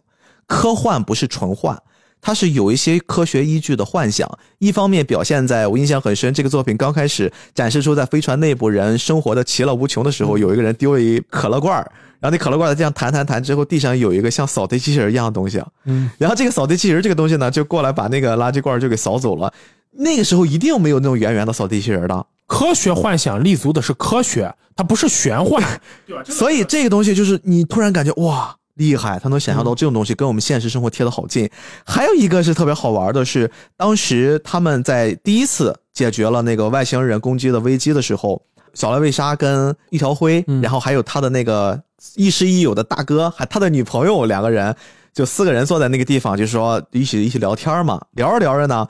[0.48, 1.78] 科幻不是纯幻，
[2.26, 4.28] 它是有一些科学依据的幻想。
[4.58, 19.54] 一方面表现在我印象很深，这个作品刚开始展示出在飞船内部人生活的其乐无穷的时候，有一个人丢了一可乐罐儿然后那可乐罐在这样弹弹弹之后，地上有一个像扫地机器人一样的东西，嗯，然后这个扫地机器人这个东西呢，就过来把那个垃圾罐就给扫走了。
[19.92, 25.62] 那个时候一定没有那种圆圆的扫地机器人的，科学幻想立足的是科学，它不是玄幻，
[26.08, 26.24] 对吧？
[26.26, 31.50] 所以这个东西就是你突然感觉哇厉害，他能想象到这种东西跟我们现实生活贴得好近。
[31.86, 38.42] 还有一个是特别好玩的是，当时他们在第一次解决了那个外星人攻击的危机的时候，
[38.74, 41.82] 小莱维莎跟一条辉，嗯然后还有他的那个
[42.16, 44.76] 亦师亦友的大哥，还他的女朋友两个人，
[45.14, 48.86] 就四个人坐在那个地方，就说一起一起聊天嘛，聊着聊着呢，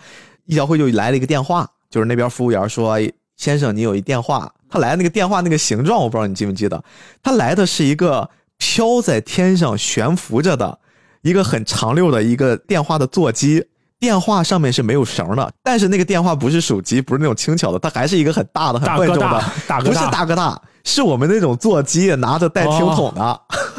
[0.46, 3.00] 一条辉就来了一个电话，就是那边服务员说
[3.38, 6.84] ：“先生，你有一电话。”他来那个电话那个形状，我不知道你记不记得，
[7.24, 8.28] 他来的是一个
[8.58, 10.80] 飘在天上悬浮着的
[11.22, 13.66] 一个很长溜的一个电话的座机。
[13.98, 23.42] 电话上面是没有绳的，但是那个电话不是手机，不是那种轻巧的，它还是一个很大的、很笨重的大，大哥 不是大，大哥大，是我们那种座机拿着带听筒的。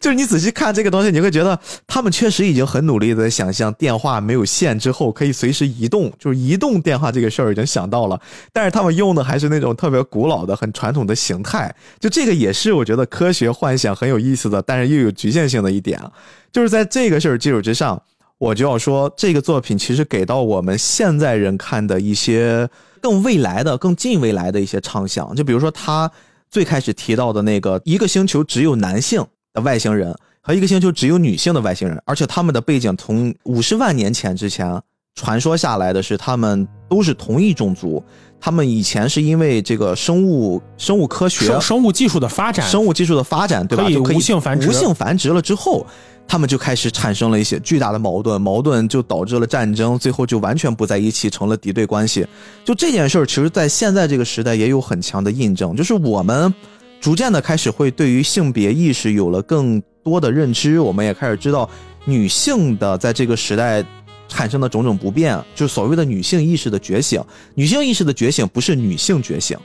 [0.00, 1.56] 就是你仔细看这个东西，你会觉得
[1.86, 8.18] 他们确实已经很努力的想象电话没有线之后可以随时移动，就是移动电话这个事儿已经想到了，
[8.52, 11.72] 但是他们用的还是那种特别古老的、很传统的形态。
[12.00, 16.10] 就这个也是我觉得科学幻想很有意思的，但是又有局限性的一点啊，
[16.50, 18.02] 就是在这个事儿基础之上。
[18.38, 22.66] 我就要说，这个作品其实给到我们现在人看的一些
[23.02, 25.36] 更未来的、更近未来的一些畅想。
[25.36, 26.10] 就比如说他
[26.50, 29.22] 最开始提到的那个一个星球只有男性
[29.52, 34.80] 的外星人和一个星球只有女性的外星人，而且他们的背景从五十万年前之前
[35.14, 38.02] 传说下来的是他们都是同一种族。
[38.42, 43.84] 他们以前是因为这个生物生物科学、生生物技术的发展，生物技术的发展，对吧？
[43.84, 45.86] 可以无性繁殖无性繁殖了之后，
[46.26, 52.26] 他们就开始产生了一些巨大的矛盾，矛盾就导致了战争，最后就完全不在一起，成了敌对关系。
[52.64, 56.54] 就这件事儿，其实在现在这个时代也有很强的印证，就是我们
[57.00, 61.68] 逐渐的开始会对于性别意识有了更多的认知，我们也开始知道
[62.04, 63.84] 女性的在这个时代。
[64.32, 67.20] 产生的种种不便，就是所谓的女性意识的觉醒。
[67.56, 69.58] 女性意识的觉醒不是女性觉醒，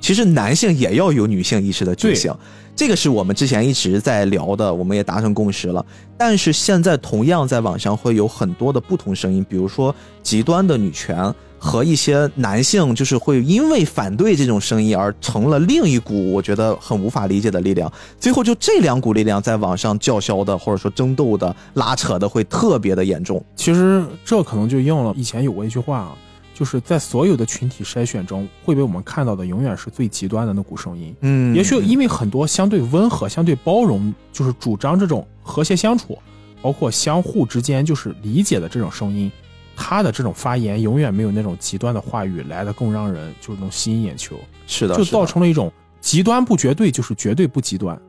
[0.00, 2.32] 其实男性也要有女性意识的觉醒。
[2.76, 5.84] 这个是我们之前一直在聊的，我们也达成共识了。
[6.16, 9.92] 但是现在同样在网上会有很多的不同声音，比如说
[10.22, 11.34] 极端的女权
[11.64, 17.90] 和一些男性，就是会因为反对这种声音而成了另一股我觉得很无法理解的力量。
[18.20, 23.42] 最后就这两股力量在网上叫嚣的，或者说争斗的、拉扯的会特别的严重。
[23.56, 26.14] 其实这可能就应了以前有过一句话啊，
[26.52, 31.16] 就是在所有的群体筛选中，会被我们看到的永远是最极端的那股声音。
[31.22, 36.18] 嗯也许因为很多相对温和、相对包容，就是主张这种和谐相处，
[36.60, 39.32] 包括相互之间就是理解的这种声音，
[39.76, 44.36] 他的这种发言永远没有那种极端的话语来的更让人就是能吸引眼球，
[44.66, 48.00] 是的，就造成了一种极端不绝对，就是绝对不极端。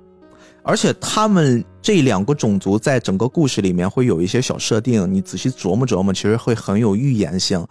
[0.68, 7.64] 而且他们这两个种族在整个故事里面会有一些小设定，你仔细琢磨琢磨，其实会很有预言性。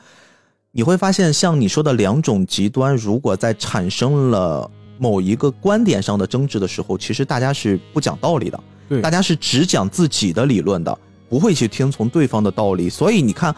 [0.70, 10.96] 你会发现，像你说的两种极端，如果在产生了某一个观点上的争执的时候，其实大家是不讲道理的，对大家是只讲自己的理论的，
[11.28, 12.88] 不会去听从对方的道理。
[12.88, 13.54] 所以你看，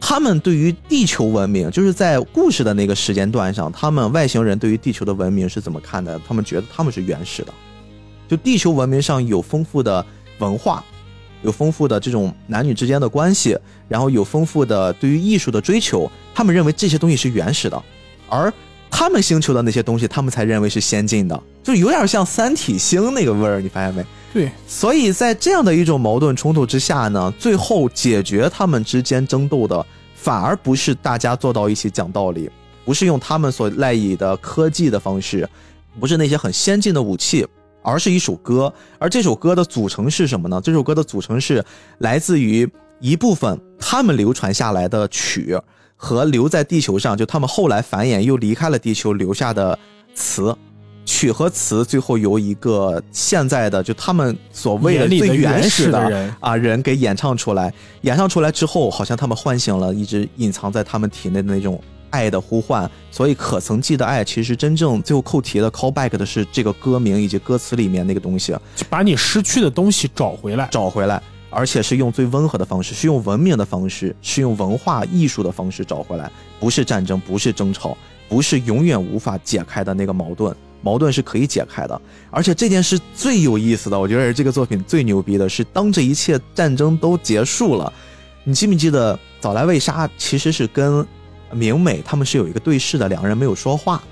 [0.00, 6.20] 他们对于地球文明，就是在故事的那个时间段上，他们外星人对于地球的文明是怎么看的？
[6.26, 7.52] 他们觉得他们是原始的，
[8.28, 10.04] 就地球文明上有丰富的
[10.38, 10.84] 文化，
[11.42, 13.58] 有丰富的这种男女之间的关系，
[13.88, 17.82] 然后有丰富的对于艺术的追求，他们认为这些东西是原始的，
[18.28, 18.52] 而
[18.90, 24.04] 他们星球的那些东西，他们才认为是先进的，就有点像三体星那个味儿，你发现没？
[24.36, 32.50] 对，所以在这样的一种矛盾冲突之下呢，最后解决他们之间争斗的，反而不是大家坐到一起讲道理，
[32.84, 35.48] 不是用他们所赖以的科技的方式，
[35.98, 37.46] 不是那些很先进的武器，
[37.80, 38.70] 而是一首歌。
[38.98, 40.60] 而这首歌的组成是什么呢？
[40.62, 41.64] 这首歌的组成是
[42.00, 45.58] 来自于一部分他们流传下来的曲
[45.96, 49.78] 和留在地球上，就他们后来繁衍又离开了地球留下的
[50.14, 50.54] 词。
[51.06, 57.72] 曲和词最后由一个现在的就他们所谓的最原原始的人啊人给演唱出来，
[58.02, 61.80] 演唱出来之后，好像他们唤醒了一直隐藏在他们体内的那种
[62.10, 70.68] 爱的呼唤，所以可曾记得爱，其实真正最后扣题的 call back 的是这个歌名以及歌词里面那个东西就把你失去的东西找回来。
[70.72, 77.96] 找回来，而且是用最温和的方式，是用文明的方式，是用文化艺术的方式找回来，不是战争，不是争吵，
[78.28, 80.54] 不是永远无法解开的那个矛盾。
[80.82, 82.00] 矛盾是可以解开的，
[82.30, 87.92] 而且这件事最有意思的，我觉得这个作品最牛逼的是，当这一切战争都结束了，
[88.44, 91.06] 你记不记得早来未杀其实是跟
[91.52, 94.02] 明美他们是有一个对视的，两个人没有说话，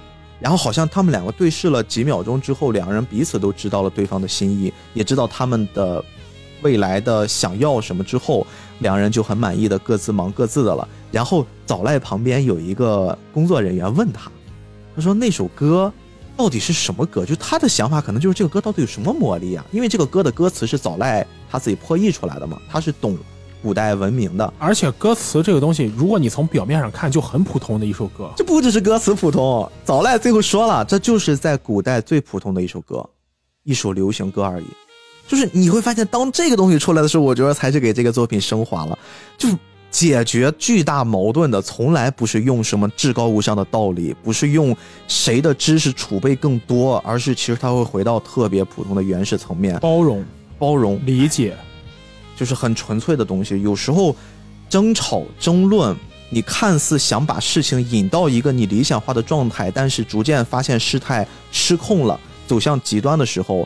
[0.40, 6.04] 然后好像他们两个对视了几秒钟之后，两个人彼此都知道了对方的心意，也知道他们的
[6.62, 8.46] 未来的想要什么之后，
[8.78, 10.88] 两人就很满意的各自忙各自的了。
[11.12, 14.30] 然后早赖旁边有一个工作人员问他，
[14.96, 15.92] 他说那首歌
[16.36, 17.24] 到底是什么歌？
[17.24, 19.64] 就他的想法可能就是这个歌到底有什么魔力啊？
[19.70, 23.16] 因为这个歌的歌词是早赖他自己破译出来的嘛，他是懂
[23.62, 24.52] 古代文明的。
[24.58, 28.30] 而且歌词这个东西，如果你从表面上看，就很普通的一首歌。
[28.36, 33.08] 这不只是歌词普通，早赖最后说了，这就是在古代最普通的一首歌，
[33.62, 34.66] 一首流行歌而已。
[35.26, 38.98] 就是你会发现，当这个东西出来的时候，我觉得才是给这个作品升华了。
[39.38, 39.56] 就是
[39.94, 44.76] 解决巨大矛盾的，从来不是用什么至高无上的道理，不是用
[45.06, 50.24] 谁的知识储备更多，而是其实它会回到特别普通的原始层面，包容、
[50.58, 51.56] 包容，理解，
[52.36, 53.62] 就是很纯粹的东西。
[53.62, 54.16] 有时候
[54.68, 55.96] 争吵、争论，
[56.28, 62.18] 你看似想把事情引到一个你理想化的状态，但是逐渐发现事态失控了，
[62.48, 63.64] 走向极端的时候，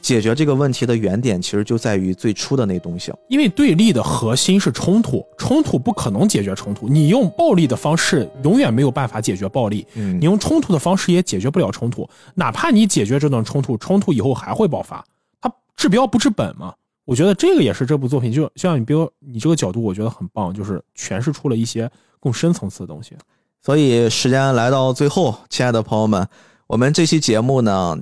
[0.00, 3.12] 解决这个问题的原点其实就在于最初的那东西。
[3.28, 6.88] 因为对立的核心是冲突，冲突不可能解决冲突。
[6.88, 12.08] 你用暴力的方式永远没有办法解决暴力，嗯你用冲突的方式也解决不了冲突。
[12.34, 15.04] 哪怕你解决这段冲突，冲突以后还会爆发，
[15.40, 16.74] 它治标不治本嘛。
[17.04, 23.16] 我觉得这个也是这部作品，就像你比如你这个角度，我觉得很棒，就是诠释出了一些更深层次的东西。
[23.62, 26.28] 所以时间来到最后，亲爱的朋友们，
[26.66, 27.98] 我们这期节目呢，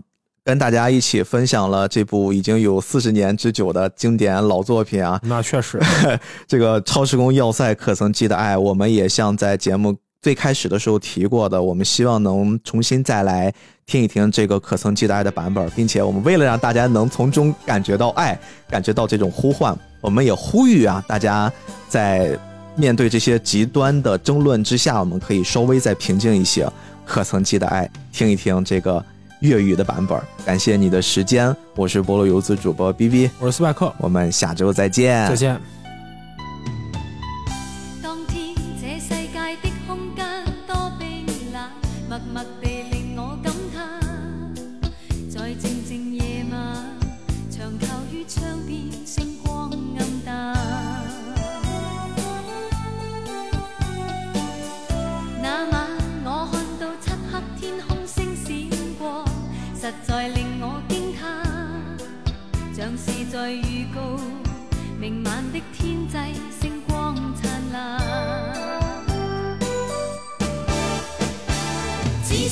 [0.47, 5.21] 跟大家一起分享了这部已经有四十年之久的经典老作品啊。
[5.27, 5.81] 那确实，
[6.47, 13.53] 这个超时空要塞可曾记得爱，我们也像在节目最开始的时候提过的，我们希望能重新再来
[13.87, 18.39] 听一听这个可曾记得爱的版本，并且我们为了让大家能从中感觉到爱，
[18.71, 21.53] 感觉到这种呼唤，我们也呼吁啊，大家
[21.89, 22.39] 在。
[22.79, 26.71] 面对这些极端的争论之下，我们可以稍微再平静一些。
[27.07, 27.91] 可曾记得爱？
[28.13, 29.03] 听一听这个
[29.41, 30.21] 粤语的版本。
[30.45, 35.29] 感谢你的时间，我是菠萝游子主播 B B，我是斯派克，我们下周再见。
[35.29, 35.76] 再见。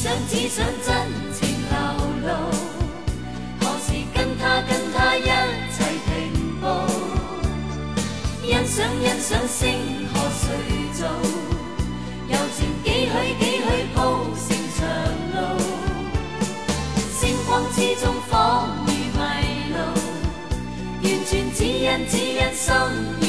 [0.04, 0.94] 想只想真
[1.32, 1.74] 情流
[2.26, 2.28] 露，
[3.58, 5.24] 何时跟他跟他一
[5.72, 6.66] 齐停步？
[8.44, 10.44] 欣赏欣赏星河谁
[10.92, 11.08] 造？
[12.28, 13.64] 柔情几许几许
[13.94, 13.96] 铺
[14.36, 14.84] 成长
[15.32, 15.40] 路，
[17.18, 19.18] 星光之中仿如迷
[19.72, 19.74] 路，
[21.02, 23.23] 完全只因只因心。